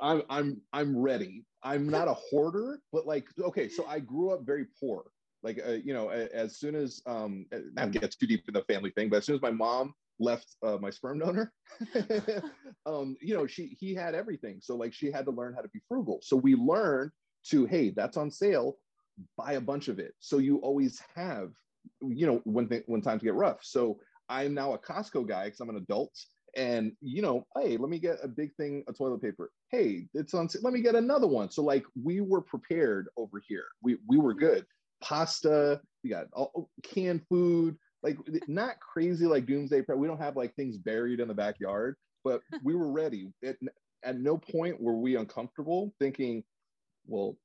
I'm 0.00 0.22
I'm 0.30 0.60
I'm 0.72 0.96
ready. 0.96 1.44
I'm 1.62 1.88
not 1.88 2.08
a 2.08 2.14
hoarder, 2.14 2.80
but 2.92 3.06
like 3.06 3.28
okay, 3.38 3.68
so 3.68 3.86
I 3.86 4.00
grew 4.00 4.30
up 4.30 4.44
very 4.44 4.66
poor. 4.78 5.04
Like 5.42 5.60
uh, 5.66 5.72
you 5.72 5.94
know, 5.94 6.10
as 6.10 6.56
soon 6.58 6.74
as 6.74 7.02
um, 7.06 7.46
not 7.72 7.92
to 7.92 7.98
get 7.98 8.14
too 8.18 8.26
deep 8.26 8.44
in 8.46 8.54
the 8.54 8.62
family 8.62 8.90
thing, 8.90 9.08
but 9.08 9.18
as 9.18 9.26
soon 9.26 9.36
as 9.36 9.42
my 9.42 9.50
mom 9.50 9.94
left 10.20 10.56
uh, 10.64 10.78
my 10.80 10.90
sperm 10.90 11.18
donor, 11.18 11.52
um, 12.86 13.16
you 13.20 13.34
know, 13.34 13.46
she 13.46 13.76
he 13.80 13.94
had 13.94 14.14
everything. 14.14 14.58
So 14.62 14.76
like 14.76 14.92
she 14.92 15.10
had 15.10 15.24
to 15.24 15.32
learn 15.32 15.54
how 15.54 15.62
to 15.62 15.68
be 15.68 15.80
frugal. 15.88 16.20
So 16.22 16.36
we 16.36 16.54
learned 16.54 17.10
to 17.48 17.66
hey, 17.66 17.90
that's 17.90 18.16
on 18.16 18.30
sale, 18.30 18.76
buy 19.36 19.52
a 19.52 19.60
bunch 19.60 19.88
of 19.88 19.98
it. 19.98 20.14
So 20.20 20.38
you 20.38 20.58
always 20.58 21.00
have, 21.16 21.50
you 22.00 22.26
know, 22.26 22.40
when 22.44 22.68
th- 22.68 22.84
when 22.86 23.00
times 23.00 23.22
get 23.22 23.34
rough. 23.34 23.58
So 23.62 23.98
I'm 24.28 24.54
now 24.54 24.74
a 24.74 24.78
Costco 24.78 25.26
guy 25.26 25.46
because 25.46 25.60
I'm 25.60 25.70
an 25.70 25.76
adult 25.76 26.12
and 26.56 26.92
you 27.00 27.22
know 27.22 27.46
hey 27.56 27.76
let 27.76 27.88
me 27.88 27.98
get 27.98 28.18
a 28.22 28.28
big 28.28 28.54
thing 28.56 28.82
of 28.88 28.96
toilet 28.96 29.22
paper 29.22 29.50
hey 29.70 30.06
it's 30.14 30.34
on 30.34 30.48
let 30.62 30.72
me 30.72 30.80
get 30.80 30.94
another 30.94 31.26
one 31.26 31.50
so 31.50 31.62
like 31.62 31.84
we 32.02 32.20
were 32.20 32.40
prepared 32.40 33.08
over 33.16 33.40
here 33.46 33.66
we 33.82 33.96
we 34.08 34.18
were 34.18 34.34
good 34.34 34.64
pasta 35.00 35.80
we 36.02 36.10
got 36.10 36.26
all, 36.32 36.68
canned 36.82 37.22
food 37.28 37.76
like 38.02 38.18
not 38.48 38.80
crazy 38.80 39.26
like 39.26 39.46
doomsday 39.46 39.82
prep. 39.82 39.98
We 39.98 40.06
don't 40.06 40.20
have 40.20 40.36
like 40.36 40.54
things 40.54 40.76
buried 40.76 41.20
in 41.20 41.28
the 41.28 41.34
backyard 41.34 41.96
but 42.24 42.42
we 42.64 42.74
were 42.74 42.90
ready. 42.90 43.32
At, 43.44 43.56
at 44.02 44.18
no 44.18 44.38
point 44.38 44.80
were 44.80 44.96
we 44.96 45.16
uncomfortable 45.16 45.94
thinking 45.98 46.42
well 47.06 47.36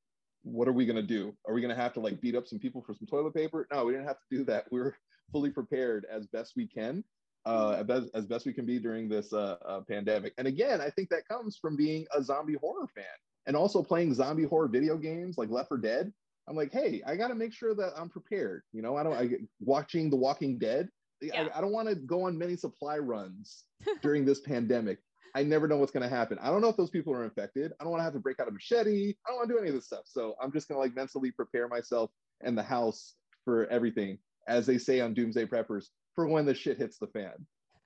what 0.44 0.68
are 0.68 0.74
we 0.74 0.86
going 0.86 0.96
to 0.96 1.02
do? 1.02 1.36
Are 1.48 1.56
we 1.56 1.62
going 1.62 1.76
to 1.76 1.82
have 1.82 1.94
to 1.94 2.00
like 2.00 2.22
beat 2.22 2.36
up 2.36 2.46
some 2.46 2.60
people 2.60 2.84
for 2.86 2.94
some 2.94 3.08
toilet 3.08 3.34
paper? 3.34 3.68
No 3.72 3.86
we 3.86 3.94
didn't 3.94 4.08
have 4.08 4.20
to 4.20 4.38
do 4.38 4.46
that. 4.46 4.66
We 4.72 4.80
were 4.80 4.96
fully 5.32 5.50
prepared 5.50 6.06
as 6.10 6.28
best 6.28 6.54
we 6.56 6.68
can 6.68 7.04
uh, 7.46 7.84
as, 7.88 8.10
as 8.14 8.26
best 8.26 8.46
we 8.46 8.54
can 8.54 8.66
be 8.66 8.80
during 8.80 9.08
this 9.08 9.32
uh, 9.34 9.58
uh, 9.66 9.82
pandemic. 9.88 10.34
And 10.38 10.48
again, 10.48 10.82
I 10.82 10.90
think 10.90 11.10
that 11.10 11.28
comes 11.28 11.58
from 11.58 11.76
being 11.76 12.06
a 12.16 12.22
zombie 12.24 12.58
horror 12.60 12.88
fan 12.94 13.06
and 13.46 13.56
also 13.56 13.84
playing 13.84 14.14
zombie 14.14 14.46
horror 14.46 14.68
video 14.68 14.98
games 14.98 15.38
like 15.38 15.50
Left 15.50 15.70
4 15.70 15.78
Dead. 15.78 16.12
I'm 16.48 16.56
like, 16.56 16.72
hey, 16.72 17.02
I 17.06 17.16
got 17.16 17.30
to 17.30 17.36
make 17.36 17.54
sure 17.54 17.74
that 17.76 17.94
I'm 17.98 18.10
prepared. 18.10 18.64
You 18.72 18.82
know, 18.82 18.96
I 18.96 19.04
don't. 19.04 19.14
I 19.14 19.30
watching 19.60 20.10
The 20.10 20.16
Walking 20.16 20.58
Dead. 20.58 20.90
Yeah. 21.22 21.48
I, 21.54 21.58
I 21.58 21.62
don't 21.62 21.72
want 21.72 21.88
to 21.90 21.96
go 21.96 22.24
on 22.24 22.38
many 22.38 22.56
supply 22.56 22.98
runs 22.98 23.64
during 24.02 24.26
this 24.26 24.42
pandemic. 24.42 25.00
I 25.34 25.44
never 25.44 25.68
know 25.68 25.78
what's 25.78 25.92
going 25.92 26.08
to 26.08 26.16
happen. 26.16 26.38
I 26.42 26.50
don't 26.50 26.62
know 26.62 26.70
if 26.70 26.78
those 26.78 26.90
people 26.90 27.14
are 27.14 27.26
infected. 27.26 27.74
I 27.80 27.84
don't 27.84 27.92
want 27.92 28.00
to 28.00 28.06
have 28.06 28.14
to 28.14 28.20
break 28.20 28.40
out 28.40 28.48
a 28.48 28.52
machete. 28.52 29.14
I 29.26 29.30
don't 29.30 29.38
want 29.38 29.50
to 29.50 29.54
do 29.56 29.60
any 29.60 29.68
of 29.68 29.76
this 29.76 29.86
stuff. 29.86 30.04
So 30.06 30.36
I'm 30.42 30.52
just 30.52 30.70
going 30.70 30.78
to 30.78 30.82
like 30.82 30.96
mentally 30.96 31.32
prepare 31.32 31.68
myself 31.68 32.10
and 32.42 32.58
the 32.58 32.64
house 32.64 33.16
for 33.44 33.68
everything, 33.68 34.18
as 34.48 34.66
they 34.66 34.78
say 34.78 35.02
on 35.02 35.14
Doomsday 35.14 35.46
Preppers, 35.46 35.88
for 36.16 36.28
when 36.28 36.46
the 36.46 36.54
shit 36.54 36.78
hits 36.78 36.98
the 37.00 37.08
fan. 37.08 37.34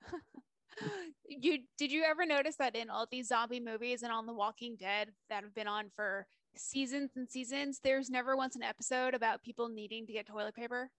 you 1.28 1.58
did 1.76 1.90
you 1.90 2.04
ever 2.04 2.24
notice 2.24 2.56
that 2.56 2.76
in 2.76 2.88
all 2.88 3.06
these 3.10 3.28
zombie 3.28 3.60
movies 3.60 4.02
and 4.02 4.12
on 4.12 4.26
The 4.26 4.32
Walking 4.32 4.76
Dead 4.76 5.10
that 5.28 5.42
have 5.42 5.54
been 5.54 5.68
on 5.68 5.90
for 5.94 6.26
seasons 6.56 7.10
and 7.16 7.28
seasons, 7.28 7.80
there's 7.82 8.10
never 8.10 8.36
once 8.36 8.56
an 8.56 8.62
episode 8.62 9.14
about 9.14 9.42
people 9.42 9.68
needing 9.68 10.06
to 10.06 10.12
get 10.12 10.26
toilet 10.26 10.54
paper? 10.54 10.90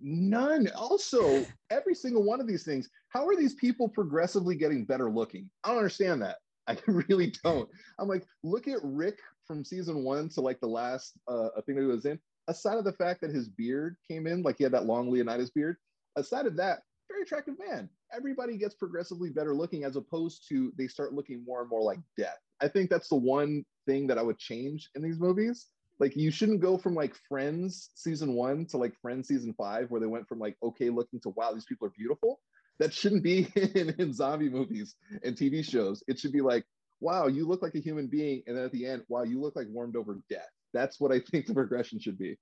None. 0.00 0.68
Also, 0.74 1.44
every 1.70 1.94
single 1.94 2.24
one 2.24 2.40
of 2.40 2.46
these 2.46 2.64
things, 2.64 2.90
how 3.08 3.26
are 3.26 3.36
these 3.36 3.54
people 3.54 3.88
progressively 3.88 4.56
getting 4.56 4.84
better 4.84 5.10
looking? 5.10 5.48
I 5.64 5.68
don't 5.68 5.78
understand 5.78 6.22
that. 6.22 6.36
I 6.68 6.76
really 6.86 7.32
don't. 7.42 7.68
I'm 7.98 8.08
like, 8.08 8.24
look 8.42 8.68
at 8.68 8.78
Rick 8.82 9.18
from 9.46 9.64
season 9.64 10.04
one 10.04 10.28
to 10.30 10.40
like 10.40 10.60
the 10.60 10.68
last 10.68 11.18
uh, 11.28 11.48
thing 11.66 11.76
that 11.76 11.82
he 11.82 11.86
was 11.86 12.06
in. 12.06 12.18
Aside 12.48 12.78
of 12.78 12.84
the 12.84 12.92
fact 12.92 13.20
that 13.20 13.30
his 13.30 13.48
beard 13.48 13.96
came 14.08 14.26
in, 14.26 14.42
like 14.42 14.56
he 14.58 14.64
had 14.64 14.72
that 14.72 14.86
long 14.86 15.10
Leonidas 15.10 15.50
beard. 15.50 15.76
Aside 16.16 16.46
of 16.46 16.56
that, 16.56 16.80
very 17.08 17.22
attractive 17.22 17.54
man. 17.58 17.88
Everybody 18.14 18.56
gets 18.56 18.74
progressively 18.74 19.30
better 19.30 19.54
looking 19.54 19.84
as 19.84 19.96
opposed 19.96 20.48
to 20.48 20.72
they 20.76 20.86
start 20.86 21.14
looking 21.14 21.44
more 21.44 21.60
and 21.60 21.70
more 21.70 21.82
like 21.82 21.98
death. 22.16 22.38
I 22.62 22.68
think 22.68 22.90
that's 22.90 23.08
the 23.08 23.16
one 23.16 23.64
thing 23.86 24.06
that 24.06 24.18
I 24.18 24.22
would 24.22 24.38
change 24.38 24.88
in 24.94 25.02
these 25.02 25.18
movies. 25.18 25.66
Like 25.98 26.16
you 26.16 26.30
shouldn't 26.30 26.60
go 26.60 26.78
from 26.78 26.94
like 26.94 27.14
Friends 27.28 27.90
season 27.94 28.34
one 28.34 28.66
to 28.66 28.76
like 28.76 28.94
Friends 29.00 29.28
season 29.28 29.54
five, 29.56 29.90
where 29.90 30.00
they 30.00 30.06
went 30.06 30.28
from 30.28 30.38
like 30.38 30.56
okay 30.62 30.90
looking 30.90 31.20
to 31.20 31.30
wow, 31.30 31.52
these 31.52 31.64
people 31.64 31.86
are 31.86 31.92
beautiful. 31.96 32.40
That 32.78 32.92
shouldn't 32.92 33.22
be 33.22 33.48
in, 33.56 33.94
in 33.98 34.12
zombie 34.12 34.48
movies 34.48 34.94
and 35.22 35.36
TV 35.36 35.64
shows. 35.64 36.02
It 36.08 36.18
should 36.18 36.32
be 36.32 36.40
like, 36.40 36.64
wow, 37.00 37.26
you 37.26 37.46
look 37.46 37.62
like 37.62 37.74
a 37.74 37.80
human 37.80 38.06
being, 38.06 38.42
and 38.46 38.56
then 38.56 38.64
at 38.64 38.72
the 38.72 38.86
end, 38.86 39.02
wow, 39.08 39.22
you 39.24 39.40
look 39.40 39.56
like 39.56 39.66
warmed 39.68 39.96
over 39.96 40.20
death. 40.30 40.48
That's 40.72 40.98
what 40.98 41.12
I 41.12 41.20
think 41.20 41.46
the 41.46 41.54
progression 41.54 42.00
should 42.00 42.18
be. 42.18 42.38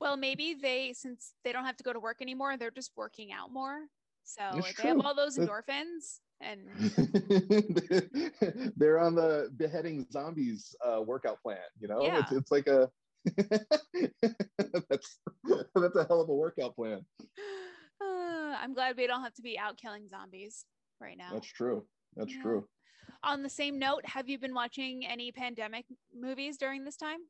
Well, 0.00 0.16
maybe 0.16 0.54
they, 0.60 0.92
since 0.92 1.32
they 1.44 1.50
don't 1.50 1.64
have 1.64 1.76
to 1.78 1.84
go 1.84 1.92
to 1.92 1.98
work 1.98 2.18
anymore, 2.20 2.56
they're 2.56 2.70
just 2.70 2.92
working 2.96 3.32
out 3.32 3.52
more. 3.52 3.80
So 4.22 4.42
It's 4.54 4.74
they 4.74 4.88
have 4.88 5.00
all 5.04 5.14
those 5.14 5.38
endorphins 5.38 6.20
and 6.40 6.60
They're 8.76 8.98
on 8.98 9.14
the 9.14 9.50
beheading 9.56 10.06
zombies 10.12 10.74
uh, 10.84 11.00
workout 11.02 11.42
plan. 11.42 11.58
You 11.80 11.88
know, 11.88 12.00
it's, 12.02 12.32
it's 12.32 12.50
like 12.50 12.66
a 12.66 12.90
that's 14.88 15.18
that's 15.74 15.96
a 15.96 16.04
hell 16.08 16.20
of 16.20 16.28
a 16.28 16.34
workout 16.34 16.76
plan. 16.76 17.04
uh, 18.00 18.04
I'm 18.04 18.74
glad 18.74 18.96
we 18.96 19.06
don't 19.06 19.22
have 19.22 19.34
to 19.34 19.42
be 19.42 19.58
out 19.58 19.76
killing 19.76 20.08
zombies 20.08 20.64
right 21.00 21.16
now. 21.18 21.30
That's 21.32 21.46
true. 21.46 21.84
That's 22.16 22.34
Yeah. 22.34 22.42
true. 22.42 22.68
On 23.24 23.42
the 23.42 23.48
same 23.48 23.78
note, 23.78 24.02
have 24.04 24.28
you 24.28 24.38
been 24.38 24.54
watching 24.54 25.06
any 25.06 25.32
pandemic 25.32 25.86
movies 26.14 26.58
during 26.58 26.84
this 26.84 26.96
time? 26.96 27.20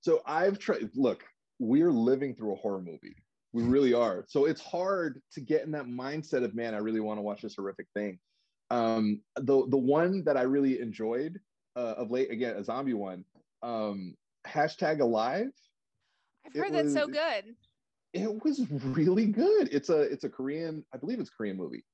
So 0.00 0.20
I've 0.26 0.58
tried. 0.58 0.90
Look, 0.94 1.24
we're 1.58 1.92
living 1.92 2.34
through 2.34 2.52
a 2.52 2.56
horror 2.56 2.82
movie. 2.82 3.16
We 3.52 3.62
really 3.62 3.92
are. 3.92 4.24
So 4.28 4.46
it's 4.46 4.60
hard 4.60 5.20
to 5.32 5.40
get 5.40 5.62
in 5.62 5.72
that 5.72 5.86
mindset 5.86 6.44
of 6.44 6.54
man. 6.54 6.74
I 6.74 6.78
really 6.78 7.00
want 7.00 7.18
to 7.18 7.22
watch 7.22 7.42
this 7.42 7.56
horrific 7.56 7.86
thing. 7.94 8.18
Um, 8.70 9.20
the 9.36 9.66
the 9.68 9.76
one 9.76 10.24
that 10.24 10.38
I 10.38 10.42
really 10.42 10.80
enjoyed 10.80 11.38
uh, 11.76 11.94
of 11.98 12.10
late, 12.10 12.30
again, 12.30 12.56
a 12.56 12.64
zombie 12.64 12.94
one. 12.94 13.24
Um, 13.62 14.14
hashtag 14.46 15.00
alive. 15.00 15.50
I've 16.46 16.56
It 16.56 16.58
heard 16.58 16.72
that's 16.72 16.94
so 16.94 17.06
good. 17.06 17.54
It 18.12 18.44
was 18.44 18.66
really 18.70 19.26
good. 19.26 19.68
It's 19.72 19.88
a 19.88 20.00
it's 20.00 20.24
a 20.24 20.28
Korean, 20.28 20.84
I 20.94 20.98
believe 20.98 21.20
it's 21.20 21.30
a 21.30 21.34
Korean 21.34 21.56
movie, 21.56 21.84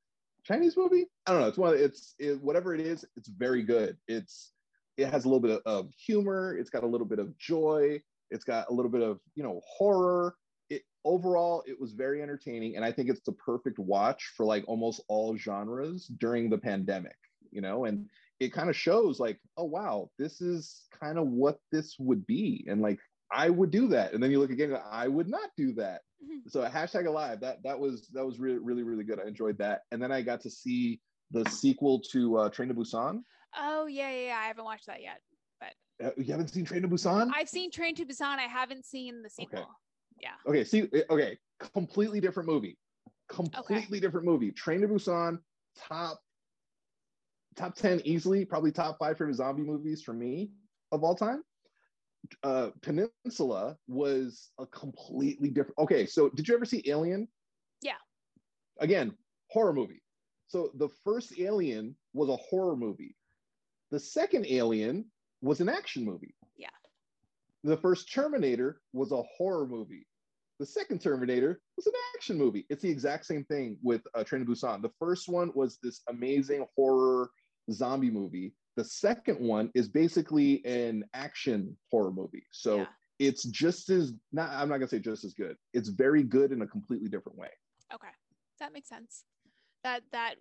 Chinese 0.44 0.77
movie. 0.77 1.07
I 1.27 1.33
don't 1.33 1.40
know. 1.40 1.49
It's 1.49 1.59
one. 1.59 1.75
Of, 1.75 1.81
it's 1.81 2.14
it, 2.18 2.42
whatever 2.42 2.75
it 2.75 2.81
is. 2.81 3.05
It's 3.16 3.29
very 3.29 3.62
good. 3.62 3.97
It's 4.09 4.53
it 4.97 5.09
has 5.11 5.25
a 5.25 5.29
little 5.29 5.40
bit 5.40 5.51
of, 5.51 5.62
of 5.64 5.92
humor. 5.94 6.57
It's 6.59 6.71
got 6.71 6.83
a 6.83 6.87
little 6.87 7.07
bit 7.07 7.18
of 7.18 7.37
joy. 7.38 8.01
It's 8.31 8.44
got 8.44 8.68
a 8.68 8.73
little 8.73 8.90
bit 8.90 9.03
of 9.03 9.21
you 9.35 9.42
know 9.42 9.61
horror. 9.64 10.35
It 10.70 10.83
overall 11.04 11.62
it 11.66 11.81
was 11.81 11.92
very 11.92 12.22
entertaining, 12.22 12.76
and 12.76 12.85
I 12.85 12.92
think 12.92 13.09
it's 13.09 13.22
the 13.24 13.33
perfect 13.33 13.78
watch 13.78 14.33
for 14.37 14.44
like 14.44 14.64
almost 14.66 15.02
all 15.09 15.37
genres 15.37 16.07
during 16.07 16.50
the 16.50 16.59
pandemic. 16.59 17.16
You 17.50 17.61
know, 17.62 17.87
and 17.87 18.09
it 18.40 18.52
kind 18.52 18.68
of 18.68 18.76
shows 18.76 19.18
like, 19.18 19.40
oh 19.57 19.64
wow, 19.64 20.11
this 20.18 20.40
is 20.40 20.87
kind 21.00 21.18
of 21.18 21.28
what 21.28 21.59
this 21.72 21.96
would 21.98 22.26
be, 22.26 22.66
and 22.68 22.83
like 22.83 22.98
I 23.33 23.50
would 23.50 23.70
do 23.70 23.88
that. 23.88 24.12
And 24.12 24.22
then 24.22 24.31
you 24.31 24.38
look 24.38 24.50
again, 24.50 24.76
I 24.90 25.09
would 25.09 25.28
not 25.28 25.50
do 25.57 25.72
that. 25.74 26.02
Mhm. 26.22 26.50
So 26.50 26.62
hashtag 26.62 27.07
alive. 27.07 27.40
That 27.40 27.62
that 27.62 27.78
was 27.78 28.09
that 28.12 28.24
was 28.24 28.38
really 28.38 28.59
really 28.59 28.83
really 28.83 29.04
good. 29.04 29.20
I 29.20 29.28
enjoyed 29.28 29.59
that. 29.59 29.83
And 29.92 30.02
then 30.02 30.12
I 30.12 30.22
got 30.22 30.40
to 30.42 30.50
see 30.50 31.01
the 31.30 31.49
sequel 31.51 32.01
to 32.12 32.38
uh, 32.38 32.49
Train 32.51 32.68
to 32.68 32.74
Busan. 32.74 33.22
Oh 33.57 33.86
yeah, 33.86 34.11
yeah, 34.11 34.26
yeah. 34.28 34.38
I 34.38 34.47
haven't 34.47 34.64
watched 34.64 34.86
that 34.86 35.03
yet. 35.03 35.20
Uh, 36.03 36.11
you 36.16 36.30
haven't 36.30 36.49
seen 36.49 36.64
Train 36.64 36.82
to 36.82 36.88
Busan? 36.88 37.30
I've 37.34 37.49
seen 37.49 37.70
Train 37.70 37.95
to 37.97 38.05
Busan. 38.05 38.38
I 38.38 38.43
haven't 38.43 38.84
seen 38.84 39.22
the 39.22 39.30
sequel. 39.30 39.68
Yeah. 40.21 40.35
okay, 40.47 40.64
see, 40.64 40.83
uh, 40.83 41.12
okay, 41.12 41.39
completely 41.73 42.21
different 42.21 42.49
movie. 42.49 42.79
Completely 43.29 44.01
different 44.01 44.27
movie. 44.27 44.51
Train 44.53 44.81
to 44.81 44.89
Busan, 44.89 45.39
top 45.77 46.21
top 47.57 47.75
ten 47.75 48.01
easily, 48.05 48.45
probably 48.45 48.73
top 48.73 48.99
five 48.99 49.19
favorite 49.19 49.35
zombie 49.35 49.62
movies 49.62 50.03
for 50.03 50.12
me 50.12 50.51
of 50.93 51.03
all 51.03 51.14
time. 51.14 51.43
Uh, 52.43 52.71
Peninsula 52.83 53.77
was 53.87 54.51
a 54.59 54.66
completely 54.66 55.51
different. 55.51 55.79
Okay, 55.79 56.07
so 56.07 56.29
did 56.31 56.49
you 56.49 56.55
ever 56.55 56.64
see 56.64 56.83
Alien? 56.87 57.29
Yeah. 57.83 57.93
Again, 58.81 59.14
horror 59.51 59.73
movie. 59.73 60.03
So 60.47 60.71
the 60.75 60.89
first 61.05 61.39
Alien 61.39 61.95
was 62.14 62.29
a 62.29 62.37
horror 62.37 62.77
movie. 62.77 63.16
The 63.91 64.01
second 64.01 64.47
Alien 64.47 65.05
was 65.43 65.61
an 65.61 65.69
action 65.69 66.05
movie. 66.05 66.35
The 67.64 67.76
first 67.76 68.12
Terminator 68.12 68.80
was 68.92 69.12
a 69.12 69.22
horror 69.36 69.66
movie. 69.66 70.06
The 70.59 70.66
second 70.66 71.00
Terminator 71.00 71.61
was 71.76 71.86
an 71.86 71.92
action 72.16 72.36
movie. 72.36 72.66
It's 72.68 72.82
the 72.82 72.90
exact 72.90 73.26
same 73.26 73.44
thing 73.44 73.78
with 73.82 74.02
uh, 74.14 74.24
Train 74.24 74.44
to 74.44 74.50
Busan. 74.50 74.82
The 74.82 74.92
first 74.98 75.28
one 75.28 75.52
was 75.54 75.78
this 75.82 76.00
amazing 76.09 76.66
horror 76.76 77.30
zombie 77.70 78.11
movie. 78.11 78.54
The 78.76 78.84
second 78.84 79.40
one 79.40 79.70
is 79.74 79.88
basically 79.88 80.64
an 80.64 81.04
action 81.14 81.76
horror 81.90 82.12
movie. 82.12 82.44
So 82.52 82.78
yeah. 82.78 82.86
it's 83.18 83.44
just 83.44 83.90
as 83.90 84.12
not. 84.32 84.50
I'm 84.50 84.68
not 84.68 84.78
gonna 84.78 84.88
say 84.88 85.00
just 85.00 85.24
as 85.24 85.34
good. 85.34 85.56
It's 85.74 85.88
very 85.88 86.22
good 86.22 86.52
in 86.52 86.62
a 86.62 86.66
completely 86.66 87.09
different 87.09 87.38
way. 87.38 87.50
Okay. 87.92 88.09
that 88.61 88.72
makes 88.72 88.88
sense. 88.88 89.24
That 89.84 90.02
that 90.12 90.36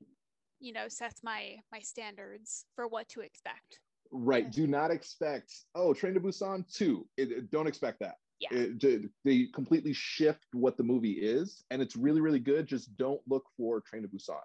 you 0.60 0.74
know 0.74 0.88
sets 0.88 1.24
my 1.24 1.58
my 1.72 1.80
standards 1.80 2.66
for 2.76 2.88
what 2.88 3.08
to 3.10 3.22
expect. 3.22 3.80
Right. 4.12 4.52
Do 4.52 4.68
not 4.68 4.92
expect, 4.92 5.54
oh, 5.76 5.94
Train 5.94 6.14
to 6.14 6.20
Busan 6.20 6.64
2. 6.74 7.08
It, 7.18 7.32
it- 7.32 7.52
don't 7.52 7.68
expect 7.68 8.00
that. 8.00 8.16
Yeah. 8.40 8.50
It- 8.52 9.10
they 9.24 9.48
completely 9.54 9.94
shift 9.94 10.46
what 10.54 10.78
the 10.78 10.84
movie 10.84 11.14
is, 11.14 11.64
and 11.72 11.82
it's 11.82 11.96
really, 11.96 12.22
really 12.22 12.40
good. 12.40 12.68
Just 12.68 12.96
don't 12.98 13.22
look 13.28 13.46
for 13.58 13.82
Train 13.82 14.04
to 14.04 14.08
Busan. 14.08 14.36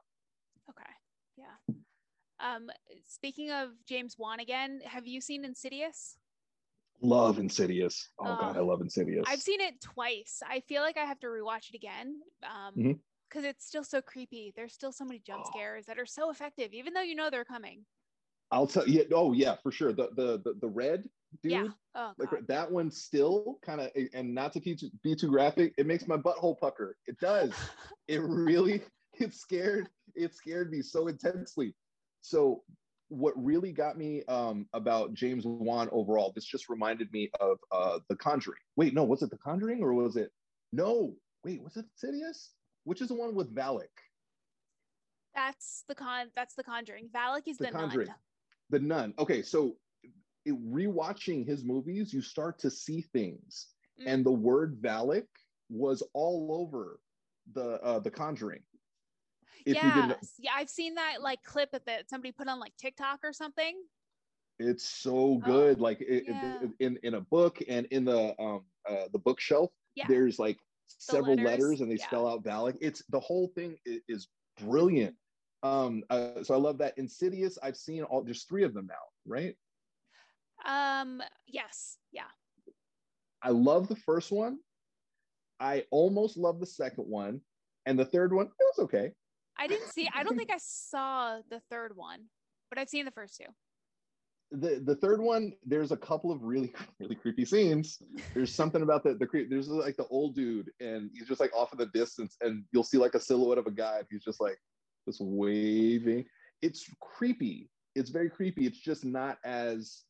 Okay. 0.70 0.90
Yeah. 1.36 1.74
Um, 2.40 2.68
speaking 3.06 3.50
of 3.50 3.70
James 3.86 4.16
Wan 4.18 4.40
again, 4.40 4.80
have 4.84 5.06
you 5.06 5.20
seen 5.20 5.44
Insidious? 5.44 6.16
Love 7.00 7.38
Insidious. 7.38 8.10
Oh, 8.18 8.24
God, 8.24 8.56
Oh. 8.56 8.60
I 8.60 8.62
love 8.62 8.80
Insidious. 8.80 9.24
I've 9.28 9.42
seen 9.42 9.60
it 9.60 9.80
twice. 9.80 10.40
I 10.48 10.60
feel 10.60 10.82
like 10.82 10.96
I 10.96 11.04
have 11.04 11.18
to 11.20 11.26
rewatch 11.26 11.68
it 11.70 11.74
again. 11.76 12.20
Um, 12.42 13.00
because 13.28 13.44
it's 13.46 13.64
still 13.66 13.82
so 13.82 14.02
creepy. 14.02 14.52
There's 14.54 14.74
still 14.74 14.92
so 14.92 15.04
many 15.06 15.18
jump 15.18 15.44
Oh. 15.46 15.50
scares 15.50 15.86
that 15.86 15.98
are 15.98 16.04
so 16.06 16.30
effective, 16.30 16.74
even 16.74 16.92
though 16.92 17.00
you 17.00 17.14
know 17.14 17.30
they're 17.30 17.46
coming. 17.46 17.86
I'll 18.52 18.66
tell 18.66 18.86
you. 18.86 19.04
Oh, 19.12 19.32
yeah, 19.32 19.56
for 19.62 19.72
sure. 19.72 19.92
The 19.92 20.10
the 20.14 20.40
the, 20.44 20.54
the 20.60 20.68
red 20.68 21.08
dude, 21.42 21.52
Yeah. 21.52 21.68
Oh 21.94 22.12
like 22.18 22.30
god. 22.30 22.46
that 22.48 22.70
one 22.70 22.90
still 22.90 23.58
kind 23.62 23.80
of, 23.80 23.90
and 24.14 24.34
not 24.34 24.52
to 24.52 24.60
be 24.60 24.76
too, 24.76 24.90
be 25.02 25.14
too 25.16 25.28
graphic, 25.28 25.74
it 25.78 25.86
makes 25.86 26.06
my 26.06 26.16
butthole 26.16 26.58
pucker. 26.58 26.96
It 27.06 27.18
does. 27.18 27.52
it 28.08 28.20
really 28.22 28.82
it 29.18 29.34
scared 29.34 29.88
it 30.14 30.34
scared 30.34 30.70
me 30.70 30.82
so 30.82 31.06
intensely 31.08 31.74
so 32.22 32.62
what 33.08 33.34
really 33.36 33.72
got 33.72 33.98
me 33.98 34.22
um 34.26 34.66
about 34.72 35.12
james 35.12 35.44
wan 35.46 35.88
overall 35.92 36.32
this 36.34 36.44
just 36.44 36.68
reminded 36.70 37.12
me 37.12 37.30
of 37.40 37.58
uh 37.70 37.98
the 38.08 38.16
conjuring 38.16 38.58
wait 38.76 38.94
no 38.94 39.04
was 39.04 39.22
it 39.22 39.30
the 39.30 39.36
conjuring 39.36 39.82
or 39.82 39.92
was 39.92 40.16
it 40.16 40.30
no 40.72 41.14
wait 41.44 41.62
was 41.62 41.76
it 41.76 41.84
Insidious? 42.02 42.52
which 42.84 43.00
is 43.02 43.08
the 43.08 43.14
one 43.14 43.34
with 43.34 43.54
valak 43.54 43.88
that's 45.34 45.84
the 45.88 45.94
con. 45.94 46.26
That's 46.36 46.54
the 46.54 46.62
Conjuring. 46.62 47.08
Valak 47.14 47.42
is 47.46 47.56
The 47.56 47.64
the, 47.66 47.70
Conjuring. 47.70 48.06
nun. 48.08 48.16
The 48.72 48.80
nun 48.80 49.14
okay 49.18 49.42
so 49.42 49.76
it, 50.44 50.72
rewatching 50.72 51.46
his 51.46 51.64
movies 51.64 52.12
you 52.12 52.20
start 52.20 52.58
to 52.58 52.70
see 52.70 53.02
things 53.12 53.68
Mm. 54.00 54.04
and 54.06 54.24
the 54.24 54.32
word 54.32 54.80
valak 54.80 55.26
was 55.68 56.02
all 56.14 56.48
over 56.50 56.98
the 57.52 57.78
uh 57.82 57.98
the 57.98 58.10
conjuring 58.10 58.62
if 59.66 59.76
yeah, 59.76 60.14
yeah, 60.38 60.50
I've 60.56 60.70
seen 60.70 60.94
that 60.96 61.22
like 61.22 61.42
clip 61.44 61.70
that 61.72 62.08
somebody 62.08 62.32
put 62.32 62.48
on 62.48 62.58
like 62.58 62.76
TikTok 62.78 63.20
or 63.22 63.32
something. 63.32 63.76
It's 64.58 64.84
so 64.84 65.36
good. 65.44 65.80
like 65.80 66.00
it, 66.00 66.24
yeah. 66.28 66.58
in 66.80 66.98
in 67.02 67.14
a 67.14 67.20
book 67.20 67.58
and 67.68 67.86
in 67.86 68.04
the 68.04 68.34
um 68.40 68.62
uh, 68.88 69.04
the 69.12 69.18
bookshelf, 69.18 69.70
Yeah. 69.94 70.06
there's 70.08 70.38
like 70.38 70.58
several 70.86 71.36
letters, 71.36 71.44
letters, 71.44 71.80
and 71.80 71.90
they 71.90 71.96
yeah. 71.96 72.06
spell 72.06 72.28
out 72.28 72.42
Valak. 72.42 72.76
It's 72.80 73.04
the 73.10 73.20
whole 73.20 73.48
thing 73.54 73.76
is, 73.84 74.00
is 74.08 74.28
brilliant. 74.60 75.14
Um, 75.62 76.02
uh, 76.10 76.42
so 76.42 76.54
I 76.54 76.58
love 76.58 76.78
that. 76.78 76.98
Insidious, 76.98 77.58
I've 77.62 77.76
seen 77.76 78.02
all. 78.02 78.22
There's 78.22 78.44
three 78.44 78.64
of 78.64 78.74
them 78.74 78.86
now, 78.88 79.04
right? 79.26 79.54
Um. 80.66 81.22
Yes. 81.46 81.98
Yeah. 82.12 82.30
I 83.42 83.50
love 83.50 83.88
the 83.88 83.96
first 83.96 84.30
one. 84.32 84.58
I 85.60 85.84
almost 85.90 86.36
love 86.36 86.58
the 86.60 86.66
second 86.66 87.04
one, 87.04 87.40
and 87.86 87.98
the 87.98 88.04
third 88.04 88.32
one, 88.32 88.46
it 88.46 88.52
was 88.76 88.84
okay. 88.84 89.12
I 89.58 89.66
didn't 89.68 89.88
see. 89.88 90.08
I 90.14 90.24
don't 90.24 90.36
think 90.36 90.50
I 90.52 90.58
saw 90.58 91.38
the 91.50 91.60
third 91.70 91.92
one, 91.96 92.24
but 92.70 92.78
I've 92.78 92.88
seen 92.88 93.04
the 93.04 93.10
first 93.12 93.36
two. 93.36 93.46
the 94.50 94.82
the 94.84 94.96
third 94.96 95.20
one 95.20 95.52
there's 95.64 95.92
a 95.92 95.96
couple 95.96 96.30
of 96.30 96.42
really 96.42 96.72
really 97.00 97.14
creepy 97.14 97.44
scenes 97.44 98.02
there's 98.34 98.54
something 98.54 98.82
about 98.82 99.02
the 99.02 99.14
the 99.14 99.26
creep 99.26 99.48
there's 99.48 99.68
like 99.68 99.96
the 99.96 100.06
old 100.08 100.34
dude 100.34 100.70
and 100.80 101.10
he's 101.14 101.26
just 101.26 101.40
like 101.40 101.54
off 101.54 101.72
in 101.72 101.78
the 101.78 101.86
distance 101.86 102.36
and 102.42 102.64
you'll 102.72 102.84
see 102.84 102.98
like 102.98 103.14
a 103.14 103.20
silhouette 103.20 103.56
of 103.58 103.66
a 103.66 103.70
guy 103.70 103.98
and 103.98 104.06
he's 104.10 104.24
just 104.24 104.40
like 104.40 104.58
just 105.06 105.20
waving 105.20 106.24
it's 106.60 106.88
creepy 107.00 107.70
it's 107.94 108.10
very 108.10 108.30
creepy 108.30 108.66
it's 108.66 108.78
just 108.78 109.04
not 109.04 109.38
as 109.44 110.02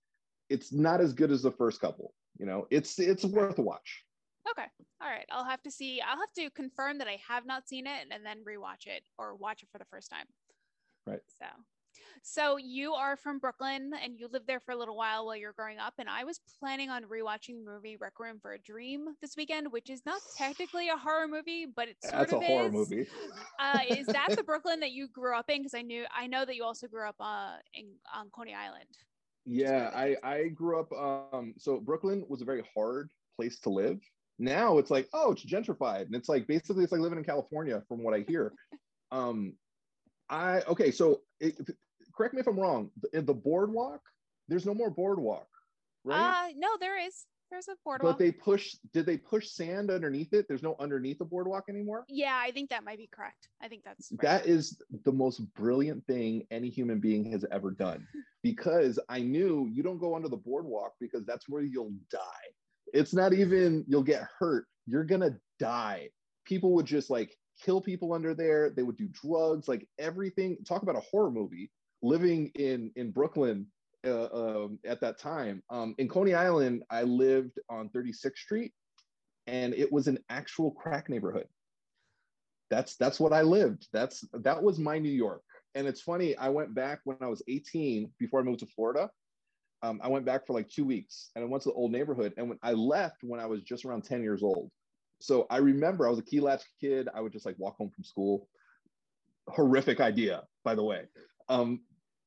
it's 0.51 0.73
not 0.73 1.01
as 1.01 1.13
good 1.13 1.31
as 1.31 1.43
the 1.43 1.51
first 1.53 1.81
couple 1.81 2.15
you 2.39 2.47
know 2.47 2.67
it's 2.71 2.99
it's 2.99 3.25
worth 3.25 3.59
a 3.59 3.63
watch 3.63 4.05
Okay. 4.51 4.67
All 5.01 5.09
right. 5.09 5.27
I'll 5.31 5.45
have 5.45 5.63
to 5.63 5.71
see. 5.71 6.01
I'll 6.01 6.19
have 6.19 6.33
to 6.37 6.51
confirm 6.51 6.99
that 6.99 7.09
I 7.09 7.19
have 7.29 7.47
not 7.47 7.69
seen 7.69 7.87
it 7.87 8.07
and 8.11 8.25
then 8.25 8.39
rewatch 8.39 8.87
it 8.87 9.05
or 9.19 9.35
watch 9.37 9.63
it 9.63 9.69
for 9.71 9.79
the 9.79 9.85
first 9.85 10.11
time. 10.11 10.27
Right. 11.07 11.21
So, 11.41 11.47
so 12.23 12.57
you 12.57 12.93
are 12.95 13.17
from 13.17 13.39
Brooklyn 13.39 13.93
and 14.03 14.19
you 14.19 14.29
lived 14.29 14.47
there 14.47 14.61
for 14.61 14.73
a 14.73 14.77
little 14.77 14.97
while 14.97 15.27
while 15.27 15.37
you're 15.37 15.53
growing 15.53 15.79
up. 15.79 15.95
And 15.99 16.09
I 16.09 16.25
was 16.25 16.41
planning 16.61 16.91
on 16.91 17.05
rewatching 17.05 17.65
the 17.65 17.71
movie 17.71 17.97
Requiem 17.97 18.39
for 18.41 18.53
a 18.53 18.59
Dream 18.59 19.09
this 19.21 19.37
weekend, 19.37 19.73
which 19.73 19.91
is 19.91 20.03
not 20.05 20.21
technically 20.37 20.89
a 20.89 20.97
horror 20.97 21.29
movie, 21.29 21.67
but 21.67 21.89
it's 21.89 22.09
sort 22.09 22.31
that's 22.31 22.33
a 22.33 22.37
of 22.37 22.43
horror 22.43 22.71
movie 22.71 23.07
Uh, 23.59 23.81
is 23.89 24.07
that 24.09 24.29
the 24.37 24.43
Brooklyn 24.47 24.81
that 24.81 24.93
you 24.93 25.09
grew 25.09 25.37
up 25.37 25.49
in? 25.51 25.59
Because 25.59 25.75
I 25.75 25.83
knew 25.83 26.05
I 26.15 26.27
know 26.27 26.45
that 26.45 26.57
you 26.57 26.65
also 26.65 26.87
grew 26.89 27.09
up 27.09 27.17
uh, 27.21 27.57
in 27.75 27.87
on 28.15 28.31
Coney 28.31 28.55
Island. 28.55 28.87
yeah 29.45 29.91
i 29.95 30.17
i 30.23 30.49
grew 30.49 30.79
up 30.79 30.93
um 30.93 31.53
so 31.59 31.81
brooklyn 31.81 32.25
was 32.29 32.43
a 32.43 32.45
very 32.45 32.63
hard 32.75 33.11
place 33.37 33.59
to 33.59 33.71
live 33.71 33.99
now 34.39 34.79
it's 34.79 34.91
like 34.91 35.09
oh 35.13 35.33
it's 35.33 35.45
gentrified 35.45 36.03
and 36.03 36.15
it's 36.15 36.29
like 36.29 36.47
basically 36.47 36.85
it's 36.85 36.93
like 36.93 37.01
living 37.01 37.19
in 37.19 37.25
california 37.25 37.83
from 37.89 38.03
what 38.05 38.15
i 38.15 38.21
hear 38.29 38.53
um 39.11 39.53
i 40.31 40.61
okay 40.69 40.91
so 40.93 41.23
it, 41.41 41.57
correct 42.17 42.35
me 42.35 42.41
if 42.41 42.47
i'm 42.47 42.59
wrong 42.59 42.91
the, 43.13 43.23
the 43.23 43.35
boardwalk 43.35 44.01
there's 44.49 44.67
no 44.67 44.75
more 44.75 44.91
boardwalk 44.91 45.49
right 46.05 46.49
Uh, 46.49 46.53
no, 46.57 46.69
there 46.81 46.99
is. 46.99 47.27
There's 47.51 47.69
a 47.69 47.75
boardwalk. 47.85 48.15
but 48.15 48.19
they 48.19 48.33
push 48.33 48.77
did 48.95 49.05
they 49.05 49.19
push 49.19 49.49
sand 49.51 49.91
underneath 49.91 50.33
it 50.33 50.47
there's 50.49 50.63
no 50.63 50.75
underneath 50.81 51.19
the 51.19 51.25
boardwalk 51.27 51.65
anymore 51.69 52.05
yeah, 52.09 52.41
I 52.43 52.51
think 52.51 52.71
that 52.71 52.83
might 52.83 52.97
be 52.97 53.09
correct. 53.13 53.49
I 53.63 53.69
think 53.69 53.85
that's 53.85 54.11
right. 54.11 54.21
That 54.23 54.47
is 54.47 54.81
the 55.05 55.13
most 55.13 55.41
brilliant 55.55 56.07
thing 56.07 56.47
any 56.51 56.71
human 56.71 56.99
being 56.99 57.31
has 57.33 57.45
ever 57.53 57.71
done 57.71 58.07
because 58.43 58.99
I 59.11 59.21
knew 59.21 59.69
you 59.71 59.83
don't 59.83 59.99
go 59.99 60.17
under 60.17 60.29
the 60.29 60.37
boardwalk 60.39 60.93
because 60.99 61.27
that's 61.27 61.47
where 61.49 61.63
you'll 61.63 61.93
die. 62.11 62.47
It's 62.95 63.13
not 63.13 63.35
even 63.35 63.85
you'll 63.87 64.03
get 64.03 64.27
hurt, 64.39 64.65
you're 64.87 65.05
gonna 65.05 65.37
die. 65.59 66.09
People 66.47 66.73
would 66.73 66.87
just 66.87 67.11
like 67.11 67.37
kill 67.63 67.83
people 67.83 68.15
under 68.15 68.33
there, 68.35 68.71
they 68.71 68.83
would 68.83 68.97
do 68.97 69.09
drugs, 69.13 69.69
like 69.69 69.87
everything. 69.99 70.57
Talk 70.67 70.83
about 70.83 70.97
a 70.97 71.01
horror 71.01 71.31
movie 71.31 71.71
living 72.03 72.51
in 72.55 72.91
in 72.97 73.11
Brooklyn 73.11 73.67
uh, 74.07 74.27
um, 74.33 74.79
at 74.85 75.01
that 75.01 75.19
time. 75.19 75.63
Um, 75.71 75.95
in 75.99 76.09
Coney 76.09 76.35
Island, 76.35 76.83
I 76.91 77.03
lived 77.03 77.59
on 77.69 77.89
36th 77.91 78.37
Street 78.37 78.73
and 79.47 79.75
it 79.75 79.93
was 79.93 80.09
an 80.09 80.19
actual 80.29 80.71
crack 80.71 81.09
neighborhood 81.09 81.47
that's 82.73 82.97
that's 82.97 83.21
what 83.21 83.35
I 83.35 83.43
lived. 83.43 83.87
That's 83.93 84.25
that 84.33 84.63
was 84.63 84.79
my 84.79 84.99
New 84.99 85.11
York. 85.11 85.43
And 85.75 85.87
it's 85.87 86.01
funny, 86.01 86.35
I 86.39 86.49
went 86.49 86.75
back 86.75 87.01
when 87.05 87.19
I 87.21 87.27
was 87.27 87.43
18 87.47 88.11
before 88.19 88.41
I 88.41 88.43
moved 88.43 88.61
to 88.61 88.67
Florida. 88.67 89.11
Um, 89.83 90.01
I 90.03 90.09
went 90.09 90.25
back 90.25 90.47
for 90.47 90.55
like 90.55 90.71
two 90.71 90.85
weeks 90.85 91.31
and 91.35 91.45
I 91.45 91.49
went 91.49 91.63
to 91.65 91.69
the 91.69 91.75
old 91.75 91.93
neighborhood. 91.93 92.33
And 92.39 92.49
when 92.49 92.59
I 92.63 92.73
left 92.73 93.19
when 93.23 93.41
I 93.41 93.47
was 93.47 93.63
just 93.63 93.85
around 93.85 94.05
10 94.05 94.23
years 94.23 94.43
old. 94.43 94.71
So 95.21 95.47
I 95.51 95.59
remember 95.59 96.07
I 96.07 96.11
was 96.11 96.19
a 96.19 96.25
key 96.25 96.41
latch 96.41 96.63
kid. 96.81 97.09
I 97.15 97.21
would 97.21 97.33
just 97.33 97.45
like 97.45 97.57
walk 97.59 97.77
home 97.77 97.91
from 97.95 98.05
school. 98.05 98.49
Horrific 99.49 100.01
idea, 100.01 100.45
by 100.65 100.75
the 100.75 100.83
way. 100.83 101.03
Um, 101.51 101.81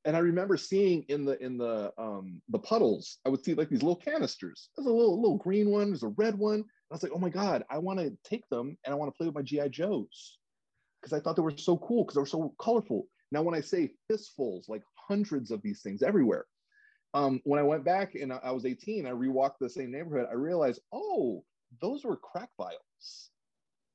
and 0.06 0.16
I 0.16 0.20
remember 0.20 0.56
seeing 0.56 1.03
in 1.10 1.26
the 1.26 1.43
in 1.43 1.58
the 1.58 1.91
um, 1.97 2.41
the 2.49 2.60
puddles, 2.60 3.18
I 3.26 3.30
would 3.30 3.43
see 3.43 3.56
like 3.56 3.70
these 3.70 3.82
little 3.82 3.95
canisters. 3.95 4.70
There's 4.76 4.86
a 4.86 4.91
little 4.91 5.20
little 5.20 5.38
green 5.38 5.72
one, 5.72 5.88
there's 5.88 6.03
a 6.03 6.10
red 6.10 6.38
one. 6.38 6.64
I 6.91 6.93
was 6.93 7.03
like, 7.03 7.12
oh 7.14 7.20
my 7.20 7.30
God, 7.30 7.64
I 7.70 7.80
want 7.80 7.99
to 7.99 8.16
take 8.24 8.47
them 8.49 8.78
and 8.86 8.93
I 8.93 8.95
want 8.95 9.12
to 9.12 9.18
play 9.18 9.26
with 9.26 9.36
my 9.36 9.41
G.I. 9.41 9.70
Joes 9.70 10.38
because 11.01 11.12
I 11.14 11.20
thought 11.20 11.36
they 11.36 11.41
were 11.41 11.58
so 11.58 11.78
cool 11.78 12.03
because 12.03 12.16
they 12.16 12.22
were 12.22 12.28
so 12.28 12.53
colorful. 12.60 13.08
Now, 13.32 13.41
when 13.41 13.56
I 13.56 13.62
say 13.62 13.91
fistfuls, 14.08 14.70
like 14.70 14.84
hundreds 14.95 15.51
of 15.51 15.62
these 15.64 15.82
things 15.82 16.03
everywhere. 16.03 16.45
Um, 17.14 17.41
when 17.43 17.60
I 17.60 17.64
went 17.64 17.86
back 17.86 18.16
and 18.16 18.34
I 18.34 18.51
was 18.51 18.66
18, 18.66 19.08
I 19.08 19.12
rewalked 19.12 19.60
the 19.60 19.70
same 19.70 19.91
neighborhood. 19.91 20.28
I 20.30 20.36
realized, 20.36 20.82
oh, 20.93 21.43
those 21.82 22.03
were 22.03 22.18
crack 22.18 22.49
vials. 22.58 23.30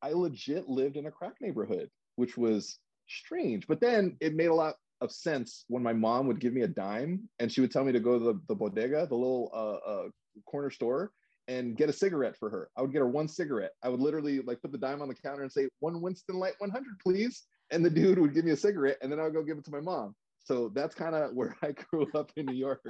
I 0.02 0.12
legit 0.12 0.68
lived 0.68 0.96
in 0.96 1.06
a 1.06 1.10
crack 1.10 1.34
neighborhood, 1.40 1.90
which 2.16 2.38
was 2.38 2.78
strange. 3.08 3.66
But 3.66 3.80
then 3.80 4.16
it 4.20 4.34
made 4.34 4.46
a 4.46 4.54
lot 4.54 4.76
of 5.00 5.12
sense 5.12 5.64
when 5.68 5.82
my 5.82 5.92
mom 5.92 6.26
would 6.26 6.40
give 6.40 6.52
me 6.52 6.62
a 6.62 6.68
dime 6.68 7.28
and 7.38 7.50
she 7.50 7.60
would 7.60 7.70
tell 7.70 7.84
me 7.84 7.92
to 7.92 8.00
go 8.00 8.18
to 8.18 8.24
the, 8.24 8.40
the 8.48 8.54
bodega, 8.54 9.06
the 9.06 9.14
little 9.14 9.50
uh, 9.54 9.90
uh, 9.90 10.08
corner 10.46 10.70
store, 10.70 11.12
and 11.48 11.76
get 11.76 11.88
a 11.88 11.92
cigarette 11.92 12.36
for 12.36 12.50
her. 12.50 12.70
I 12.76 12.82
would 12.82 12.92
get 12.92 13.00
her 13.00 13.08
one 13.08 13.28
cigarette. 13.28 13.72
I 13.82 13.88
would 13.88 14.00
literally 14.00 14.40
like 14.40 14.60
put 14.62 14.72
the 14.72 14.78
dime 14.78 15.02
on 15.02 15.08
the 15.08 15.14
counter 15.14 15.42
and 15.42 15.50
say, 15.50 15.68
one 15.80 16.00
Winston 16.00 16.38
Light 16.38 16.54
100, 16.58 16.98
please. 17.02 17.44
And 17.72 17.84
the 17.84 17.90
dude 17.90 18.18
would 18.18 18.34
give 18.34 18.44
me 18.44 18.52
a 18.52 18.56
cigarette 18.56 18.98
and 19.02 19.10
then 19.10 19.18
I 19.18 19.24
would 19.24 19.34
go 19.34 19.42
give 19.42 19.58
it 19.58 19.64
to 19.64 19.70
my 19.70 19.80
mom. 19.80 20.14
So 20.44 20.70
that's 20.74 20.94
kind 20.94 21.14
of 21.14 21.34
where 21.34 21.56
I 21.62 21.72
grew 21.90 22.06
up 22.14 22.32
in 22.36 22.46
New 22.46 22.54
York. 22.54 22.82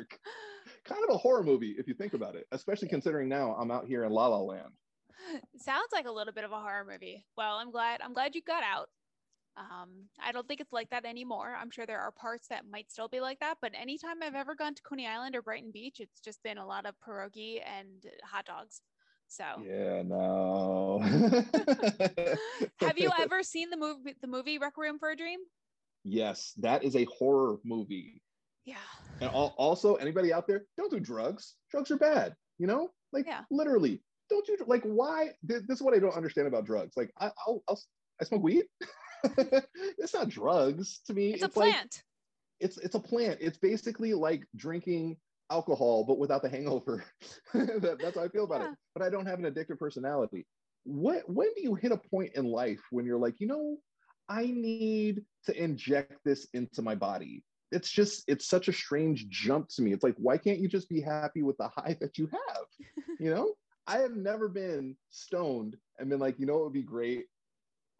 kind 0.85 1.03
of 1.09 1.15
a 1.15 1.19
horror 1.19 1.43
movie 1.43 1.75
if 1.79 1.87
you 1.87 1.95
think 1.95 2.15
about 2.15 2.35
it, 2.35 2.47
especially 2.53 2.89
considering 2.89 3.29
now 3.29 3.55
I'm 3.55 3.71
out 3.71 3.87
here 3.87 4.05
in 4.05 4.13
La 4.13 4.27
La 4.27 4.39
Land. 4.39 4.73
Sounds 5.57 5.89
like 5.93 6.07
a 6.07 6.13
little 6.13 6.33
bit 6.33 6.45
of 6.45 6.53
a 6.53 6.59
horror 6.59 6.87
movie. 6.91 7.25
Well, 7.37 7.57
I'm 7.57 7.71
glad 7.71 8.01
I'm 8.03 8.13
glad 8.13 8.35
you 8.35 8.43
got 8.43 8.63
out. 8.63 8.89
Um, 9.61 10.09
I 10.25 10.33
don't 10.33 10.49
think 10.49 10.61
it's 10.61 10.73
like 10.73 10.89
that 10.91 11.05
anymore. 11.05 11.55
I'm 11.61 11.71
sure 11.71 11.85
there 11.85 12.01
are 12.01 12.13
parts 12.13 12.49
that 12.49 12.65
might 12.71 12.91
still 12.91 13.09
be 13.09 13.21
like 13.21 13.41
that, 13.41 13.59
but 13.61 13.73
anytime 13.75 14.23
I've 14.23 14.35
ever 14.35 14.55
gone 14.55 14.75
to 14.75 14.83
Coney 14.83 15.07
Island 15.07 15.37
or 15.37 15.43
Brighton 15.43 15.71
Beach, 15.71 16.01
it's 16.01 16.21
just 16.21 16.43
been 16.43 16.57
a 16.57 16.67
lot 16.67 16.87
of 16.87 16.95
pierogi 17.07 17.61
and 17.67 18.07
hot 18.25 18.47
dogs. 18.47 18.81
So 19.29 19.45
Yeah, 19.63 20.03
no. 20.03 21.01
have 22.81 22.99
you 22.99 23.11
ever 23.21 23.43
seen 23.43 23.71
the 23.71 23.77
movie 23.77 24.17
the 24.21 24.27
movie 24.27 24.59
Requiem 24.59 24.99
for 24.99 25.11
a 25.11 25.17
Dream? 25.17 25.41
Yes, 26.05 26.55
that 26.59 26.83
is 26.83 26.97
a 26.97 27.05
horror 27.05 27.59
movie. 27.65 28.23
Yeah. 28.65 28.77
And 29.21 29.31
al- 29.31 29.55
also, 29.59 29.97
anybody 29.97 30.33
out 30.33 30.47
there, 30.49 30.65
don't 30.79 30.91
do 30.91 30.99
drugs. 31.01 31.57
Drugs 31.71 31.91
are 31.91 31.99
bad. 31.99 32.35
You 32.59 32.67
know, 32.67 32.91
like 33.13 33.27
Yeah. 33.27 33.43
literally, 33.51 34.03
don't 34.31 34.49
you 34.49 34.57
like 34.67 34.83
why? 34.85 35.31
This, 35.43 35.63
this 35.69 35.77
is 35.77 35.83
what 35.83 35.95
I 35.95 35.99
don't 35.99 36.17
understand 36.17 36.49
about 36.49 36.65
drugs. 36.65 36.97
Like 36.97 37.13
I, 37.21 37.31
I'll, 37.47 37.63
I'll 37.69 37.81
I 38.21 38.25
smoke 38.25 38.43
weed. 38.43 38.65
it's 39.99 40.14
not 40.14 40.29
drugs 40.29 41.01
to 41.07 41.14
me. 41.14 41.31
It's, 41.35 41.43
a 41.43 41.47
like 41.47 41.73
plant. 41.73 42.03
it's 42.61 42.79
it's 42.79 42.95
a 42.95 43.01
plant. 43.01 43.39
It's 43.41 43.59
basically 43.59 44.14
like 44.14 44.45
drinking 44.57 45.16
alcohol 45.51 46.05
but 46.05 46.18
without 46.18 46.43
the 46.43 46.49
hangover. 46.49 47.05
that, 47.55 47.99
that's 48.01 48.16
how 48.16 48.25
I 48.25 48.29
feel 48.29 48.45
about 48.45 48.61
Yeah. 48.61 48.71
it. 48.73 48.79
But 48.95 49.05
I 49.05 49.11
don't 49.11 49.27
have 49.27 49.39
an 49.39 49.53
addictive 49.53 49.79
personality. 49.79 50.47
What 50.85 51.29
when 51.29 51.49
do 51.57 51.62
you 51.62 51.75
hit 51.75 51.93
a 51.93 51.97
point 51.97 52.33
in 52.35 52.47
life 52.47 52.81
when 52.91 53.05
you're 53.05 53.18
like, 53.18 53.41
you 53.41 53.47
know, 53.47 53.77
I 54.29 54.47
need 54.47 55.23
to 55.47 55.62
inject 55.62 56.14
this 56.25 56.47
into 56.55 56.83
my 56.83 56.95
body? 56.95 57.45
It's 57.73 57.91
just 57.91 58.25
it's 58.27 58.49
such 58.49 58.68
a 58.68 58.73
strange 58.73 59.29
jump 59.29 59.68
to 59.71 59.83
me. 59.83 59.93
It's 59.93 60.03
like, 60.03 60.16
why 60.16 60.39
can't 60.39 60.59
you 60.59 60.68
just 60.68 60.89
be 60.89 61.01
happy 61.01 61.43
with 61.43 61.57
the 61.59 61.68
high 61.68 61.97
that 62.01 62.18
you 62.18 62.27
have? 62.33 62.64
You 63.21 63.29
know? 63.35 63.53
I 63.87 63.99
have 63.99 64.16
never 64.16 64.49
been 64.49 64.97
stoned 65.11 65.77
and 65.99 66.09
been 66.09 66.21
like, 66.21 66.39
you 66.39 66.47
know, 66.47 66.57
it 66.61 66.62
would 66.64 66.73
be 66.73 66.83
great 66.83 67.27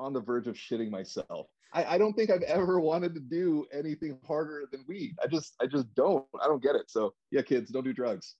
on 0.01 0.13
the 0.13 0.21
verge 0.21 0.49
of 0.49 0.57
shitting 0.57 0.91
myself. 0.91 1.47
I, 1.73 1.85
I 1.95 1.99
don't 1.99 2.15
think 2.15 2.31
I've 2.31 2.43
ever 2.43 2.81
wanted 2.81 3.15
to 3.15 3.21
do 3.21 3.67
anything 3.73 4.19
harder 4.27 4.65
than 4.73 4.85
weed. 4.89 5.15
I 5.23 5.29
just, 5.29 5.55
I 5.63 5.67
just 5.67 5.95
don't. 5.95 6.25
I 6.43 6.47
don't 6.47 6.63
get 6.63 6.75
it. 6.75 6.91
So 6.91 7.15
yeah, 7.31 7.43
kids, 7.43 7.71
don't 7.71 7.85
do 7.85 7.93
drugs. 7.93 8.35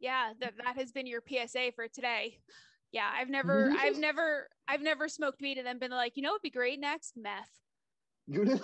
yeah, 0.00 0.32
that 0.40 0.54
that 0.64 0.76
has 0.76 0.90
been 0.90 1.06
your 1.06 1.22
PSA 1.28 1.72
for 1.76 1.86
today. 1.86 2.38
Yeah, 2.90 3.08
I've 3.14 3.28
never 3.30 3.70
I've 3.78 3.98
never 3.98 4.48
I've 4.66 4.82
never 4.82 5.06
smoked 5.08 5.40
weed 5.40 5.58
and 5.58 5.66
then 5.66 5.78
been 5.78 5.92
like, 5.92 6.16
you 6.16 6.22
know 6.22 6.30
it'd 6.30 6.42
be 6.42 6.50
great 6.50 6.80
next? 6.80 7.14
Meth. 7.16 7.48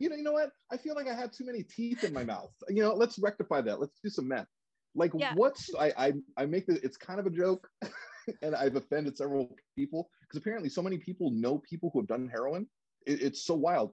You 0.00 0.08
know, 0.08 0.16
you 0.16 0.22
know, 0.24 0.32
what? 0.32 0.50
I 0.72 0.76
feel 0.76 0.94
like 0.96 1.06
I 1.06 1.14
have 1.14 1.30
too 1.30 1.44
many 1.44 1.62
teeth 1.62 2.02
in 2.02 2.12
my 2.12 2.24
mouth. 2.24 2.50
You 2.68 2.82
know, 2.82 2.92
let's 2.94 3.18
rectify 3.20 3.60
that. 3.60 3.78
Let's 3.80 4.00
do 4.02 4.10
some 4.10 4.26
meth. 4.26 4.48
Like, 4.96 5.12
Yeah. 5.14 5.34
what's 5.34 5.70
I, 5.78 5.92
I 5.96 6.12
I 6.36 6.46
make 6.46 6.66
the 6.66 6.80
it's 6.84 6.96
kind 6.96 7.20
of 7.20 7.26
a 7.26 7.30
joke, 7.30 7.68
and 8.42 8.54
I've 8.54 8.76
offended 8.76 9.16
several 9.16 9.56
people 9.76 10.10
because 10.22 10.38
apparently 10.38 10.68
so 10.68 10.82
many 10.82 10.98
people 10.98 11.30
know 11.30 11.58
people 11.58 11.90
who 11.92 12.00
have 12.00 12.08
done 12.08 12.28
heroin. 12.28 12.66
It, 13.06 13.22
it's 13.22 13.44
so 13.44 13.54
wild. 13.54 13.92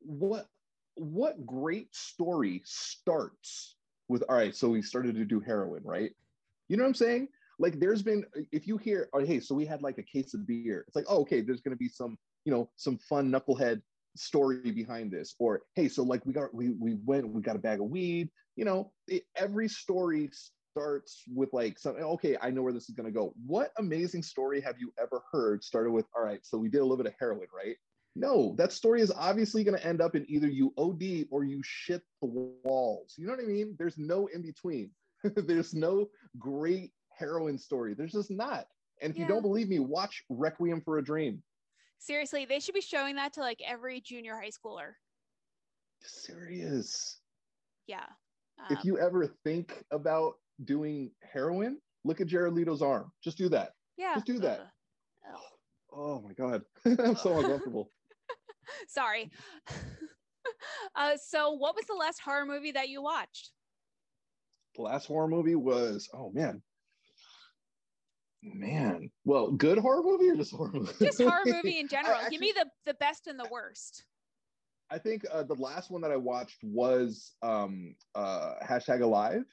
What 0.00 0.46
what 0.96 1.46
great 1.46 1.94
story 1.94 2.62
starts 2.64 3.76
with 4.08 4.24
all 4.28 4.36
right? 4.36 4.54
So 4.54 4.70
we 4.70 4.82
started 4.82 5.14
to 5.16 5.24
do 5.24 5.40
heroin, 5.40 5.82
right? 5.84 6.10
You 6.68 6.76
know 6.76 6.82
what 6.82 6.88
I'm 6.88 6.94
saying? 6.94 7.28
Like, 7.60 7.80
there's 7.80 8.02
been 8.02 8.24
if 8.52 8.66
you 8.66 8.76
hear, 8.76 9.08
oh, 9.12 9.24
hey, 9.24 9.40
so 9.40 9.54
we 9.54 9.66
had 9.66 9.82
like 9.82 9.98
a 9.98 10.02
case 10.02 10.34
of 10.34 10.46
beer. 10.46 10.84
It's 10.86 10.96
like, 10.96 11.06
oh, 11.08 11.20
okay, 11.20 11.40
there's 11.40 11.60
gonna 11.60 11.76
be 11.76 11.88
some 11.88 12.16
you 12.44 12.52
know 12.52 12.70
some 12.76 12.96
fun 12.96 13.30
knucklehead 13.30 13.82
story 14.16 14.72
behind 14.72 15.12
this 15.12 15.34
or 15.38 15.62
hey 15.74 15.86
so 15.86 16.02
like 16.02 16.24
we 16.24 16.32
got 16.32 16.52
we 16.54 16.70
we 16.70 16.96
went 17.04 17.28
we 17.28 17.42
got 17.42 17.56
a 17.56 17.58
bag 17.58 17.78
of 17.80 17.86
weed 17.86 18.30
you 18.56 18.64
know 18.64 18.90
it, 19.06 19.22
every 19.36 19.68
story 19.68 20.30
starts 20.70 21.22
with 21.34 21.52
like 21.52 21.78
something 21.78 22.04
okay 22.04 22.36
i 22.42 22.50
know 22.50 22.62
where 22.62 22.72
this 22.72 22.88
is 22.88 22.94
going 22.94 23.06
to 23.06 23.12
go. 23.12 23.32
What 23.46 23.72
amazing 23.78 24.22
story 24.22 24.60
have 24.60 24.76
you 24.78 24.92
ever 25.00 25.22
heard 25.32 25.62
started 25.64 25.90
with 25.90 26.06
all 26.16 26.22
right 26.24 26.40
so 26.42 26.58
we 26.58 26.68
did 26.68 26.78
a 26.78 26.82
little 26.82 26.96
bit 26.96 27.06
of 27.06 27.14
heroin 27.18 27.48
right? 27.54 27.76
No 28.16 28.54
that 28.58 28.72
story 28.72 29.00
is 29.00 29.12
obviously 29.12 29.64
going 29.64 29.78
to 29.78 29.86
end 29.86 30.00
up 30.00 30.14
in 30.16 30.24
either 30.28 30.48
you 30.48 30.72
od 30.76 31.02
or 31.30 31.44
you 31.44 31.60
shit 31.64 32.02
the 32.22 32.28
walls. 32.64 33.14
You 33.16 33.26
know 33.26 33.32
what 33.34 33.42
i 33.42 33.46
mean? 33.46 33.76
There's 33.78 33.98
no 33.98 34.26
in 34.26 34.42
between. 34.42 34.90
There's 35.36 35.74
no 35.74 36.08
great 36.38 36.92
heroin 37.10 37.58
story. 37.58 37.94
There's 37.94 38.12
just 38.12 38.30
not. 38.30 38.66
And 39.00 39.12
if 39.12 39.18
you 39.18 39.26
don't 39.26 39.42
believe 39.42 39.68
me 39.68 39.78
watch 39.78 40.24
requiem 40.28 40.80
for 40.80 40.98
a 40.98 41.04
dream. 41.04 41.42
Seriously, 41.98 42.44
they 42.44 42.60
should 42.60 42.74
be 42.74 42.80
showing 42.80 43.16
that 43.16 43.32
to 43.34 43.40
like 43.40 43.60
every 43.66 44.00
junior 44.00 44.34
high 44.36 44.50
schooler. 44.50 44.92
serious. 46.02 47.20
Yeah. 47.86 48.06
if 48.70 48.78
Um, 48.78 48.82
you 48.84 48.98
ever 48.98 49.26
think 49.44 49.84
about 49.90 50.34
doing 50.64 51.10
heroin, 51.32 51.78
look 52.04 52.20
at 52.20 52.26
Jared 52.26 52.54
Leto's 52.54 52.82
arm. 52.82 53.10
Just 53.22 53.38
do 53.38 53.48
that. 53.50 53.72
yeah. 53.96 54.14
just 54.14 54.26
do 54.26 54.38
that. 54.40 54.60
Ugh. 54.60 54.66
Ugh. 55.34 55.40
Oh 55.92 56.20
my 56.20 56.32
God. 56.32 56.62
I'm 56.98 57.16
so 57.16 57.38
uncomfortable. 57.38 57.90
Sorry. 58.88 59.30
uh, 60.94 61.16
so, 61.16 61.52
what 61.52 61.74
was 61.74 61.84
the 61.86 61.94
last 61.94 62.20
horror 62.20 62.46
movie 62.46 62.72
that 62.72 62.88
you 62.88 63.02
watched? 63.02 63.50
The 64.76 64.82
last 64.82 65.06
horror 65.06 65.28
movie 65.28 65.54
was, 65.54 66.08
oh 66.14 66.30
man. 66.32 66.62
Man. 68.42 69.10
Well, 69.24 69.50
good 69.50 69.78
horror 69.78 70.02
movie 70.02 70.30
or 70.30 70.36
just 70.36 70.54
horror 70.54 70.70
movie? 70.72 70.92
Just 71.04 71.20
horror 71.20 71.42
movie 71.44 71.80
in 71.80 71.88
general. 71.88 72.20
Give 72.30 72.40
me 72.40 72.52
the 72.54 72.66
the 72.86 72.94
best 72.94 73.26
and 73.26 73.38
the 73.38 73.48
worst. 73.50 74.04
I 74.90 74.98
think 74.98 75.24
uh, 75.30 75.42
the 75.42 75.54
last 75.54 75.90
one 75.90 76.00
that 76.02 76.12
I 76.12 76.16
watched 76.16 76.58
was 76.62 77.34
um, 77.42 77.94
uh, 78.14 78.54
hashtag 78.64 79.02
alive. 79.02 79.44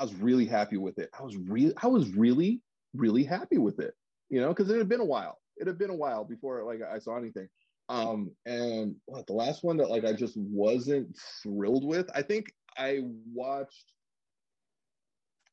I 0.00 0.04
was 0.04 0.14
really 0.14 0.46
happy 0.46 0.78
with 0.78 0.98
it. 0.98 1.10
I 1.16 1.22
was 1.22 1.36
really, 1.36 1.74
I 1.82 1.86
was 1.86 2.10
really, 2.14 2.62
really 2.94 3.22
happy 3.22 3.58
with 3.58 3.78
it. 3.80 3.94
You 4.30 4.40
know, 4.40 4.48
because 4.48 4.70
it 4.70 4.78
had 4.78 4.88
been 4.88 5.00
a 5.00 5.04
while. 5.04 5.38
It 5.58 5.66
had 5.66 5.76
been 5.76 5.90
a 5.90 5.94
while 5.94 6.24
before 6.24 6.64
like 6.64 6.80
I 6.82 6.98
saw 6.98 7.18
anything. 7.18 7.48
Um, 7.90 8.30
and 8.46 8.94
what 9.06 9.26
the 9.26 9.34
last 9.34 9.62
one 9.62 9.76
that 9.76 9.90
like 9.90 10.06
I 10.06 10.14
just 10.14 10.36
wasn't 10.38 11.14
thrilled 11.42 11.84
with. 11.84 12.08
I 12.14 12.22
think 12.22 12.50
I 12.78 13.00
watched. 13.34 13.92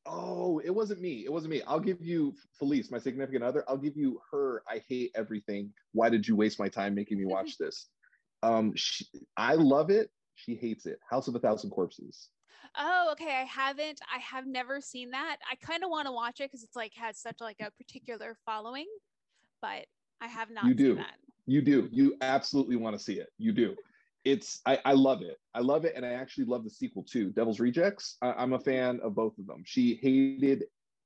Oh, 0.06 0.60
it 0.64 0.70
wasn't 0.70 1.02
me. 1.02 1.24
It 1.26 1.32
wasn't 1.32 1.50
me. 1.50 1.60
I'll 1.66 1.80
give 1.80 1.98
you 2.00 2.32
Felice, 2.58 2.90
my 2.90 2.98
significant 2.98 3.44
other. 3.44 3.64
I'll 3.68 3.76
give 3.76 3.98
you 3.98 4.18
her. 4.32 4.62
I 4.66 4.80
hate 4.88 5.10
everything. 5.14 5.74
Why 5.92 6.08
did 6.08 6.26
you 6.26 6.36
waste 6.36 6.58
my 6.58 6.70
time 6.70 6.94
making 6.94 7.18
me 7.18 7.26
watch 7.26 7.58
this? 7.60 7.88
Um, 8.42 8.72
she, 8.76 9.04
I 9.36 9.56
love 9.56 9.90
it. 9.90 10.08
She 10.36 10.54
hates 10.54 10.86
it. 10.86 11.00
House 11.10 11.28
of 11.28 11.34
a 11.34 11.38
Thousand 11.38 11.68
Corpses. 11.68 12.30
Oh, 12.76 13.08
okay. 13.12 13.34
I 13.40 13.44
haven't. 13.44 14.00
I 14.14 14.18
have 14.18 14.46
never 14.46 14.80
seen 14.80 15.10
that. 15.10 15.38
I 15.50 15.54
kind 15.56 15.82
of 15.84 15.90
want 15.90 16.06
to 16.06 16.12
watch 16.12 16.40
it 16.40 16.50
because 16.50 16.62
it's 16.62 16.76
like 16.76 16.92
has 16.94 17.18
such 17.18 17.40
like 17.40 17.60
a 17.60 17.70
particular 17.72 18.36
following, 18.44 18.86
but 19.60 19.86
I 20.20 20.26
have 20.26 20.50
not 20.50 20.66
You 20.66 20.74
seen 20.74 20.76
do. 20.76 20.94
that. 20.96 21.16
You 21.46 21.62
do. 21.62 21.88
You 21.90 22.16
absolutely 22.20 22.76
want 22.76 22.96
to 22.96 23.02
see 23.02 23.14
it. 23.14 23.28
You 23.38 23.52
do. 23.52 23.74
It's. 24.24 24.60
I, 24.66 24.78
I 24.84 24.92
love 24.92 25.22
it. 25.22 25.38
I 25.54 25.60
love 25.60 25.84
it, 25.84 25.94
and 25.96 26.04
I 26.04 26.10
actually 26.10 26.44
love 26.44 26.64
the 26.64 26.70
sequel 26.70 27.04
too. 27.04 27.30
Devil's 27.30 27.60
Rejects. 27.60 28.16
I, 28.20 28.32
I'm 28.32 28.52
a 28.52 28.60
fan 28.60 29.00
of 29.02 29.14
both 29.14 29.38
of 29.38 29.46
them. 29.46 29.62
She 29.64 29.94
hated 30.02 30.64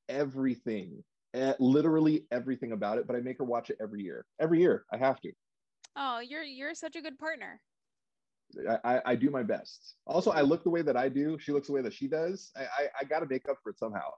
everything, 0.08 1.04
eh, 1.34 1.54
literally 1.60 2.26
everything 2.30 2.72
about 2.72 2.98
it. 2.98 3.06
But 3.06 3.16
I 3.16 3.20
make 3.20 3.38
her 3.38 3.44
watch 3.44 3.70
it 3.70 3.76
every 3.80 4.02
year. 4.02 4.26
Every 4.40 4.60
year, 4.60 4.84
I 4.92 4.96
have 4.96 5.20
to. 5.20 5.32
Oh, 5.94 6.20
you're 6.20 6.42
you're 6.42 6.74
such 6.74 6.96
a 6.96 7.02
good 7.02 7.18
partner. 7.18 7.60
I, 8.84 9.00
I, 9.04 9.14
do 9.14 9.30
my 9.30 9.42
best. 9.42 9.94
Also, 10.06 10.30
I 10.30 10.40
look 10.40 10.64
the 10.64 10.70
way 10.70 10.82
that 10.82 10.96
I 10.96 11.08
do. 11.08 11.38
She 11.38 11.52
looks 11.52 11.68
the 11.68 11.72
way 11.72 11.82
that 11.82 11.92
she 11.92 12.08
does. 12.08 12.50
I, 12.56 12.62
I, 12.62 12.88
I 13.00 13.04
got 13.04 13.20
to 13.20 13.26
make 13.26 13.48
up 13.48 13.58
for 13.62 13.70
it 13.70 13.78
somehow. 13.78 14.10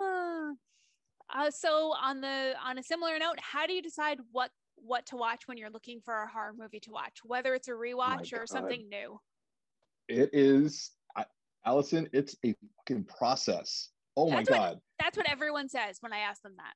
Uh, 0.00 0.52
uh, 1.34 1.50
so 1.50 1.92
on 2.00 2.20
the 2.20 2.54
on 2.64 2.78
a 2.78 2.82
similar 2.82 3.18
note, 3.18 3.38
how 3.40 3.66
do 3.66 3.72
you 3.72 3.82
decide 3.82 4.18
what 4.32 4.50
what 4.76 5.06
to 5.06 5.16
watch 5.16 5.46
when 5.46 5.58
you're 5.58 5.70
looking 5.70 6.00
for 6.04 6.22
a 6.22 6.28
horror 6.28 6.54
movie 6.56 6.80
to 6.80 6.90
watch, 6.90 7.18
whether 7.24 7.54
it's 7.54 7.68
a 7.68 7.72
rewatch 7.72 8.32
or 8.32 8.38
God. 8.38 8.48
something 8.48 8.88
new? 8.88 9.20
It 10.08 10.30
is, 10.32 10.92
I, 11.16 11.24
Allison. 11.66 12.08
It's 12.12 12.36
a 12.44 12.54
fucking 12.78 13.04
process. 13.04 13.90
Oh 14.16 14.30
That's 14.30 14.50
my 14.50 14.56
what- 14.56 14.62
god. 14.62 14.80
That's 15.00 15.16
what 15.16 15.30
everyone 15.30 15.68
says 15.68 15.98
when 16.00 16.12
I 16.12 16.18
ask 16.18 16.42
them 16.42 16.54
that. 16.56 16.74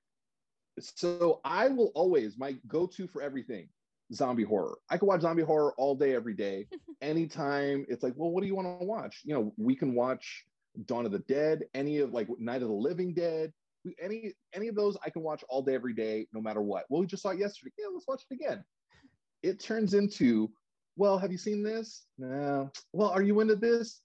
So 0.81 1.41
I 1.45 1.69
will 1.69 1.93
always 1.95 2.39
my 2.39 2.57
go-to 2.67 3.07
for 3.07 3.21
everything 3.21 3.69
zombie 4.15 4.45
horror. 4.45 4.79
I 4.91 4.99
could 4.99 5.07
watch 5.07 5.23
zombie 5.23 5.43
horror 5.43 5.75
all 5.79 5.95
day, 5.95 6.15
every 6.15 6.35
day, 6.35 6.67
anytime. 7.03 7.87
It's 7.89 8.03
like, 8.03 8.15
well, 8.17 8.31
what 8.31 8.43
do 8.43 8.47
you 8.47 8.55
want 8.55 8.81
to 8.81 8.85
watch? 8.85 9.21
You 9.25 9.35
know, 9.35 9.55
we 9.57 9.75
can 9.75 9.95
watch 9.95 10.45
Dawn 10.87 11.07
of 11.07 11.13
the 11.13 11.21
Dead, 11.21 11.65
any 11.75 11.99
of 11.99 12.13
like 12.13 12.29
Night 12.39 12.63
of 12.63 12.69
the 12.69 12.75
Living 12.75 13.15
Dead, 13.15 13.53
any 14.01 14.33
any 14.55 14.69
of 14.69 14.75
those 14.75 14.97
I 15.05 15.11
can 15.11 15.23
watch 15.23 15.45
all 15.49 15.63
day, 15.63 15.75
every 15.75 15.95
day, 15.95 16.27
no 16.33 16.41
matter 16.41 16.63
what. 16.63 16.85
Well, 16.89 17.01
we 17.01 17.07
just 17.07 17.23
saw 17.23 17.31
it 17.31 17.39
yesterday. 17.39 17.73
Yeah, 17.79 17.87
let's 17.93 18.07
watch 18.07 18.23
it 18.31 18.35
again. 18.35 18.65
It 19.43 19.61
turns 19.61 19.95
into, 19.95 20.51
well, 20.97 21.19
have 21.19 21.33
you 21.33 21.39
seen 21.39 21.63
this? 21.63 22.05
No. 22.19 22.71
Well, 22.93 23.11
are 23.11 23.23
you 23.23 23.41
into 23.41 23.57
this? 23.57 24.01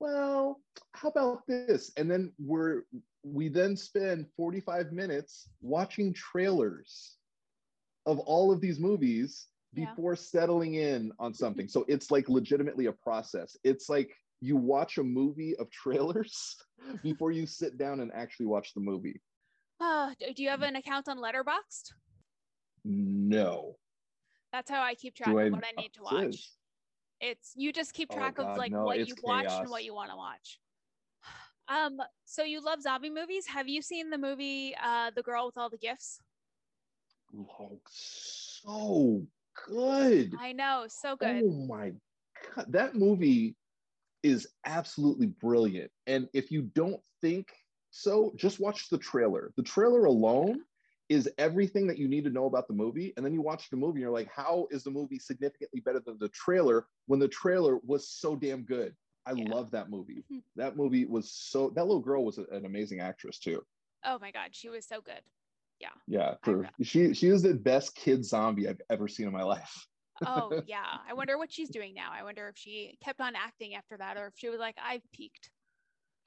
Well, 0.00 0.60
how 0.92 1.08
about 1.08 1.46
this? 1.46 1.92
And 1.96 2.10
then 2.10 2.32
we're 2.38 2.82
we 3.22 3.48
then 3.48 3.76
spend 3.76 4.26
45 4.36 4.92
minutes 4.92 5.48
watching 5.60 6.14
trailers 6.14 7.16
of 8.10 8.18
all 8.20 8.52
of 8.52 8.60
these 8.60 8.78
movies 8.78 9.46
Yeah. 9.72 9.86
before 9.86 10.16
settling 10.16 10.74
in 10.74 11.12
on 11.18 11.32
something. 11.34 11.68
So 11.68 11.84
it's 11.88 12.10
like 12.10 12.28
legitimately 12.28 12.86
a 12.86 12.92
process. 12.92 13.56
It's 13.64 13.88
like 13.88 14.10
you 14.40 14.56
watch 14.56 14.98
a 14.98 15.04
movie 15.04 15.56
of 15.56 15.70
trailers 15.70 16.56
before 17.02 17.30
you 17.30 17.46
sit 17.46 17.78
down 17.78 18.00
and 18.00 18.10
actually 18.12 18.46
watch 18.46 18.74
the 18.74 18.80
movie. 18.80 19.20
Uh, 19.78 20.12
do 20.34 20.42
you 20.42 20.48
have 20.50 20.62
an 20.62 20.76
account 20.76 21.08
on 21.08 21.18
Letterboxd? 21.18 21.92
No. 22.84 23.76
That's 24.52 24.70
how 24.70 24.82
I 24.82 24.94
keep 24.94 25.14
track 25.14 25.30
Do 25.30 25.38
of 25.38 25.52
what 25.52 25.64
I 25.64 25.80
need 25.80 25.92
to 25.94 26.02
watch. 26.02 26.50
It's 27.20 27.52
you 27.54 27.72
just 27.72 27.92
keep 27.92 28.08
Oh, 28.10 28.16
track 28.16 28.38
of 28.38 28.56
like 28.56 28.72
no, 28.72 28.84
what 28.84 29.06
you've 29.06 29.22
watched 29.22 29.60
and 29.60 29.70
what 29.70 29.84
you 29.84 29.94
want 29.94 30.10
to 30.10 30.16
watch. 30.16 30.58
Um, 31.68 31.98
so 32.24 32.42
you 32.42 32.60
love 32.60 32.82
zombie 32.82 33.10
movies? 33.10 33.46
Have 33.46 33.68
you 33.68 33.80
seen 33.80 34.10
the 34.10 34.18
movie 34.18 34.74
uh 34.82 35.12
The 35.14 35.22
Girl 35.22 35.46
with 35.46 35.56
All 35.56 35.70
the 35.70 35.78
Gifts? 35.78 36.18
Oh, 37.36 37.80
so 37.88 39.26
good. 39.68 40.34
I 40.38 40.52
know, 40.52 40.86
so 40.88 41.16
good. 41.16 41.44
Oh 41.44 41.66
my 41.66 41.92
god, 42.54 42.66
that 42.72 42.94
movie 42.94 43.56
is 44.22 44.48
absolutely 44.64 45.26
brilliant. 45.26 45.90
And 46.06 46.28
if 46.32 46.50
you 46.50 46.62
don't 46.62 47.00
think 47.20 47.52
so, 47.90 48.32
just 48.36 48.60
watch 48.60 48.88
the 48.90 48.98
trailer. 48.98 49.52
The 49.56 49.62
trailer 49.62 50.04
alone 50.04 50.60
is 51.08 51.28
everything 51.38 51.86
that 51.88 51.98
you 51.98 52.06
need 52.08 52.24
to 52.24 52.30
know 52.30 52.46
about 52.46 52.68
the 52.68 52.74
movie. 52.74 53.12
And 53.16 53.24
then 53.26 53.32
you 53.34 53.42
watch 53.42 53.68
the 53.70 53.76
movie 53.76 53.94
and 53.94 54.00
you're 54.02 54.10
like, 54.10 54.30
how 54.32 54.68
is 54.70 54.84
the 54.84 54.90
movie 54.90 55.18
significantly 55.18 55.80
better 55.80 56.00
than 56.00 56.18
the 56.18 56.28
trailer 56.28 56.86
when 57.06 57.18
the 57.18 57.28
trailer 57.28 57.78
was 57.84 58.08
so 58.08 58.36
damn 58.36 58.62
good? 58.62 58.94
I 59.26 59.32
Yeah. 59.32 59.48
love 59.48 59.70
that 59.72 59.90
movie. 59.90 60.24
that 60.56 60.76
movie 60.76 61.04
was 61.06 61.32
so 61.32 61.70
that 61.70 61.86
little 61.86 62.02
girl 62.02 62.24
was 62.24 62.38
a- 62.38 62.46
an 62.52 62.64
amazing 62.64 63.00
actress 63.00 63.38
too. 63.38 63.64
Oh 64.04 64.18
my 64.18 64.30
god, 64.30 64.54
she 64.54 64.68
was 64.68 64.86
so 64.86 65.00
good. 65.00 65.22
Yeah, 66.06 66.30
I 66.30 66.36
for, 66.42 66.68
she 66.82 67.14
she 67.14 67.28
is 67.28 67.42
the 67.42 67.54
best 67.54 67.94
kid 67.94 68.24
zombie 68.24 68.68
I've 68.68 68.80
ever 68.90 69.08
seen 69.08 69.26
in 69.26 69.32
my 69.32 69.42
life. 69.42 69.86
Oh 70.26 70.62
yeah. 70.66 70.98
I 71.08 71.14
wonder 71.14 71.38
what 71.38 71.52
she's 71.52 71.70
doing 71.70 71.94
now. 71.94 72.10
I 72.12 72.22
wonder 72.22 72.48
if 72.48 72.56
she 72.56 72.96
kept 73.02 73.20
on 73.20 73.34
acting 73.34 73.74
after 73.74 73.96
that 73.96 74.16
or 74.16 74.26
if 74.26 74.34
she 74.36 74.48
was 74.48 74.60
like, 74.60 74.76
I've 74.82 75.02
peaked. 75.12 75.50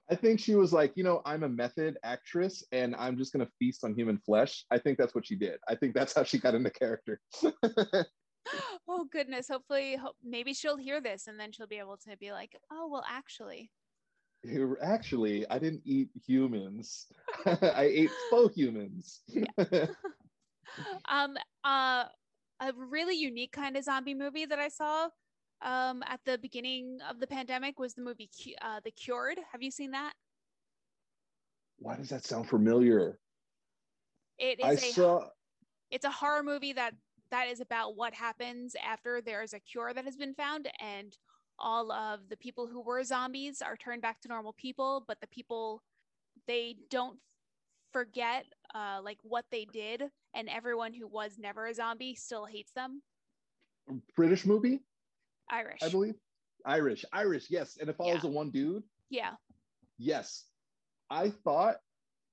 I 0.09 0.15
think 0.15 0.39
she 0.39 0.55
was 0.55 0.73
like, 0.73 0.93
you 0.95 1.03
know, 1.03 1.21
I'm 1.25 1.43
a 1.43 1.49
method 1.49 1.97
actress 2.03 2.63
and 2.71 2.95
I'm 2.97 3.17
just 3.17 3.31
gonna 3.31 3.47
feast 3.59 3.83
on 3.83 3.95
human 3.95 4.17
flesh. 4.17 4.65
I 4.71 4.77
think 4.77 4.97
that's 4.97 5.15
what 5.15 5.25
she 5.25 5.35
did. 5.35 5.59
I 5.67 5.75
think 5.75 5.93
that's 5.93 6.13
how 6.13 6.23
she 6.23 6.39
got 6.39 6.55
into 6.55 6.69
character. 6.71 7.19
oh 8.87 9.05
goodness. 9.11 9.47
Hopefully 9.49 9.95
hope, 9.95 10.15
maybe 10.23 10.53
she'll 10.53 10.77
hear 10.77 10.99
this 10.99 11.27
and 11.27 11.39
then 11.39 11.51
she'll 11.51 11.67
be 11.67 11.79
able 11.79 11.97
to 11.97 12.17
be 12.17 12.31
like, 12.31 12.57
oh 12.71 12.87
well 12.91 13.05
actually. 13.09 13.69
Actually, 14.81 15.47
I 15.49 15.57
didn't 15.59 15.81
eat 15.85 16.09
humans. 16.25 17.07
I 17.45 17.83
ate 17.83 18.11
faux 18.29 18.53
humans. 18.55 19.21
um 21.09 21.37
uh 21.63 22.05
a 22.59 22.73
really 22.75 23.15
unique 23.15 23.51
kind 23.51 23.75
of 23.77 23.83
zombie 23.83 24.13
movie 24.13 24.45
that 24.45 24.59
I 24.59 24.69
saw 24.69 25.09
um 25.61 26.03
at 26.05 26.19
the 26.25 26.37
beginning 26.37 26.99
of 27.09 27.19
the 27.19 27.27
pandemic 27.27 27.79
was 27.79 27.93
the 27.93 28.01
movie 28.01 28.29
uh 28.61 28.79
The 28.83 28.91
Cured. 28.91 29.39
Have 29.51 29.61
you 29.61 29.71
seen 29.71 29.91
that? 29.91 30.13
Why 31.79 31.95
does 31.95 32.09
that 32.09 32.25
sound 32.25 32.49
familiar? 32.49 33.19
It 34.37 34.59
I 34.61 34.73
is 34.73 34.83
a 34.83 34.91
saw 34.91 35.29
it's 35.91 36.05
a 36.05 36.11
horror 36.11 36.43
movie 36.43 36.73
that 36.73 36.95
that 37.31 37.47
is 37.47 37.59
about 37.61 37.95
what 37.95 38.13
happens 38.13 38.75
after 38.83 39.21
there 39.21 39.41
is 39.41 39.53
a 39.53 39.59
cure 39.59 39.93
that 39.93 40.05
has 40.05 40.17
been 40.17 40.33
found 40.33 40.69
and 40.79 41.17
all 41.59 41.91
of 41.91 42.19
the 42.29 42.37
people 42.37 42.67
who 42.67 42.81
were 42.81 43.03
zombies 43.03 43.61
are 43.61 43.77
turned 43.77 44.01
back 44.01 44.19
to 44.21 44.27
normal 44.27 44.53
people 44.53 45.03
but 45.07 45.19
the 45.21 45.27
people 45.27 45.81
they 46.47 46.75
don't 46.89 47.17
forget 47.91 48.45
uh, 48.73 48.99
like 49.03 49.19
what 49.23 49.45
they 49.51 49.65
did 49.65 50.03
and 50.33 50.49
everyone 50.49 50.93
who 50.93 51.07
was 51.07 51.37
never 51.37 51.67
a 51.67 51.73
zombie 51.73 52.15
still 52.15 52.45
hates 52.45 52.71
them 52.71 53.01
British 54.15 54.45
movie, 54.45 54.79
irish 55.49 55.81
I 55.83 55.89
believe. 55.89 56.15
Irish, 56.65 57.03
Irish, 57.11 57.47
yes. 57.49 57.75
And 57.81 57.89
it 57.89 57.97
follows 57.97 58.15
Yeah. 58.15 58.21
the 58.21 58.27
one 58.29 58.49
dude. 58.49 58.83
yeah 59.09 59.31
Yes. 59.97 60.45
I 61.09 61.29
thought 61.29 61.75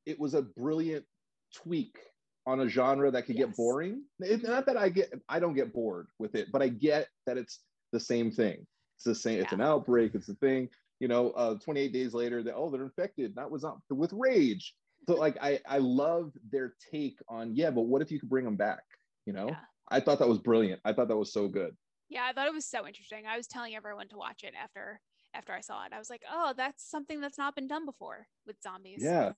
it 0.07 0.19
was 0.19 0.35
a 0.35 0.43
brilliant 0.43 1.05
tweak 1.53 1.99
on 2.47 2.61
a 2.61 2.69
genre 2.69 3.11
that 3.11 3.27
could 3.27 3.37
Yes. 3.37 3.49
get 3.49 3.57
boring. 3.57 4.05
It's 4.21 4.45
not 4.45 4.65
that 4.67 4.77
I 4.77 4.89
get 4.89 5.13
I 5.29 5.41
don't 5.41 5.55
get 5.55 5.73
bored 5.75 6.07
with 6.21 6.37
it, 6.37 6.53
but 6.53 6.63
I 6.63 6.69
get 6.69 7.09
that 7.27 7.37
it's 7.37 7.59
the 7.93 7.99
same 8.01 8.31
thing. 8.31 8.65
It's 9.01 9.05
the 9.07 9.15
same, 9.15 9.41
it's 9.41 9.53
an 9.55 9.63
outbreak, 9.63 10.15
it's 10.15 10.29
a 10.29 10.35
thing. 10.35 10.69
You 10.99 11.09
know, 11.09 11.31
uh 11.31 11.55
28 11.55 11.91
days 11.93 12.13
later, 12.13 12.43
that 12.43 12.55
oh, 12.55 12.69
they're 12.69 12.85
infected, 12.85 13.35
That 13.35 13.51
was 13.51 13.65
with 13.89 14.13
rage. 14.13 14.75
So 15.09 15.15
like 15.17 15.39
I 15.41 15.59
I 15.67 15.79
love 15.79 16.33
their 16.51 16.75
take 16.93 17.17
on 17.27 17.55
yeah, 17.57 17.71
but 17.71 17.83
what 17.83 18.03
if 18.03 18.13
you 18.13 18.21
could 18.21 18.29
bring 18.29 18.45
them 18.45 18.57
back? 18.57 18.83
You 19.25 19.33
know? 19.33 19.49
Yeah. 19.49 19.57
I 19.91 20.01
thought 20.01 20.19
that 20.19 20.29
was 20.29 20.39
brilliant. 20.39 20.81
I 20.85 20.93
thought 20.93 21.09
that 21.09 21.17
was 21.17 21.33
so 21.33 21.49
good. 21.49 21.75
yeah 22.11 22.27
i 22.29 22.33
thought 22.35 22.47
it 22.47 22.53
was 22.53 22.67
so 22.67 22.87
interesting 22.87 23.25
i 23.27 23.37
was 23.37 23.47
telling 23.47 23.75
everyone 23.75 24.09
to 24.09 24.17
watch 24.19 24.43
it 24.45 24.53
after 24.63 25.01
after 25.33 25.53
i 25.53 25.61
saw 25.61 25.85
it 25.87 25.93
i 25.93 25.99
was 25.99 26.11
like 26.11 26.23
oh 26.31 26.53
that's 26.57 26.83
something 26.91 27.21
that's 27.21 27.39
not 27.39 27.55
been 27.55 27.69
done 27.69 27.87
before 27.87 28.27
with 28.47 28.57
zombies 28.63 29.01
Yeah. 29.03 29.33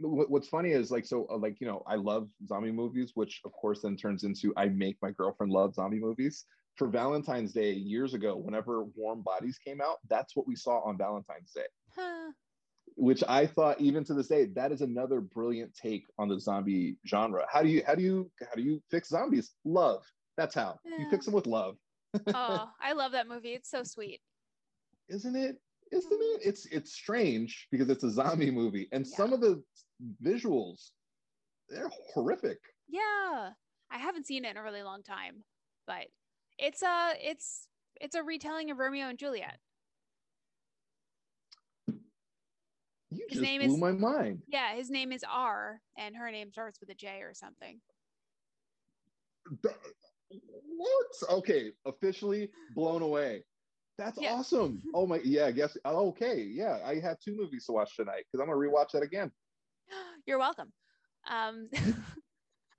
What's 0.00 0.48
funny 0.48 0.70
is 0.72 0.90
like 0.92 1.06
so 1.06 1.26
uh, 1.28 1.38
like 1.38 1.56
you 1.60 1.66
know 1.66 1.82
I 1.86 1.96
love 1.96 2.28
zombie 2.46 2.70
movies, 2.70 3.12
which 3.14 3.40
of 3.44 3.52
course 3.52 3.82
then 3.82 3.96
turns 3.96 4.22
into 4.22 4.52
I 4.56 4.66
make 4.68 4.96
my 5.02 5.10
girlfriend 5.10 5.52
love 5.52 5.74
zombie 5.74 5.98
movies. 5.98 6.44
For 6.78 6.86
Valentine's 6.86 7.52
Day 7.52 7.72
years 7.72 8.14
ago, 8.14 8.36
whenever 8.36 8.84
Warm 8.96 9.22
Bodies 9.22 9.58
came 9.58 9.80
out, 9.80 9.96
that's 10.08 10.36
what 10.36 10.46
we 10.46 10.54
saw 10.54 10.80
on 10.84 10.96
Valentine's 10.96 11.50
Day. 11.52 11.66
Huh. 11.96 12.30
Which 12.94 13.22
I 13.28 13.46
thought 13.46 13.80
even 13.80 14.04
to 14.04 14.14
this 14.14 14.28
day 14.28 14.46
that 14.54 14.70
is 14.72 14.80
another 14.80 15.20
brilliant 15.20 15.74
take 15.74 16.04
on 16.18 16.28
the 16.28 16.38
zombie 16.40 16.96
genre. 17.06 17.44
How 17.52 17.62
do 17.62 17.68
you 17.68 17.82
how 17.86 17.94
do 17.96 18.02
you 18.02 18.30
how 18.40 18.54
do 18.54 18.62
you 18.62 18.80
fix 18.90 19.08
zombies? 19.08 19.52
Love. 19.64 20.04
That's 20.36 20.54
how 20.54 20.78
you 20.84 21.10
fix 21.10 21.24
them 21.24 21.34
with 21.34 21.48
love, 21.48 21.74
oh 22.32 22.68
i 22.80 22.92
love 22.92 23.10
that 23.10 23.26
movie 23.26 23.54
it's 23.54 23.68
so 23.68 23.82
sweet 23.82 24.20
isn't 25.08 25.34
it? 25.34 25.56
Isn't 25.90 26.12
it? 26.12 26.14
Mm-hmm. 26.14 26.48
It's 26.48 26.66
it's 26.66 26.92
strange 26.92 27.66
because 27.72 27.88
it's 27.90 28.04
a 28.04 28.10
zombie 28.10 28.50
movie, 28.52 28.88
and 28.92 29.04
Yeah. 29.04 29.16
some 29.16 29.32
of 29.32 29.40
the 29.40 29.60
visuals 30.22 30.90
they're 31.68 31.90
horrific. 32.14 32.58
Yeah, 32.88 33.50
I 33.90 33.98
haven't 33.98 34.26
seen 34.26 34.44
it 34.44 34.52
in 34.52 34.56
a 34.56 34.62
really 34.62 34.82
long 34.84 35.02
time, 35.02 35.44
but 35.86 36.06
it's 36.58 36.82
a 36.82 37.12
it's 37.20 37.66
it's 38.00 38.14
a 38.14 38.22
retelling 38.22 38.70
of 38.70 38.78
Romeo 38.78 39.08
and 39.08 39.18
Juliet. 39.18 39.58
You 43.10 43.24
His 43.28 43.38
just 43.38 43.42
name 43.42 43.62
blew 43.62 43.74
is- 43.74 43.80
my 43.80 43.92
mind. 43.92 44.42
Yeah, 44.48 44.74
his 44.74 44.90
name 44.90 45.12
is 45.12 45.24
R, 45.28 45.80
and 45.96 46.14
her 46.16 46.30
name 46.30 46.50
starts 46.52 46.78
with 46.80 46.90
a 46.90 46.94
J 46.94 47.20
or 47.22 47.32
something. 47.34 47.80
Th- 49.62 49.74
What? 50.76 51.30
Okay, 51.38 51.72
officially 51.86 52.50
blown 52.74 53.00
away. 53.02 53.44
That's 53.96 54.20
Yeah. 54.20 54.34
awesome. 54.34 54.82
Oh 54.94 55.06
my, 55.06 55.20
yeah. 55.24 55.46
I 55.46 55.52
guess. 55.52 55.76
Okay, 55.84 56.42
yeah. 56.42 56.80
I 56.84 57.00
have 57.00 57.18
two 57.18 57.34
movies 57.34 57.64
to 57.66 57.72
watch 57.72 57.96
tonight 57.96 58.24
because 58.30 58.40
I'm 58.42 58.46
gonna 58.52 58.58
rewatch 58.58 58.90
that 58.92 59.02
again. 59.02 59.32
You're 60.26 60.38
welcome. 60.38 60.70
Um, 61.26 61.70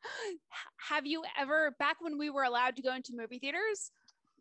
have 0.89 1.05
you 1.05 1.23
ever, 1.39 1.75
back 1.79 1.97
when 1.99 2.17
we 2.17 2.29
were 2.29 2.43
allowed 2.43 2.75
to 2.75 2.81
go 2.81 2.93
into 2.93 3.13
movie 3.15 3.39
theaters, 3.39 3.91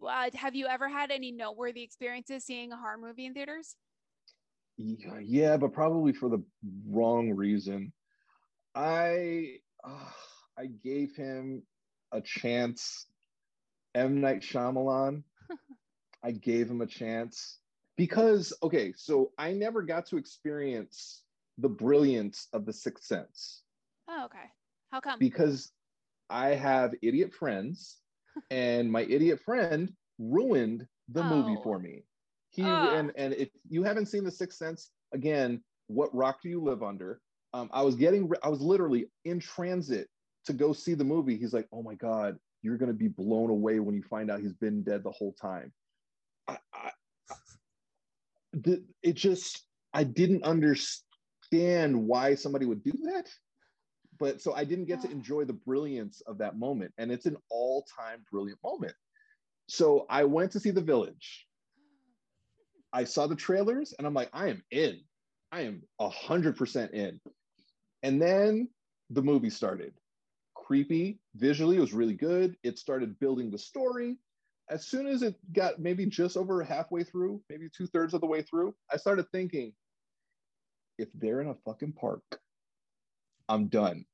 uh, 0.06 0.30
have 0.34 0.54
you 0.54 0.66
ever 0.66 0.88
had 0.88 1.10
any 1.10 1.32
noteworthy 1.32 1.82
experiences 1.82 2.44
seeing 2.44 2.72
a 2.72 2.76
horror 2.76 2.98
movie 2.98 3.26
in 3.26 3.34
theaters? 3.34 3.76
Yeah, 4.76 5.18
yeah, 5.20 5.56
but 5.56 5.72
probably 5.72 6.12
for 6.12 6.28
the 6.28 6.42
wrong 6.88 7.30
reason. 7.30 7.92
I 8.74 9.56
uh, 9.82 10.10
I 10.56 10.66
gave 10.66 11.16
him 11.16 11.64
a 12.12 12.20
chance. 12.20 13.06
M 13.94 14.20
Night 14.20 14.42
Shyamalan. 14.42 15.24
I 16.22 16.30
gave 16.30 16.70
him 16.70 16.80
a 16.80 16.86
chance 16.86 17.58
because 17.96 18.52
okay, 18.62 18.92
so 18.96 19.32
I 19.36 19.52
never 19.52 19.82
got 19.82 20.06
to 20.06 20.16
experience 20.16 21.24
the 21.56 21.68
brilliance 21.68 22.46
of 22.52 22.66
the 22.66 22.72
Sixth 22.72 23.04
Sense 23.04 23.62
Oh, 24.08 24.24
okay. 24.24 24.48
How 24.90 25.00
come? 25.00 25.18
because 25.18 25.72
I 26.30 26.50
have 26.50 26.94
idiot 27.02 27.32
friends, 27.34 27.98
and 28.50 28.90
my 28.90 29.02
idiot 29.02 29.40
friend 29.40 29.92
ruined 30.18 30.86
the 31.08 31.22
movie 31.22 31.56
Oh. 31.58 31.62
for 31.62 31.78
me. 31.78 32.04
He 32.50 32.62
Ah. 32.62 32.98
and 32.98 33.12
and 33.16 33.34
if 33.34 33.50
you 33.68 33.82
haven't 33.82 34.06
seen 34.06 34.24
The 34.24 34.30
Sixth 34.30 34.58
Sense, 34.58 34.90
again, 35.12 35.62
what 35.88 36.14
rock 36.14 36.40
do 36.42 36.48
you 36.48 36.60
live 36.62 36.82
under? 36.82 37.20
Um, 37.54 37.70
I 37.72 37.82
was 37.82 37.94
getting, 37.94 38.30
I 38.42 38.48
was 38.50 38.60
literally 38.60 39.06
in 39.24 39.40
transit 39.40 40.08
to 40.44 40.52
go 40.52 40.72
see 40.74 40.94
the 40.94 41.04
movie. 41.04 41.36
He's 41.38 41.54
like, 41.54 41.66
"Oh 41.72 41.82
my 41.82 41.94
god, 41.94 42.38
you're 42.62 42.76
gonna 42.76 42.92
be 42.92 43.08
blown 43.08 43.50
away 43.50 43.80
when 43.80 43.94
you 43.94 44.02
find 44.02 44.30
out 44.30 44.40
he's 44.40 44.52
been 44.54 44.82
dead 44.82 45.02
the 45.02 45.10
whole 45.10 45.32
time." 45.32 45.72
I, 46.46 46.58
I, 46.74 46.90
the, 48.52 48.84
it 49.02 49.14
just, 49.14 49.64
I 49.92 50.04
didn't 50.04 50.44
understand 50.44 52.06
why 52.06 52.34
somebody 52.34 52.66
would 52.66 52.82
do 52.82 52.92
that. 53.04 53.30
But 54.18 54.40
so 54.40 54.54
I 54.54 54.64
didn't 54.64 54.86
get 54.86 55.00
to 55.02 55.10
enjoy 55.10 55.44
the 55.44 55.52
brilliance 55.52 56.22
of 56.26 56.38
that 56.38 56.58
moment, 56.58 56.92
and 56.98 57.12
it's 57.12 57.26
an 57.26 57.36
all-time 57.50 58.24
brilliant 58.30 58.58
moment. 58.64 58.94
So 59.68 60.06
I 60.08 60.24
went 60.24 60.52
to 60.52 60.60
see 60.60 60.70
The 60.70 60.80
Village. 60.80 61.46
I 62.92 63.04
saw 63.04 63.26
the 63.26 63.36
trailers 63.36 63.92
and 63.96 64.06
I'm 64.06 64.14
like, 64.14 64.30
I 64.32 64.48
am 64.48 64.62
in. 64.70 65.00
I 65.52 65.62
am 65.62 65.82
a 66.00 66.08
hundred 66.08 66.56
percent 66.56 66.92
in. 66.92 67.20
And 68.02 68.20
then 68.20 68.68
the 69.10 69.22
movie 69.22 69.50
started. 69.50 69.92
Creepy, 70.54 71.20
visually, 71.34 71.76
it 71.76 71.80
was 71.80 71.92
really 71.92 72.14
good. 72.14 72.56
It 72.62 72.78
started 72.78 73.18
building 73.18 73.50
the 73.50 73.58
story. 73.58 74.16
As 74.70 74.86
soon 74.86 75.06
as 75.06 75.22
it 75.22 75.34
got 75.52 75.78
maybe 75.78 76.06
just 76.06 76.36
over 76.36 76.62
halfway 76.62 77.04
through, 77.04 77.42
maybe 77.50 77.68
two 77.74 77.86
thirds 77.86 78.14
of 78.14 78.20
the 78.20 78.26
way 78.26 78.42
through, 78.42 78.74
I 78.92 78.96
started 78.96 79.26
thinking, 79.32 79.72
if 80.98 81.08
they're 81.14 81.40
in 81.40 81.48
a 81.48 81.54
fucking 81.64 81.92
park, 81.92 82.22
I'm 83.48 83.68
done. 83.68 84.04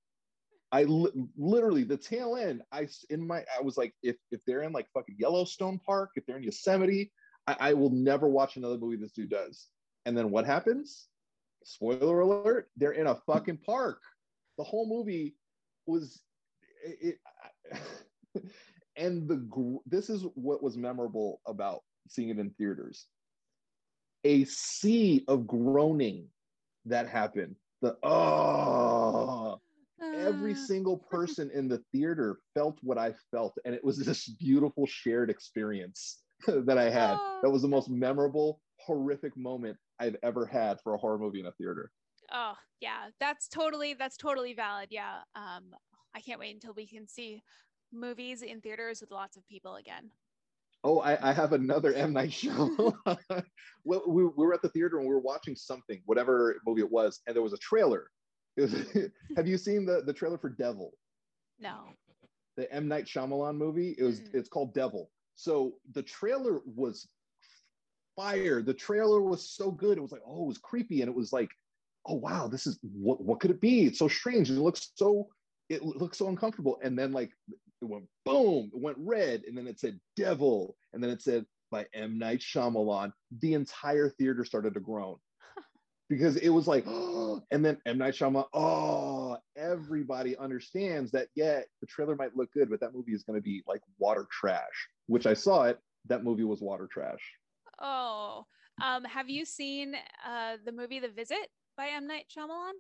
I 0.73 0.85
li- 0.85 1.13
literally 1.37 1.85
the 1.85 1.97
tail 1.97 2.37
end. 2.37 2.63
I 2.73 2.89
in 3.11 3.27
my 3.27 3.45
I 3.57 3.63
was 3.63 3.77
like, 3.77 3.95
if 4.03 4.17
if 4.31 4.41
they're 4.47 4.63
in 4.63 4.73
like 4.73 4.89
fucking 4.93 5.17
Yellowstone 5.19 5.79
Park, 5.85 6.11
if 6.17 6.27
they're 6.27 6.37
in 6.37 6.43
Yosemite, 6.43 7.13
I, 7.47 7.57
I 7.61 7.75
will 7.75 7.91
never 7.91 8.29
watch 8.29 8.57
another 8.57 8.79
movie 8.79 8.97
this 8.97 9.13
dude 9.13 9.31
does. 9.31 9.69
And 10.07 10.17
then 10.17 10.31
what 10.31 10.47
happens? 10.47 11.09
spoiler 11.65 12.21
alert, 12.21 12.69
they're 12.77 12.93
in 12.93 13.07
a 13.07 13.15
fucking 13.27 13.59
park. 13.59 14.01
The 14.59 14.65
whole 14.65 14.89
movie 14.89 15.35
was 15.87 16.23
it, 16.85 17.19
it 17.75 18.45
and 18.97 19.29
the 19.29 19.79
this 19.87 20.11
is 20.11 20.25
what 20.35 20.63
was 20.63 20.77
memorable 20.77 21.41
about 21.47 21.83
seeing 22.09 22.29
it 22.29 22.39
in 22.39 22.51
theaters. 22.51 23.07
A 24.25 24.45
sea 24.45 25.25
of 25.29 25.47
groaning 25.47 26.29
that 26.87 27.09
happened. 27.09 27.57
The 27.85 27.99
oh 28.03 29.61
every 30.15 30.53
Uh, 30.53 30.57
single 30.57 30.97
person 30.97 31.51
in 31.51 31.69
the 31.69 31.85
theater 31.93 32.39
felt 32.55 32.79
what 32.83 32.97
I 32.97 33.13
felt, 33.31 33.59
and 33.67 33.75
it 33.75 33.85
was 33.85 33.99
this 33.99 34.27
beautiful 34.27 34.87
shared 34.87 35.29
experience 35.29 36.23
that 36.47 36.79
I 36.79 36.89
had. 36.89 37.19
Oh. 37.21 37.41
That 37.43 37.51
was 37.51 37.61
the 37.61 37.69
most 37.69 37.91
memorable, 37.91 38.63
horrific 38.81 39.37
moment 39.37 39.77
I've 39.99 40.17
ever 40.23 40.47
had 40.47 40.81
for 40.81 40.95
a 40.95 40.97
horror 40.99 41.19
movie 41.19 41.41
in 41.41 41.47
a 41.47 41.53
theater. 41.53 41.93
Oh, 42.33 42.55
yeah, 42.81 43.11
that's 43.21 43.49
totally 43.49 43.93
that's 43.93 44.17
totally 44.17 44.55
valid. 44.55 44.89
Yeah. 44.91 45.19
Um 45.37 45.75
I 46.15 46.21
can't 46.23 46.41
wait 46.41 46.55
until 46.55 46.73
we 46.73 46.87
can 46.87 47.07
see 47.07 47.43
movies 47.93 48.41
in 48.41 48.63
theaters 48.63 49.03
with 49.03 49.11
lots 49.11 49.37
of 49.37 49.47
people 49.47 49.77
again. 49.77 50.11
Oh, 50.87 51.01
I, 51.01 51.31
I 51.31 51.33
have 51.33 51.55
another 51.55 51.95
M 51.95 52.13
Night 52.13 52.31
Shyamalan. 52.31 52.95
well, 53.85 54.03
we, 54.07 54.25
we 54.25 54.31
were 54.47 54.53
at 54.53 54.61
the 54.61 54.69
theater 54.69 54.99
and 54.99 55.09
we 55.09 55.15
were 55.15 55.21
watching 55.21 55.57
something, 55.57 56.03
whatever 56.05 56.57
movie 56.67 56.83
it 56.83 56.91
was, 56.91 57.21
and 57.27 57.35
there 57.35 57.43
was 57.43 57.55
a 57.55 57.59
trailer. 57.59 58.11
It 58.59 58.63
was, 58.63 59.11
have 59.37 59.49
you 59.49 59.57
seen 59.57 59.87
the, 59.87 60.03
the 60.05 60.13
trailer 60.13 60.37
for 60.37 60.51
Devil? 60.51 60.93
No. 61.59 61.77
the 62.57 62.71
M 62.73 62.87
Night 62.87 63.07
Shyamalan 63.07 63.57
movie. 63.57 63.95
It 63.99 64.05
was 64.05 64.21
Mm-mm. 64.21 64.35
it's 64.35 64.49
called 64.51 64.75
Devil. 64.75 65.11
So 65.37 65.75
the 65.95 66.03
trailer 66.03 66.61
was 66.67 67.09
fire. 68.15 68.63
The 68.63 68.75
trailer 68.75 69.23
was 69.23 69.51
so 69.51 69.71
good. 69.71 69.97
It 69.99 70.03
was 70.03 70.13
like, 70.13 70.23
oh, 70.27 70.45
it 70.45 70.49
was 70.49 70.59
creepy, 70.59 71.01
and 71.01 71.09
it 71.09 71.17
was 71.17 71.33
like, 71.33 71.51
oh 72.07 72.15
wow, 72.15 72.47
this 72.47 72.67
is 72.67 72.79
what 72.83 73.23
what 73.23 73.41
could 73.41 73.51
it 73.51 73.61
be? 73.61 73.87
It's 73.87 73.99
so 73.99 74.09
strange. 74.09 74.51
It 74.51 74.55
looks 74.55 74.93
so 74.95 75.29
it 75.69 75.83
looks 75.83 76.19
so 76.19 76.29
uncomfortable. 76.29 76.79
And 76.83 76.99
then 76.99 77.13
like 77.13 77.31
it 77.81 77.85
went 77.85 78.07
boom, 78.25 78.71
it 78.75 78.81
went 78.81 78.99
red, 79.01 79.43
and 79.47 79.57
then 79.57 79.67
it 79.67 79.79
said 79.79 80.01
Devil, 80.17 80.77
and 80.93 81.03
then 81.03 81.11
it 81.11 81.23
said 81.23 81.47
by 81.71 81.87
M 81.93 82.19
Night 82.19 82.41
Shyamalan. 82.41 83.13
The 83.41 83.55
entire 83.55 84.09
theater 84.09 84.45
started 84.45 84.75
to 84.75 84.81
groan. 84.81 85.17
Because 86.11 86.37
it 86.37 86.51
was 86.51 86.69
like, 86.69 86.85
oh, 86.87 87.43
and 87.51 87.65
then 87.65 87.79
M. 87.87 87.97
Night 87.97 88.15
Shyamalan, 88.15 88.45
oh, 88.53 89.39
everybody 89.57 90.37
understands 90.37 91.11
that, 91.13 91.29
yeah, 91.35 91.63
the 91.81 91.87
trailer 91.87 92.15
might 92.15 92.37
look 92.37 92.53
good, 92.53 92.69
but 92.69 92.79
that 92.81 92.95
movie 92.95 93.13
is 93.13 93.23
going 93.23 93.39
to 93.39 93.43
be 93.43 93.63
like 93.67 93.81
water 93.99 94.27
trash, 94.31 94.89
which 95.07 95.27
I 95.27 95.33
saw 95.33 95.65
it. 95.65 95.79
That 96.07 96.23
movie 96.23 96.45
was 96.45 96.61
water 96.61 96.87
trash. 96.93 97.23
Oh. 97.81 98.45
Um 98.83 99.05
have 99.05 99.31
you 99.31 99.45
seen 99.45 99.95
uh 100.27 100.59
the 100.65 100.73
movie 100.73 101.01
The 101.01 101.09
Visit 101.09 101.49
by 101.77 101.89
M 101.89 102.07
Night 102.07 102.27
Shyamalan? 102.37 102.73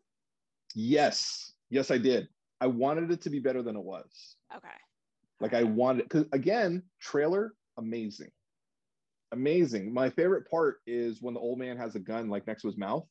Yes, 0.74 1.52
yes, 1.70 1.90
I 1.90 1.98
did. 1.98 2.28
I 2.60 2.66
wanted 2.66 3.10
it 3.10 3.22
to 3.22 3.30
be 3.30 3.40
better 3.40 3.62
than 3.62 3.76
it 3.76 3.82
was. 3.82 4.36
Okay. 4.56 4.68
Like 5.40 5.54
I 5.54 5.64
wanted, 5.64 6.04
because 6.04 6.26
again, 6.32 6.82
trailer, 7.00 7.54
amazing. 7.76 8.30
Amazing. 9.32 9.92
My 9.92 10.10
favorite 10.10 10.48
part 10.48 10.76
is 10.86 11.20
when 11.20 11.34
the 11.34 11.40
old 11.40 11.58
man 11.58 11.76
has 11.76 11.94
a 11.96 12.00
gun 12.00 12.28
like 12.28 12.46
next 12.46 12.62
to 12.62 12.68
his 12.68 12.76
mouth 12.78 13.06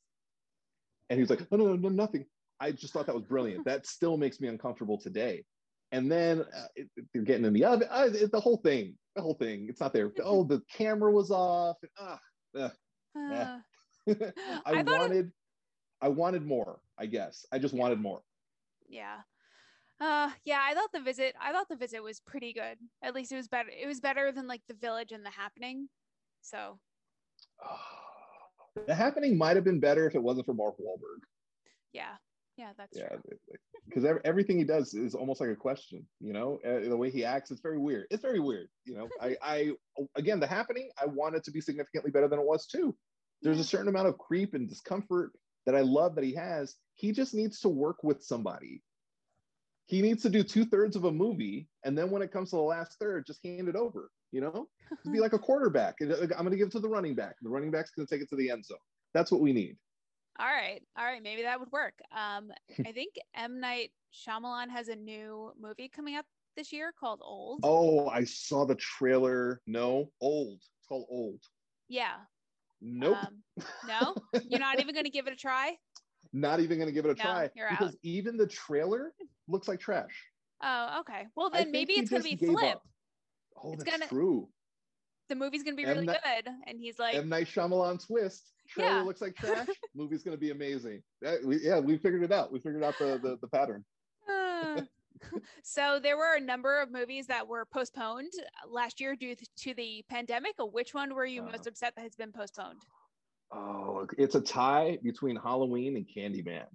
and 1.10 1.20
he's 1.20 1.30
like, 1.30 1.50
no, 1.52 1.58
no, 1.58 1.66
no, 1.68 1.76
no 1.76 1.90
nothing. 1.90 2.26
I 2.60 2.72
just 2.72 2.94
thought 2.94 3.06
that 3.08 3.16
was 3.16 3.26
brilliant. 3.26 3.66
that 3.66 3.86
still 3.86 4.16
makes 4.18 4.40
me 4.40 4.48
uncomfortable 4.48 4.98
today. 4.98 5.44
And 5.92 6.12
then 6.12 6.42
uh, 6.42 6.68
it, 6.76 6.88
they're 7.14 7.24
getting 7.24 7.46
in 7.46 7.54
the 7.54 7.66
oven. 7.66 7.88
Uh, 7.92 8.08
it- 8.12 8.32
the 8.32 8.40
whole 8.40 8.58
thing, 8.58 8.98
the 9.16 9.22
whole 9.22 9.36
thing. 9.36 9.68
It's 9.70 9.82
not 9.82 9.94
there. 9.94 10.12
Oh, 10.24 10.44
the 10.44 10.62
camera 10.72 11.12
was 11.12 11.30
off. 11.30 11.78
And, 11.84 11.92
ah, 12.00 12.20
Uh, 13.16 13.60
I, 14.10 14.32
I 14.66 14.84
thought 14.84 14.88
it- 14.88 15.00
wanted, 15.00 15.32
I 16.02 16.08
wanted 16.08 16.46
more. 16.46 16.80
I 16.98 17.06
guess 17.06 17.46
I 17.52 17.60
just 17.60 17.74
wanted 17.74 18.00
more. 18.00 18.22
yeah. 18.88 19.18
Uh 20.04 20.30
yeah, 20.44 20.60
I 20.62 20.74
thought 20.74 20.92
the 20.92 21.00
visit 21.00 21.34
I 21.42 21.54
thought 21.54 21.70
the 21.70 21.78
visit 21.78 22.04
was 22.04 22.20
pretty 22.20 22.52
good. 22.52 22.78
At 23.02 23.16
least 23.16 23.32
it 23.32 23.38
was 23.38 23.48
better 23.48 23.70
it 23.70 23.88
was 23.88 24.02
better 24.02 24.34
than 24.34 24.48
like 24.48 24.62
the 24.68 24.74
village 24.74 25.14
and 25.14 25.26
the 25.26 25.30
happening. 25.30 25.88
So 26.42 26.78
the 28.86 28.94
happening 28.94 29.38
might 29.38 29.56
have 29.56 29.64
been 29.64 29.80
better 29.80 30.06
if 30.06 30.16
it 30.16 30.22
wasn't 30.22 30.46
for 30.46 30.54
Mark 30.54 30.76
Wahlberg. 30.78 31.24
yeah. 31.94 32.16
Yeah, 32.56 32.70
that's 32.78 32.96
yeah 32.96 33.08
because 33.88 34.06
everything 34.24 34.60
he 34.60 34.64
does 34.64 34.94
is 34.94 35.16
almost 35.16 35.42
like 35.42 35.50
a 35.50 35.56
question 35.56 36.06
you 36.20 36.34
know 36.34 36.60
uh, 36.64 36.88
the 36.88 36.96
way 36.96 37.10
he 37.10 37.26
acts 37.26 37.50
it's 37.50 37.62
very 37.62 37.80
weird 37.80 38.06
it's 38.12 38.22
very 38.22 38.40
weird 38.40 38.68
you 38.86 38.96
know 38.96 39.10
i 39.20 39.36
i 39.42 39.72
again 40.16 40.40
the 40.40 40.46
happening 40.46 40.92
i 41.02 41.06
want 41.08 41.36
it 41.36 41.44
to 41.44 41.52
be 41.52 41.60
significantly 41.60 42.12
better 42.12 42.28
than 42.28 42.38
it 42.38 42.46
was 42.46 42.68
too 42.68 42.96
there's 43.42 43.60
a 43.60 43.64
certain 43.64 43.88
amount 43.88 44.08
of 44.08 44.20
creep 44.20 44.54
and 44.54 44.70
discomfort 44.70 45.32
that 45.66 45.76
i 45.76 45.82
love 45.82 46.14
that 46.14 46.24
he 46.24 46.36
has 46.36 46.76
he 46.94 47.12
just 47.12 47.34
needs 47.34 47.60
to 47.60 47.70
work 47.70 48.04
with 48.04 48.24
somebody 48.24 48.84
he 49.86 50.02
needs 50.02 50.22
to 50.24 50.30
do 50.30 50.44
two-thirds 50.44 50.96
of 50.96 51.04
a 51.06 51.12
movie 51.12 51.68
and 51.86 51.98
then 51.98 52.10
when 52.10 52.22
it 52.22 52.32
comes 52.32 52.50
to 52.50 52.56
the 52.56 52.62
last 52.62 52.98
third 53.00 53.26
just 53.26 53.44
hand 53.44 53.68
it 53.68 53.76
over 53.76 54.10
you 54.32 54.42
know 54.42 54.68
be 55.12 55.20
like 55.26 55.34
a 55.34 55.40
quarterback 55.40 55.96
uh, 56.02 56.16
i'm 56.22 56.28
going 56.46 56.52
to 56.52 56.58
give 56.58 56.68
it 56.68 56.72
to 56.72 56.80
the 56.80 56.88
running 56.90 57.16
back 57.16 57.36
the 57.42 57.50
running 57.50 57.72
back's 57.72 57.92
going 57.92 58.06
to 58.08 58.14
take 58.14 58.22
it 58.22 58.30
to 58.30 58.36
the 58.36 58.50
end 58.50 58.64
zone 58.66 58.78
that's 59.14 59.32
what 59.32 59.42
we 59.42 59.52
need 59.54 59.78
All 60.40 60.48
right. 60.48 60.82
All 60.98 61.06
right. 61.06 61.22
Maybe 61.22 61.44
that 61.44 61.60
would 61.60 61.72
work. 61.72 61.94
Um, 62.12 62.52
I 62.88 62.92
think 62.92 63.14
M. 63.36 63.60
Night 63.60 63.92
Shyamalan 64.12 64.70
has 64.72 64.88
a 64.88 64.96
new 64.96 65.52
movie 65.62 65.88
coming 65.96 66.16
up 66.16 66.26
this 66.56 66.74
year 66.74 66.92
called 67.00 67.20
Old. 67.24 67.60
oh 67.64 68.08
i 68.10 68.24
saw 68.24 68.64
the 68.66 68.76
trailer 68.76 69.62
no 69.68 70.10
old 70.22 70.58
it's 70.80 70.88
called 70.88 71.06
old 71.10 71.40
Yeah. 71.90 72.16
Nope. 72.82 73.18
Um, 73.18 73.44
no? 73.88 74.16
You're 74.50 74.60
not 74.60 74.80
even 74.80 74.94
going 74.94 75.06
to 75.06 75.12
give 75.12 75.28
it 75.28 75.34
a 75.34 75.36
try? 75.38 75.78
not 76.34 76.60
even 76.60 76.78
going 76.80 76.88
to 76.90 76.94
give 76.94 77.06
it 77.06 77.12
a 77.12 77.24
No, 77.24 77.24
try 77.24 77.50
you're 77.56 77.70
because 77.70 77.90
out. 77.90 78.00
even 78.04 78.38
the 78.38 78.48
trailer 78.48 79.14
looks 79.48 79.68
like 79.68 79.80
trash. 79.80 80.14
Oh, 80.62 81.00
okay. 81.02 81.28
Well, 81.36 81.50
then 81.50 81.72
maybe 81.72 81.94
it's 81.94 82.10
going 82.10 82.24
to 82.24 82.30
be 82.30 82.36
Flip. 82.36 82.76
up. 82.76 82.84
Oh, 83.62 83.74
It's 83.74 83.84
that's 83.84 83.98
gonna- 83.98 84.08
true. 84.10 84.50
The 85.30 85.36
movie's 85.36 85.64
going 85.64 85.76
to 85.76 85.82
be 85.82 85.88
really 85.88 86.06
Night- 86.06 86.20
good. 86.44 86.52
And 86.68 86.80
he's 86.80 87.00
like, 87.00 87.16
M 87.16 87.30
Night 87.30 87.48
Shyamalan 87.48 88.06
twist. 88.06 88.52
Trailer 88.68 88.90
Yeah. 88.98 89.02
looks 89.04 89.22
like 89.22 89.36
trash. 89.38 89.68
Movie's 89.96 90.22
going 90.24 90.36
to 90.36 90.40
be 90.40 90.52
amazing. 90.52 91.02
That- 91.22 91.44
we- 91.46 91.60
yeah, 91.62 91.80
we 91.80 91.98
figured 91.98 92.24
it 92.24 92.32
out. 92.32 92.52
We 92.52 92.60
figured 92.60 92.84
out 92.84 92.98
the 93.00 93.20
the, 93.22 93.38
the 93.42 93.48
pattern. 93.48 93.84
"Uh." 94.30 94.82
so 95.64 96.00
there 96.02 96.18
were 96.18 96.36
a 96.36 96.40
number 96.42 96.82
of 96.82 96.92
movies 96.92 97.28
that 97.28 97.48
were 97.48 97.66
postponed 97.66 98.32
last 98.68 99.00
year 99.00 99.16
due 99.16 99.36
to 99.58 99.74
the 99.74 100.04
pandemic. 100.10 100.54
Which 100.60 100.94
one 100.94 101.14
were 101.16 101.26
you 101.26 101.42
Uh. 101.44 101.52
most 101.52 101.68
upset 101.68 101.94
that 101.96 102.02
has 102.02 102.16
been 102.16 102.32
postponed? 102.34 102.82
Oh, 103.52 104.08
it's 104.18 104.36
a 104.36 104.42
tie 104.42 104.98
between 105.04 105.36
Halloween 105.38 105.96
and 105.96 106.06
Candyman. 106.08 106.66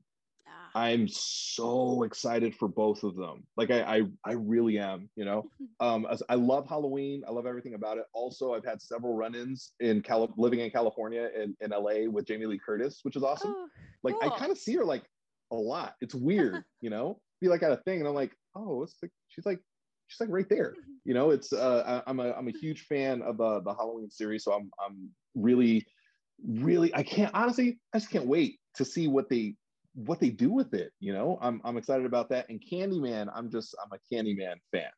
I'm 0.75 1.09
so 1.09 2.03
excited 2.03 2.55
for 2.55 2.69
both 2.69 3.03
of 3.03 3.17
them. 3.17 3.45
Like 3.57 3.71
I, 3.71 3.83
I, 3.83 4.03
I 4.25 4.33
really 4.33 4.79
am. 4.79 5.09
You 5.17 5.25
know, 5.25 5.51
um, 5.81 6.07
I 6.29 6.35
love 6.35 6.69
Halloween. 6.69 7.23
I 7.27 7.31
love 7.31 7.47
everything 7.47 7.75
about 7.75 7.99
it. 7.99 8.05
Also, 8.13 8.55
I've 8.55 8.65
had 8.65 8.81
several 8.81 9.15
run-ins 9.15 9.73
in 9.81 10.03
Cali- 10.03 10.33
living 10.37 10.61
in 10.61 10.71
California 10.71 11.29
in, 11.35 11.57
in 11.61 11.71
LA 11.71 12.11
with 12.11 12.27
Jamie 12.27 12.47
Lee 12.47 12.61
Curtis, 12.65 13.01
which 13.03 13.17
is 13.17 13.23
awesome. 13.23 13.55
oh, 13.57 13.69
like 14.03 14.15
I 14.23 14.29
kind 14.37 14.51
of 14.51 14.59
see 14.59 14.75
her 14.75 14.85
like 14.85 15.03
a 15.51 15.57
lot. 15.57 15.95
It's 16.01 16.15
weird, 16.15 16.63
you 16.81 16.91
know. 16.91 17.21
Be 17.41 17.49
like 17.49 17.63
at 17.63 17.71
a 17.71 17.77
thing, 17.79 18.01
and 18.01 18.09
I'm 18.09 18.15
like, 18.15 18.33
oh, 18.57 18.83
it's 18.83 18.97
like 19.03 19.13
she's 19.29 19.47
like 19.47 19.61
she's 20.09 20.21
like 20.21 20.31
right 20.31 20.49
there. 20.49 20.75
You 21.05 21.15
know, 21.15 21.31
it's 21.31 21.55
uh, 21.55 22.03
I, 22.07 22.11
I'm 22.11 22.21
a 22.21 22.33
I'm 22.33 22.49
a 22.49 22.53
huge 22.53 22.83
fan 22.83 23.23
of 23.23 23.41
uh, 23.41 23.61
the 23.61 23.73
Halloween 23.73 24.11
series, 24.11 24.45
so 24.45 24.53
I'm 24.53 24.71
I'm 24.85 25.09
really 25.35 25.87
really 26.47 26.95
I 26.95 27.03
can't 27.03 27.31
honestly 27.35 27.79
I 27.95 27.99
just 27.99 28.11
can't 28.11 28.27
wait 28.27 28.59
to 28.75 28.85
see 28.85 29.09
what 29.09 29.31
they 29.31 29.55
what 30.07 30.21
they 30.21 30.31
do 30.31 30.51
with 30.51 30.75
it. 30.75 30.93
You 31.01 31.13
know, 31.13 31.39
I'm 31.41 31.61
I'm 31.65 31.77
excited 31.77 32.07
about 32.07 32.29
that. 32.31 32.49
And 32.49 32.63
Candyman, 32.63 33.31
I'm 33.35 33.51
just 33.51 33.75
I'm 33.83 33.91
a 33.93 34.15
Candyman 34.15 34.57
fan. 34.73 34.91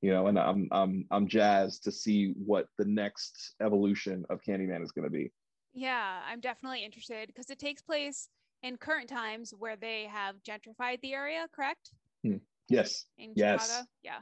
You 0.00 0.12
know, 0.12 0.28
and 0.28 0.38
I'm 0.38 0.68
I'm 0.70 1.06
I'm 1.10 1.28
jazzed 1.28 1.84
to 1.84 1.92
see 1.92 2.32
what 2.36 2.66
the 2.78 2.84
next 2.84 3.54
evolution 3.60 4.24
of 4.30 4.40
Candyman 4.42 4.82
is 4.82 4.92
going 4.92 5.04
to 5.04 5.10
be. 5.10 5.32
Yeah, 5.72 6.20
I'm 6.26 6.40
definitely 6.40 6.84
interested 6.84 7.26
because 7.26 7.50
it 7.50 7.58
takes 7.58 7.82
place 7.82 8.28
in 8.62 8.76
current 8.76 9.08
times 9.08 9.52
where 9.56 9.76
they 9.76 10.04
have 10.04 10.36
gentrified 10.42 11.00
the 11.00 11.14
area, 11.14 11.46
correct? 11.54 11.90
Yes. 12.68 13.06
In 13.18 13.32
Yes. 13.34 13.66
Chicago. 13.66 13.86
Yeah. 14.02 14.18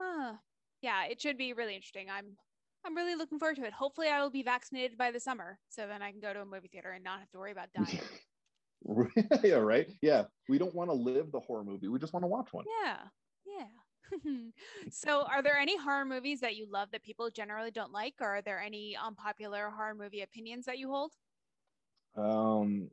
Uh, 0.00 0.34
yeah, 0.82 1.06
it 1.06 1.20
should 1.20 1.38
be 1.38 1.52
really 1.52 1.74
interesting. 1.74 2.08
I'm 2.10 2.36
I'm 2.84 2.94
really 2.94 3.16
looking 3.16 3.38
forward 3.38 3.56
to 3.56 3.64
it. 3.64 3.72
Hopefully 3.72 4.08
I 4.08 4.22
will 4.22 4.30
be 4.30 4.42
vaccinated 4.42 4.96
by 4.96 5.10
the 5.10 5.18
summer 5.18 5.58
so 5.68 5.86
then 5.88 6.02
I 6.02 6.12
can 6.12 6.20
go 6.20 6.32
to 6.32 6.42
a 6.42 6.46
movie 6.46 6.68
theater 6.68 6.90
and 6.92 7.02
not 7.02 7.18
have 7.20 7.30
to 7.30 7.38
worry 7.38 7.52
about 7.52 7.72
dying. 7.72 8.00
yeah, 9.42 9.54
right. 9.54 9.88
Yeah, 10.02 10.24
we 10.48 10.58
don't 10.58 10.74
want 10.74 10.90
to 10.90 10.94
live 10.94 11.32
the 11.32 11.40
horror 11.40 11.64
movie. 11.64 11.88
We 11.88 11.98
just 11.98 12.12
want 12.12 12.24
to 12.24 12.28
watch 12.28 12.48
one. 12.52 12.64
yeah. 12.84 12.98
Yeah. 13.46 13.66
so 14.90 15.22
are 15.22 15.42
there 15.42 15.56
any 15.56 15.76
horror 15.78 16.04
movies 16.04 16.40
that 16.40 16.56
you 16.56 16.66
love 16.70 16.88
that 16.92 17.02
people 17.02 17.30
generally 17.30 17.70
don't 17.70 17.92
like 17.92 18.14
or 18.20 18.36
are 18.36 18.42
there 18.42 18.60
any 18.60 18.96
unpopular 18.96 19.70
horror 19.70 19.94
movie 19.94 20.22
opinions 20.22 20.64
that 20.66 20.78
you 20.78 20.90
hold? 20.90 21.12
Um, 22.16 22.88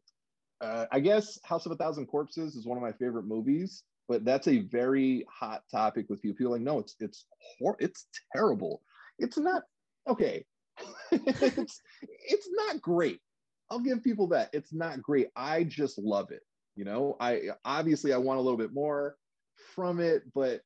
uh, 0.62 0.86
I 0.92 1.00
guess 1.00 1.40
House 1.44 1.66
of 1.66 1.72
a 1.72 1.76
Thousand 1.76 2.08
Corpses 2.08 2.56
is 2.56 2.66
one 2.66 2.78
of 2.78 2.84
my 2.84 2.92
favorite 2.94 3.26
movies, 3.26 3.84
but 4.08 4.26
that's 4.26 4.48
a 4.48 4.60
very 4.60 5.26
hot 5.30 5.64
topic 5.72 6.06
with 6.10 6.22
people. 6.22 6.38
People 6.38 6.54
like, 6.54 6.62
no, 6.62 6.80
it's 6.80 6.96
it's 7.00 7.26
hor- 7.60 7.78
it's 7.80 8.08
terrible. 8.36 8.82
It's 9.20 9.38
not 9.38 9.64
okay. 10.08 10.46
it's 11.12 11.82
it's 12.08 12.50
not 12.52 12.82
great. 12.82 13.20
I'll 13.74 13.80
give 13.80 14.04
people 14.04 14.28
that. 14.28 14.52
It's 14.54 14.72
not 14.72 15.02
great. 15.02 15.30
I 15.36 15.64
just 15.64 15.98
love 15.98 16.30
it. 16.30 16.42
You 16.76 16.86
know, 16.86 17.18
I 17.20 17.50
obviously 17.66 18.14
I 18.14 18.18
want 18.18 18.40
a 18.40 18.42
little 18.44 18.58
bit 18.58 18.72
more 18.72 19.16
from 19.76 20.00
it, 20.00 20.24
but 20.36 20.62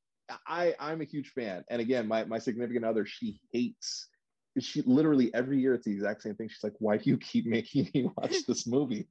I 0.46 0.76
I'm 0.78 1.00
a 1.00 1.06
huge 1.06 1.30
fan. 1.30 1.64
And 1.70 1.82
again, 1.82 2.06
my 2.06 2.26
my 2.26 2.38
significant 2.38 2.84
other, 2.84 3.06
she 3.06 3.40
hates 3.54 4.08
she 4.60 4.82
literally 4.82 5.34
every 5.34 5.60
year 5.60 5.74
it's 5.74 5.86
the 5.86 5.92
exact 5.92 6.24
same 6.24 6.36
thing. 6.36 6.50
She's 6.50 6.64
like, 6.64 6.76
why 6.80 6.98
do 6.98 7.10
you 7.10 7.18
keep 7.18 7.46
making 7.58 7.90
me 7.94 8.10
watch 8.18 8.46
this 8.46 8.68
movie? 8.68 9.08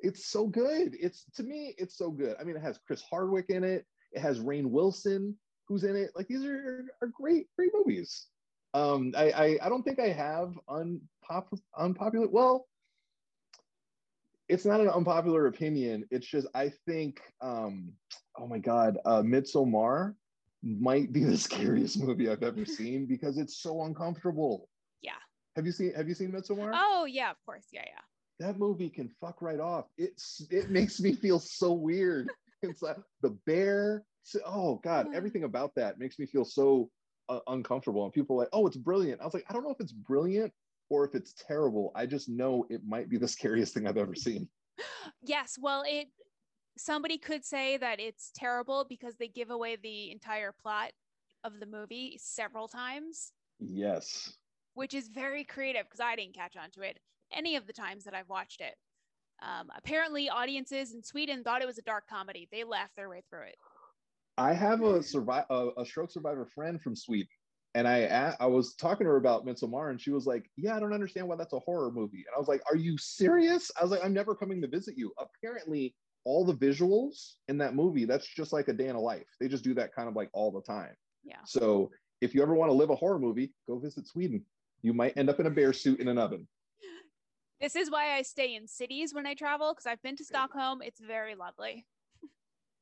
It's 0.00 0.30
so 0.30 0.46
good. 0.46 0.96
It's 0.98 1.24
to 1.36 1.42
me, 1.42 1.74
it's 1.76 1.98
so 1.98 2.10
good. 2.10 2.36
I 2.40 2.44
mean, 2.44 2.56
it 2.56 2.62
has 2.62 2.78
Chris 2.86 3.02
Hardwick 3.02 3.50
in 3.50 3.64
it. 3.64 3.84
It 4.12 4.20
has 4.20 4.40
Rainn 4.40 4.70
Wilson 4.70 5.36
who's 5.68 5.84
in 5.84 5.96
it. 5.96 6.12
Like 6.14 6.28
these 6.28 6.44
are 6.44 6.86
are 7.02 7.08
great, 7.08 7.48
great 7.56 7.70
movies. 7.74 8.26
Um, 8.74 9.14
I, 9.16 9.30
I, 9.30 9.58
I 9.62 9.68
don't 9.68 9.82
think 9.82 9.98
I 9.98 10.08
have 10.08 10.52
unpop, 10.68 11.46
unpopular. 11.78 12.28
Well, 12.28 12.66
it's 14.48 14.64
not 14.64 14.80
an 14.80 14.88
unpopular 14.88 15.46
opinion. 15.46 16.06
It's 16.10 16.26
just 16.26 16.46
I 16.54 16.70
think, 16.86 17.20
um, 17.40 17.92
oh 18.38 18.46
my 18.46 18.58
god, 18.58 18.98
uh, 19.04 19.22
Midsommar 19.22 20.14
might 20.62 21.12
be 21.12 21.24
the 21.24 21.36
scariest 21.36 22.00
movie 22.00 22.28
I've 22.28 22.42
ever 22.42 22.64
seen 22.64 23.06
because 23.06 23.38
it's 23.38 23.60
so 23.60 23.82
uncomfortable. 23.84 24.68
Yeah. 25.02 25.12
Have 25.56 25.66
you 25.66 25.72
seen 25.72 25.94
Have 25.94 26.08
you 26.08 26.14
seen 26.14 26.32
Midsommar? 26.32 26.72
Oh 26.74 27.06
yeah, 27.06 27.30
of 27.30 27.36
course. 27.44 27.66
Yeah, 27.72 27.84
yeah. 27.86 28.46
That 28.46 28.58
movie 28.58 28.90
can 28.90 29.08
fuck 29.20 29.40
right 29.40 29.60
off. 29.60 29.86
It's 29.96 30.46
it 30.50 30.70
makes 30.70 31.00
me 31.00 31.12
feel 31.12 31.38
so 31.38 31.72
weird. 31.72 32.30
It's 32.62 32.80
like 32.80 32.96
the 33.20 33.36
bear. 33.44 34.02
Oh 34.44 34.80
god, 34.82 35.08
everything 35.14 35.44
about 35.44 35.74
that 35.76 35.98
makes 35.98 36.18
me 36.18 36.24
feel 36.24 36.44
so 36.44 36.90
uh, 37.28 37.40
uncomfortable. 37.48 38.04
And 38.04 38.12
people 38.14 38.36
are 38.36 38.40
like, 38.40 38.48
"Oh, 38.50 38.66
it's 38.66 38.78
brilliant." 38.78 39.20
I 39.20 39.24
was 39.24 39.34
like, 39.34 39.44
I 39.48 39.52
don't 39.52 39.62
know 39.62 39.70
if 39.70 39.78
it's 39.78 39.92
brilliant 39.92 40.52
or 40.90 41.04
if 41.06 41.14
it's 41.14 41.34
terrible. 41.34 41.92
I 41.94 42.06
just 42.06 42.28
know 42.28 42.66
it 42.70 42.82
might 42.86 43.08
be 43.08 43.18
the 43.18 43.28
scariest 43.36 43.74
thing 43.74 43.86
I've 43.86 43.96
ever 43.96 44.14
seen. 44.14 44.48
Yes, 45.22 45.56
well, 45.60 45.84
it 45.86 46.08
somebody 46.78 47.18
could 47.18 47.44
say 47.44 47.76
that 47.78 48.00
it's 48.00 48.30
terrible 48.34 48.84
because 48.88 49.16
they 49.16 49.28
give 49.28 49.50
away 49.50 49.76
the 49.76 50.10
entire 50.10 50.52
plot 50.52 50.92
of 51.44 51.58
the 51.60 51.66
movie 51.66 52.18
several 52.20 52.68
times. 52.68 53.32
Yes. 53.58 54.36
Which 54.74 54.92
is 54.92 55.08
very 55.08 55.44
creative 55.44 55.84
because 55.84 56.00
I 56.00 56.16
didn't 56.16 56.34
catch 56.34 56.56
on 56.56 56.70
to 56.72 56.82
it 56.82 56.98
any 57.32 57.56
of 57.56 57.66
the 57.66 57.72
times 57.72 58.04
that 58.04 58.14
I've 58.14 58.28
watched 58.28 58.60
it. 58.60 58.74
Um, 59.42 59.68
apparently, 59.76 60.28
audiences 60.28 60.94
in 60.94 61.02
Sweden 61.02 61.42
thought 61.42 61.62
it 61.62 61.66
was 61.66 61.78
a 61.78 61.82
dark 61.82 62.08
comedy. 62.08 62.48
They 62.50 62.64
laughed 62.64 62.96
their 62.96 63.08
way 63.08 63.22
through 63.28 63.48
it. 63.48 63.56
I 64.38 64.52
have 64.52 64.82
a 64.82 65.02
survive 65.02 65.44
a, 65.48 65.68
a, 65.78 65.86
stroke 65.86 66.10
survivor 66.10 66.46
friend 66.46 66.80
from 66.80 66.94
Sweden, 66.94 67.28
and 67.76 67.86
I 67.86 68.34
I 68.40 68.46
was 68.46 68.74
talking 68.74 69.04
to 69.04 69.10
her 69.10 69.18
about 69.18 69.44
Midsommar, 69.44 69.90
and 69.90 70.00
she 70.00 70.10
was 70.10 70.26
like, 70.26 70.50
"Yeah, 70.56 70.74
I 70.74 70.80
don't 70.80 70.94
understand 70.94 71.28
why 71.28 71.36
that's 71.36 71.52
a 71.52 71.58
horror 71.58 71.92
movie." 71.92 72.24
And 72.26 72.34
I 72.34 72.38
was 72.38 72.48
like, 72.48 72.62
"Are 72.70 72.76
you 72.76 72.96
serious?" 72.96 73.70
I 73.78 73.82
was 73.82 73.90
like, 73.90 74.02
"I'm 74.02 74.14
never 74.14 74.34
coming 74.34 74.62
to 74.62 74.66
visit 74.66 74.96
you." 74.96 75.12
Apparently, 75.18 75.94
all 76.24 76.42
the 76.42 76.54
visuals 76.54 77.34
in 77.48 77.58
that 77.58 77.74
movie 77.74 78.06
that's 78.06 78.26
just 78.26 78.52
like 78.54 78.68
a 78.68 78.72
day 78.72 78.88
in 78.88 78.96
a 78.96 79.00
life. 79.00 79.26
They 79.38 79.46
just 79.46 79.62
do 79.62 79.74
that 79.74 79.94
kind 79.94 80.08
of 80.08 80.16
like 80.16 80.30
all 80.32 80.50
the 80.50 80.62
time. 80.62 80.96
Yeah. 81.22 81.36
So 81.44 81.90
if 82.22 82.34
you 82.34 82.42
ever 82.42 82.54
want 82.54 82.70
to 82.70 82.74
live 82.74 82.88
a 82.88 82.96
horror 82.96 83.18
movie, 83.18 83.52
go 83.68 83.78
visit 83.78 84.08
Sweden. 84.08 84.42
You 84.80 84.94
might 84.94 85.14
end 85.18 85.28
up 85.28 85.38
in 85.38 85.46
a 85.46 85.50
bear 85.50 85.74
suit 85.74 86.00
in 86.00 86.08
an 86.08 86.16
oven. 86.16 86.48
This 87.60 87.76
is 87.76 87.90
why 87.90 88.16
I 88.16 88.22
stay 88.22 88.54
in 88.54 88.66
cities 88.66 89.12
when 89.12 89.26
I 89.26 89.34
travel 89.34 89.72
because 89.72 89.86
I've 89.86 90.02
been 90.02 90.16
to 90.16 90.24
Stockholm. 90.24 90.80
It's 90.82 91.00
very 91.00 91.34
lovely. 91.34 91.86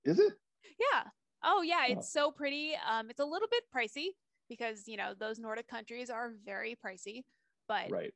Is 0.04 0.20
it? 0.20 0.34
Yeah. 0.78 1.02
Oh 1.42 1.62
yeah, 1.62 1.86
it's 1.88 2.12
so 2.12 2.30
pretty. 2.30 2.74
Um, 2.88 3.10
it's 3.10 3.20
a 3.20 3.24
little 3.24 3.48
bit 3.50 3.64
pricey 3.74 4.10
because 4.48 4.86
you 4.86 4.96
know 4.96 5.12
those 5.18 5.38
Nordic 5.38 5.68
countries 5.68 6.10
are 6.10 6.32
very 6.44 6.76
pricey, 6.84 7.22
but 7.68 7.90
right. 7.90 8.12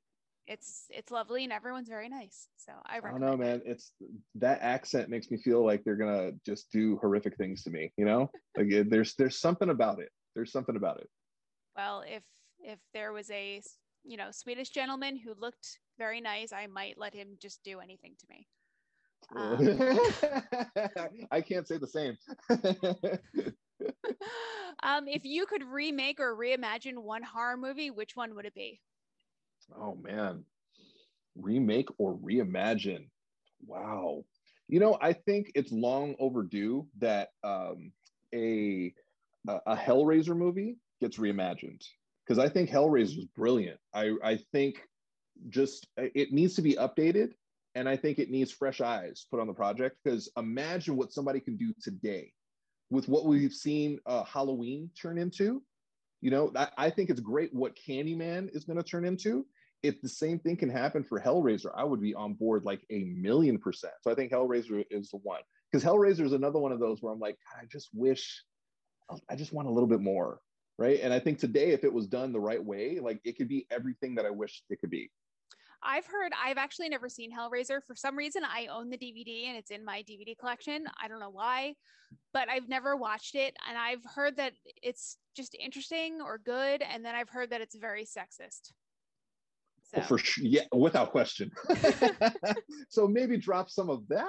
It's 0.47 0.87
it's 0.89 1.11
lovely 1.13 1.45
and 1.45 1.53
everyone's 1.53 1.91
very 1.91 2.09
nice. 2.09 2.49
So 2.57 2.73
I, 2.87 2.97
I 2.97 3.01
don't 3.11 3.21
know, 3.21 3.37
man. 3.37 3.61
It's 3.67 3.93
that 4.37 4.61
accent 4.63 5.11
makes 5.11 5.31
me 5.31 5.37
feel 5.37 5.63
like 5.63 5.85
they're 5.85 5.95
gonna 5.95 6.33
just 6.45 6.73
do 6.73 6.97
horrific 7.03 7.37
things 7.37 7.63
to 7.65 7.71
me. 7.71 7.93
You 7.99 8.07
know, 8.07 8.31
like 8.57 8.89
there's 8.89 9.15
there's 9.17 9.39
something 9.39 9.69
about 9.69 10.01
it. 10.01 10.09
There's 10.35 10.51
something 10.51 10.77
about 10.77 11.01
it. 11.01 11.11
Well, 11.77 12.03
if 12.07 12.23
if 12.61 12.79
there 12.95 13.13
was 13.13 13.31
a 13.31 13.61
you 14.05 14.17
know 14.17 14.31
Swedish 14.31 14.71
gentleman 14.71 15.17
who 15.19 15.35
looked 15.35 15.81
very 15.99 16.23
nice, 16.23 16.51
I 16.51 16.67
might 16.67 16.97
let 16.97 17.13
him 17.13 17.37
just 17.39 17.63
do 17.63 17.81
anything 17.81 18.15
to 18.19 18.27
me. 18.31 18.49
Um, 19.37 19.67
I 21.31 21.43
can't 21.43 21.69
say 21.69 21.77
the 21.77 21.87
same. 21.87 22.17
um, 24.83 25.09
if 25.09 25.25
you 25.25 25.47
could 25.47 25.65
remake 25.65 26.21
or 26.21 26.37
reimagine 26.37 26.99
one 26.99 27.23
horror 27.23 27.57
movie, 27.57 27.91
which 27.91 28.17
one 28.17 28.35
would 28.35 28.45
it 28.45 28.55
be? 28.55 28.81
Oh 29.77 29.95
man, 29.97 30.45
remake 31.37 31.89
or 31.99 32.17
reimagine? 32.17 33.09
Wow. 33.67 34.25
You 34.69 34.81
know, 34.81 34.99
I 35.01 35.13
think 35.13 35.53
it's 35.55 35.73
long 35.73 36.15
overdue 36.19 36.87
that 36.99 37.31
um, 37.43 37.93
a 38.35 38.93
a 39.47 39.77
Hellraiser 39.77 40.37
movie 40.37 40.77
gets 41.01 41.17
reimagined 41.17 41.83
because 42.27 42.39
I 42.39 42.49
think 42.49 42.69
Hellraiser 42.69 43.19
is 43.19 43.27
brilliant. 43.37 43.79
I 43.95 44.13
I 44.23 44.39
think 44.53 44.83
just 45.49 45.87
it 45.97 46.33
needs 46.33 46.55
to 46.57 46.63
be 46.63 46.75
updated 46.75 47.31
and 47.75 47.89
I 47.89 47.97
think 47.97 48.19
it 48.19 48.31
needs 48.31 48.51
fresh 48.51 48.81
eyes 48.81 49.27
put 49.31 49.41
on 49.41 49.47
the 49.47 49.55
project 49.55 49.99
because 50.03 50.29
imagine 50.37 50.97
what 50.97 51.13
somebody 51.13 51.39
can 51.39 51.57
do 51.57 51.73
today 51.81 52.33
with 52.91 53.09
what 53.09 53.27
we've 53.27 53.53
seen 53.53 53.99
uh, 54.07 54.25
Halloween 54.25 54.91
turn 55.01 55.19
into. 55.19 55.63
You 56.21 56.31
know, 56.31 56.53
I, 56.57 56.69
I 56.77 56.91
think 56.91 57.11
it's 57.11 57.21
great 57.21 57.55
what 57.55 57.77
Candyman 57.77 58.55
is 58.55 58.65
going 58.65 58.77
to 58.77 58.83
turn 58.83 59.05
into. 59.05 59.47
If 59.83 60.01
the 60.01 60.09
same 60.09 60.39
thing 60.41 60.57
can 60.57 60.71
happen 60.71 61.05
for 61.05 61.21
Hellraiser, 61.21 61.71
I 61.77 61.85
would 61.85 62.01
be 62.01 62.15
on 62.15 62.35
board 62.35 62.65
like 62.65 62.81
a 62.91 63.05
million 63.05 63.59
percent. 63.59 63.93
So 64.03 64.11
I 64.11 64.15
think 64.15 64.33
Hellraiser 64.33 64.85
is 64.91 65.11
the 65.11 65.19
one 65.19 65.41
because 65.71 65.85
Hellraiser 65.85 66.25
is 66.25 66.33
another 66.33 66.59
one 66.59 66.73
of 66.73 66.81
those 66.81 67.01
where 67.01 67.13
I'm 67.13 67.21
like, 67.21 67.37
I 67.57 67.65
just 67.71 67.91
wish, 67.93 68.43
I 69.31 69.37
just 69.37 69.53
want 69.53 69.69
a 69.69 69.71
little 69.71 69.89
bit 69.89 70.01
more, 70.01 70.41
right? 70.79 70.99
And 71.01 71.13
I 71.13 71.21
think 71.21 71.39
today, 71.39 71.71
if 71.71 71.85
it 71.85 71.93
was 71.93 72.09
done 72.09 72.33
the 72.33 72.41
right 72.41 72.63
way, 72.63 72.99
like 73.01 73.21
it 73.25 73.37
could 73.37 73.49
be 73.49 73.67
everything 73.71 74.17
that 74.17 74.27
I 74.27 74.31
wish 74.31 74.63
it 74.69 74.81
could 74.81 74.91
be. 74.91 75.11
I've 75.83 76.07
heard 76.07 76.33
I've 76.43 76.59
actually 76.59 76.89
never 76.89 77.09
seen 77.09 77.31
Hellraiser. 77.37 77.81
For 77.87 77.95
some 77.95 78.17
reason, 78.17 78.43
I 78.45 78.67
own 78.67 78.91
the 78.91 78.99
DVD 78.99 79.47
and 79.47 79.57
it's 79.57 79.71
in 79.71 79.85
my 79.85 80.03
DVD 80.03 80.37
collection. 80.37 80.87
I 81.03 81.09
don't 81.09 81.21
know 81.21 81.31
why, 81.31 81.75
but 82.33 82.49
I've 82.49 82.69
never 82.69 82.97
watched 82.97 83.35
it. 83.35 83.55
And 83.69 83.79
I've 83.79 84.03
heard 84.15 84.37
that 84.37 84.55
it's 84.83 85.17
just 85.37 85.55
interesting 85.55 86.21
or 86.21 86.39
good. 86.39 86.83
And 86.83 87.05
then 87.05 87.15
I've 87.15 87.29
heard 87.29 87.51
that 87.51 87.61
it's 87.61 87.77
very 87.77 88.05
sexist. 88.05 88.73
Oh, 89.97 90.01
so. 90.01 90.07
for 90.07 90.19
sure, 90.19 90.45
yeah, 90.45 90.65
without 90.73 91.13
question. 91.13 91.51
so 92.91 93.09
maybe 93.09 93.39
drop 93.39 93.71
some 93.71 93.89
of 93.89 94.07
that, 94.09 94.29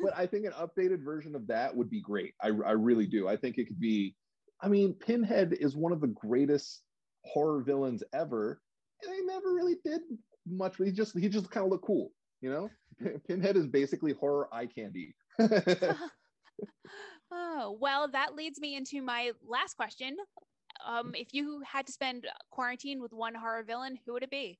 but 0.00 0.12
I 0.16 0.26
think 0.26 0.46
an 0.46 0.52
updated 0.52 1.04
version 1.04 1.34
of 1.34 1.46
that 1.48 1.74
would 1.74 1.90
be 1.90 2.00
great. 2.00 2.34
I, 2.40 2.48
I 2.48 2.72
really 2.72 3.06
do. 3.06 3.26
I 3.26 3.36
think 3.36 3.58
it 3.58 3.66
could 3.66 3.80
be. 3.80 4.14
I 4.60 4.68
mean, 4.68 4.94
Pinhead 4.94 5.56
is 5.58 5.76
one 5.76 5.92
of 5.92 6.00
the 6.00 6.08
greatest 6.08 6.82
horror 7.24 7.62
villains 7.62 8.04
ever, 8.12 8.60
and 9.02 9.12
they 9.12 9.20
never 9.22 9.52
really 9.52 9.76
did 9.84 10.00
much. 10.50 10.76
He 10.76 10.90
just 10.92 11.18
he 11.18 11.28
just 11.28 11.50
kind 11.50 11.64
of 11.64 11.70
looked 11.70 11.84
cool, 11.84 12.12
you 12.40 12.50
know. 12.50 12.70
Pinhead 13.26 13.56
is 13.56 13.66
basically 13.66 14.12
horror 14.12 14.48
eye 14.52 14.66
candy. 14.66 15.14
oh 17.30 17.76
well, 17.80 18.08
that 18.08 18.34
leads 18.34 18.60
me 18.60 18.76
into 18.76 19.02
my 19.02 19.32
last 19.46 19.76
question. 19.76 20.16
Um, 20.86 21.12
if 21.14 21.28
you 21.32 21.62
had 21.66 21.86
to 21.86 21.92
spend 21.92 22.26
quarantine 22.50 23.02
with 23.02 23.12
one 23.12 23.34
horror 23.34 23.62
villain, 23.64 23.98
who 24.04 24.12
would 24.12 24.22
it 24.22 24.30
be? 24.30 24.58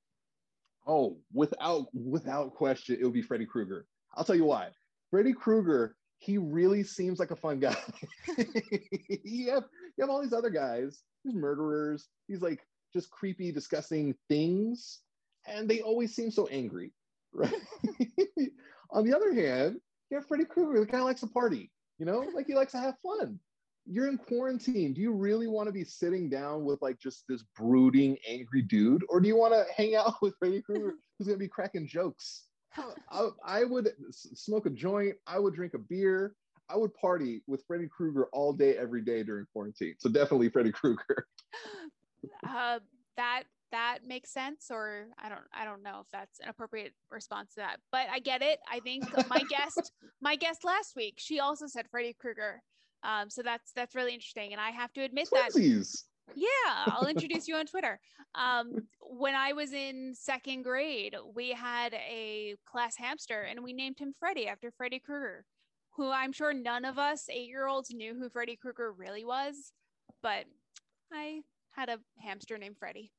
Oh, 0.86 1.18
without 1.32 1.86
without 1.94 2.54
question, 2.54 2.96
it 3.00 3.04
would 3.04 3.12
be 3.12 3.22
Freddy 3.22 3.46
Krueger. 3.46 3.86
I'll 4.14 4.24
tell 4.24 4.36
you 4.36 4.44
why. 4.44 4.68
Freddy 5.10 5.32
Krueger, 5.32 5.96
he 6.18 6.38
really 6.38 6.82
seems 6.82 7.18
like 7.18 7.30
a 7.30 7.36
fun 7.36 7.60
guy. 7.60 7.76
you 9.24 9.50
have 9.50 9.64
you 9.96 10.00
have 10.00 10.10
all 10.10 10.22
these 10.22 10.32
other 10.32 10.50
guys, 10.50 11.02
these 11.24 11.34
murderers, 11.34 12.08
these 12.28 12.42
like 12.42 12.60
just 12.92 13.10
creepy, 13.10 13.52
disgusting 13.52 14.14
things 14.28 15.00
and 15.48 15.68
they 15.68 15.80
always 15.80 16.14
seem 16.14 16.30
so 16.30 16.46
angry, 16.48 16.92
right? 17.32 17.52
On 18.90 19.04
the 19.04 19.14
other 19.14 19.34
hand, 19.34 19.80
you 20.10 20.16
have 20.16 20.26
Freddy 20.26 20.44
Krueger, 20.44 20.80
the 20.80 20.86
guy 20.86 21.00
likes 21.00 21.20
to 21.20 21.26
party, 21.26 21.70
you 21.98 22.06
know, 22.06 22.26
like 22.34 22.46
he 22.46 22.54
likes 22.54 22.72
to 22.72 22.78
have 22.78 22.94
fun. 23.02 23.38
You're 23.90 24.08
in 24.08 24.18
quarantine. 24.18 24.92
Do 24.92 25.00
you 25.00 25.12
really 25.12 25.46
want 25.46 25.66
to 25.66 25.72
be 25.72 25.84
sitting 25.84 26.28
down 26.28 26.64
with 26.64 26.80
like 26.82 26.98
just 26.98 27.24
this 27.28 27.42
brooding, 27.56 28.18
angry 28.28 28.62
dude, 28.62 29.02
or 29.08 29.20
do 29.20 29.28
you 29.28 29.36
want 29.36 29.54
to 29.54 29.64
hang 29.74 29.94
out 29.94 30.14
with 30.22 30.34
Freddy 30.38 30.62
Krueger, 30.62 30.94
who's 31.18 31.26
going 31.26 31.38
to 31.38 31.44
be 31.44 31.48
cracking 31.48 31.88
jokes? 31.88 32.44
I, 33.10 33.28
I 33.44 33.64
would 33.64 33.90
smoke 34.10 34.66
a 34.66 34.70
joint. 34.70 35.16
I 35.26 35.38
would 35.38 35.54
drink 35.54 35.74
a 35.74 35.78
beer. 35.78 36.34
I 36.70 36.76
would 36.76 36.92
party 36.94 37.42
with 37.46 37.64
Freddy 37.66 37.88
Krueger 37.88 38.28
all 38.32 38.52
day, 38.52 38.76
every 38.76 39.00
day 39.00 39.22
during 39.22 39.46
quarantine. 39.52 39.94
So 39.98 40.10
definitely 40.10 40.50
Freddy 40.50 40.70
Krueger. 40.70 41.26
Uh, 42.46 42.78
that 43.16 43.44
that 43.72 43.98
makes 44.06 44.32
sense 44.32 44.66
or 44.70 45.06
i 45.22 45.28
don't 45.28 45.42
i 45.52 45.64
don't 45.64 45.82
know 45.82 46.00
if 46.00 46.06
that's 46.12 46.40
an 46.40 46.48
appropriate 46.48 46.92
response 47.10 47.54
to 47.54 47.60
that 47.60 47.78
but 47.92 48.06
i 48.12 48.18
get 48.18 48.42
it 48.42 48.58
i 48.70 48.80
think 48.80 49.04
my 49.28 49.42
guest 49.48 49.92
my 50.20 50.36
guest 50.36 50.64
last 50.64 50.94
week 50.96 51.14
she 51.16 51.40
also 51.40 51.66
said 51.66 51.86
freddy 51.90 52.14
krueger 52.18 52.62
um, 53.04 53.30
so 53.30 53.42
that's 53.42 53.72
that's 53.76 53.94
really 53.94 54.14
interesting 54.14 54.52
and 54.52 54.60
i 54.60 54.70
have 54.70 54.92
to 54.92 55.02
admit 55.02 55.28
Twinsies. 55.30 56.04
Yeah, 56.34 56.84
I'll 56.86 57.06
introduce 57.06 57.48
you 57.48 57.56
on 57.56 57.66
Twitter. 57.70 57.98
Um, 58.34 58.86
when 59.00 59.34
I 59.34 59.52
was 59.52 59.72
in 59.72 60.12
second 60.14 60.62
grade, 60.62 61.16
we 61.34 61.50
had 61.50 61.94
a 61.94 62.56
class 62.66 62.96
hamster 62.96 63.42
and 63.42 63.62
we 63.62 63.72
named 63.72 63.98
him 63.98 64.12
Freddy 64.18 64.46
after 64.48 64.70
Freddy 64.70 64.98
Krueger, 64.98 65.44
who 65.96 66.10
I'm 66.10 66.32
sure 66.32 66.52
none 66.52 66.84
of 66.84 66.98
us 66.98 67.28
eight 67.30 67.48
year 67.48 67.66
olds 67.66 67.92
knew 67.92 68.14
who 68.14 68.28
Freddy 68.28 68.56
Krueger 68.56 68.92
really 68.92 69.24
was, 69.24 69.72
but 70.22 70.44
I 71.12 71.40
had 71.70 71.88
a 71.88 71.98
hamster 72.22 72.58
named 72.58 72.76
Freddy. 72.78 73.12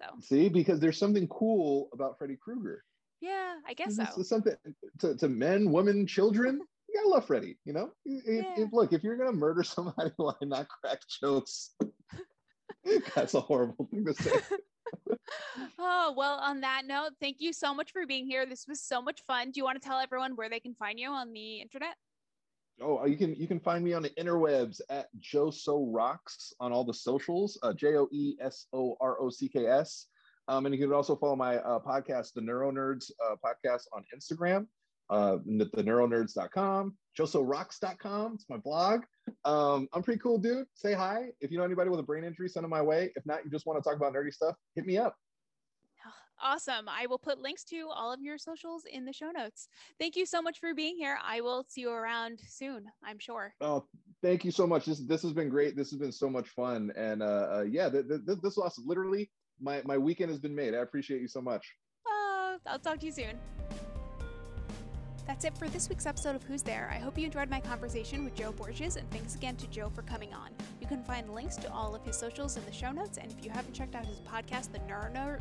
So, 0.00 0.06
See, 0.20 0.48
because 0.48 0.80
there's 0.80 0.98
something 0.98 1.28
cool 1.28 1.88
about 1.92 2.18
Freddy 2.18 2.36
Krueger. 2.36 2.82
yeah, 3.20 3.54
I 3.66 3.74
guess 3.74 3.96
so. 3.96 4.22
something 4.22 4.54
to, 5.00 5.16
to 5.16 5.28
men, 5.28 5.70
women, 5.70 6.06
children. 6.06 6.60
You 6.88 7.00
gotta 7.00 7.08
love 7.08 7.26
Freddy. 7.26 7.56
You 7.64 7.72
know, 7.72 7.90
if, 8.04 8.44
Yeah. 8.44 8.64
if 8.64 8.72
look, 8.72 8.92
if 8.92 9.02
you're 9.02 9.16
gonna 9.16 9.32
murder 9.32 9.62
somebody 9.64 10.10
why 10.16 10.34
not 10.42 10.68
crack 10.68 11.00
jokes, 11.20 11.74
that's 13.14 13.34
a 13.34 13.40
horrible 13.40 13.86
thing 13.90 14.04
to 14.04 14.14
say. 14.14 14.30
oh, 15.78 16.14
well, 16.16 16.38
on 16.38 16.60
that 16.60 16.82
note, 16.86 17.12
thank 17.20 17.36
you 17.40 17.52
so 17.52 17.74
much 17.74 17.92
for 17.92 18.06
being 18.06 18.26
here. 18.26 18.46
This 18.46 18.66
was 18.68 18.82
so 18.82 19.00
much 19.00 19.22
fun. 19.26 19.50
Do 19.50 19.58
you 19.58 19.64
want 19.64 19.80
to 19.80 19.86
tell 19.86 19.98
everyone 19.98 20.36
where 20.36 20.50
they 20.50 20.60
can 20.60 20.74
find 20.74 20.98
you 20.98 21.08
on 21.10 21.32
the 21.32 21.60
internet? 21.60 21.94
Oh, 22.80 23.04
you 23.06 23.16
can 23.16 23.34
you 23.36 23.46
can 23.46 23.60
find 23.60 23.84
me 23.84 23.92
on 23.92 24.02
the 24.02 24.10
interwebs 24.10 24.80
at 24.90 25.06
Joe 25.20 25.50
So 25.50 25.86
Rocks 25.92 26.52
on 26.58 26.72
all 26.72 26.84
the 26.84 26.94
socials. 26.94 27.58
Uh, 27.62 27.72
J 27.72 27.96
O 27.96 28.08
E 28.10 28.36
S 28.40 28.66
O 28.72 28.96
R 29.00 29.20
O 29.20 29.30
C 29.30 29.48
K 29.48 29.66
S. 29.66 30.06
Um, 30.48 30.66
and 30.66 30.74
you 30.74 30.80
can 30.80 30.92
also 30.92 31.16
follow 31.16 31.36
my 31.36 31.56
uh, 31.58 31.78
podcast, 31.78 32.34
the 32.34 32.40
Neuro 32.40 32.70
Nerds 32.70 33.10
uh, 33.24 33.36
podcast, 33.42 33.82
on 33.92 34.04
Instagram, 34.14 34.66
uh, 35.08 35.38
the, 35.46 35.70
the 35.72 35.82
neuronerds.com, 35.82 36.94
josorocks.com. 37.18 38.34
It's 38.34 38.44
my 38.50 38.58
blog. 38.58 39.04
Um, 39.46 39.88
I'm 39.94 40.02
pretty 40.02 40.20
cool, 40.20 40.38
dude. 40.38 40.66
Say 40.74 40.92
hi. 40.92 41.28
If 41.40 41.50
you 41.50 41.58
know 41.58 41.64
anybody 41.64 41.88
with 41.88 42.00
a 42.00 42.02
brain 42.04 42.24
injury, 42.24 42.48
send 42.48 42.64
them 42.64 42.70
my 42.70 42.82
way. 42.82 43.10
If 43.16 43.24
not, 43.24 43.44
you 43.44 43.50
just 43.50 43.64
want 43.66 43.82
to 43.82 43.88
talk 43.88 43.96
about 43.96 44.12
nerdy 44.12 44.32
stuff, 44.32 44.56
hit 44.74 44.84
me 44.84 44.98
up. 44.98 45.16
Awesome. 46.44 46.90
I 46.90 47.06
will 47.06 47.18
put 47.18 47.40
links 47.40 47.64
to 47.64 47.88
all 47.88 48.12
of 48.12 48.20
your 48.20 48.36
socials 48.36 48.84
in 48.92 49.06
the 49.06 49.14
show 49.14 49.30
notes. 49.30 49.68
Thank 49.98 50.14
you 50.14 50.26
so 50.26 50.42
much 50.42 50.60
for 50.60 50.74
being 50.74 50.94
here. 50.94 51.16
I 51.24 51.40
will 51.40 51.64
see 51.66 51.80
you 51.80 51.90
around 51.90 52.38
soon, 52.46 52.84
I'm 53.02 53.18
sure. 53.18 53.54
Oh, 53.62 53.86
thank 54.22 54.44
you 54.44 54.50
so 54.50 54.66
much. 54.66 54.84
This 54.84 54.98
this 54.98 55.22
has 55.22 55.32
been 55.32 55.48
great. 55.48 55.74
This 55.74 55.90
has 55.90 55.98
been 55.98 56.12
so 56.12 56.28
much 56.28 56.50
fun. 56.50 56.92
And 56.96 57.22
uh, 57.22 57.48
uh 57.50 57.64
yeah, 57.66 57.88
th- 57.88 58.06
th- 58.06 58.26
th- 58.26 58.38
this 58.42 58.58
was 58.58 58.78
literally 58.84 59.30
my 59.58 59.80
my 59.86 59.96
weekend 59.96 60.30
has 60.30 60.38
been 60.38 60.54
made. 60.54 60.74
I 60.74 60.78
appreciate 60.78 61.22
you 61.22 61.28
so 61.28 61.40
much. 61.40 61.66
Uh, 62.06 62.58
I'll 62.66 62.78
talk 62.78 63.00
to 63.00 63.06
you 63.06 63.12
soon. 63.12 63.38
That's 65.26 65.46
it 65.46 65.56
for 65.56 65.68
this 65.68 65.88
week's 65.88 66.04
episode 66.04 66.36
of 66.36 66.42
Who's 66.42 66.62
There. 66.62 66.90
I 66.92 66.98
hope 66.98 67.18
you 67.18 67.24
enjoyed 67.24 67.48
my 67.48 67.60
conversation 67.60 68.22
with 68.22 68.34
Joe 68.34 68.52
Borges, 68.52 68.96
and 68.96 69.10
thanks 69.10 69.34
again 69.34 69.56
to 69.56 69.66
Joe 69.68 69.88
for 69.88 70.02
coming 70.02 70.34
on. 70.34 70.50
You 70.82 70.86
can 70.86 71.02
find 71.02 71.34
links 71.34 71.56
to 71.56 71.72
all 71.72 71.94
of 71.94 72.04
his 72.04 72.16
socials 72.18 72.58
in 72.58 72.64
the 72.66 72.72
show 72.72 72.92
notes, 72.92 73.16
and 73.16 73.32
if 73.32 73.42
you 73.42 73.50
haven't 73.50 73.72
checked 73.72 73.94
out 73.94 74.04
his 74.04 74.20
podcast, 74.20 74.72
The 74.72 74.80
Neuro, 74.80 75.40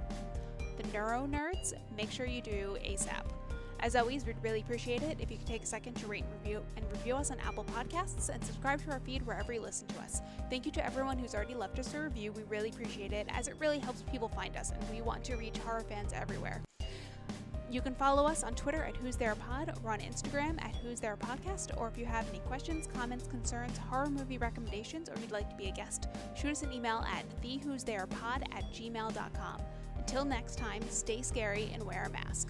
the 0.78 0.84
Neuro 0.92 1.28
Nerds, 1.28 1.74
make 1.96 2.12
sure 2.12 2.26
you 2.26 2.42
do 2.42 2.78
ASAP. 2.84 3.24
As 3.84 3.98
always, 3.98 4.26
we'd 4.26 4.42
really 4.42 4.62
appreciate 4.62 5.04
it 5.04 5.18
if 5.20 5.30
you 5.30 5.38
could 5.38 5.46
take 5.46 5.64
a 5.64 5.66
second 5.66 5.96
to 5.96 6.08
rate 6.08 6.24
and 6.24 6.34
review 6.42 6.64
and 6.78 6.86
review 6.90 7.16
us 7.16 7.32
on 7.32 7.40
Apple 7.42 7.66
Podcasts 7.66 8.30
and 8.30 8.42
subscribe 8.46 8.82
to 8.86 8.92
our 8.92 9.02
feed 9.02 9.26
wherever 9.26 9.52
you 9.52 9.60
listen 9.60 9.88
to 9.88 10.00
us. 10.00 10.22
Thank 10.50 10.66
you 10.66 10.72
to 10.72 10.86
everyone 10.86 11.18
who's 11.18 11.36
already 11.36 11.54
left 11.54 11.78
us 11.80 11.94
a 11.94 12.00
review. 12.00 12.32
We 12.32 12.44
really 12.44 12.70
appreciate 12.70 13.12
it 13.12 13.28
as 13.30 13.50
it 13.50 13.56
really 13.60 13.80
helps 13.80 14.02
people 14.04 14.30
find 14.30 14.56
us 14.56 14.72
and 14.72 14.82
we 14.90 15.02
want 15.02 15.26
to 15.26 15.36
reach 15.36 15.58
horror 15.58 15.82
fans 15.82 16.14
everywhere. 16.14 16.62
You 17.74 17.82
can 17.82 17.96
follow 17.96 18.28
us 18.28 18.44
on 18.44 18.54
Twitter 18.54 18.84
at 18.84 18.96
Who's 18.96 19.16
There 19.16 19.34
Pod 19.36 19.78
or 19.84 19.92
on 19.92 20.00
Instagram 20.00 20.64
at 20.64 20.76
Who's 20.76 21.00
There 21.00 21.18
Podcast. 21.18 21.76
Or 21.76 21.88
if 21.88 21.98
you 21.98 22.06
have 22.06 22.30
any 22.30 22.38
questions, 22.40 22.88
comments, 22.94 23.28
concerns, 23.28 23.78
horror 23.80 24.12
movie 24.12 24.38
recommendations, 24.38 25.10
or 25.10 25.16
you'd 25.20 25.32
like 25.32 25.50
to 25.50 25.56
be 25.56 25.70
a 25.70 25.72
guest, 25.72 26.08
shoot 26.36 26.52
us 26.52 26.62
an 26.62 26.72
email 26.72 27.04
at 27.12 27.26
thewho'stherepod 27.42 28.44
at 28.56 28.72
gmail.com. 28.72 29.62
Until 30.06 30.26
next 30.26 30.58
time, 30.58 30.84
stay 30.90 31.22
scary 31.22 31.70
and 31.74 31.82
wear 31.82 32.04
a 32.04 32.10
mask. 32.10 32.50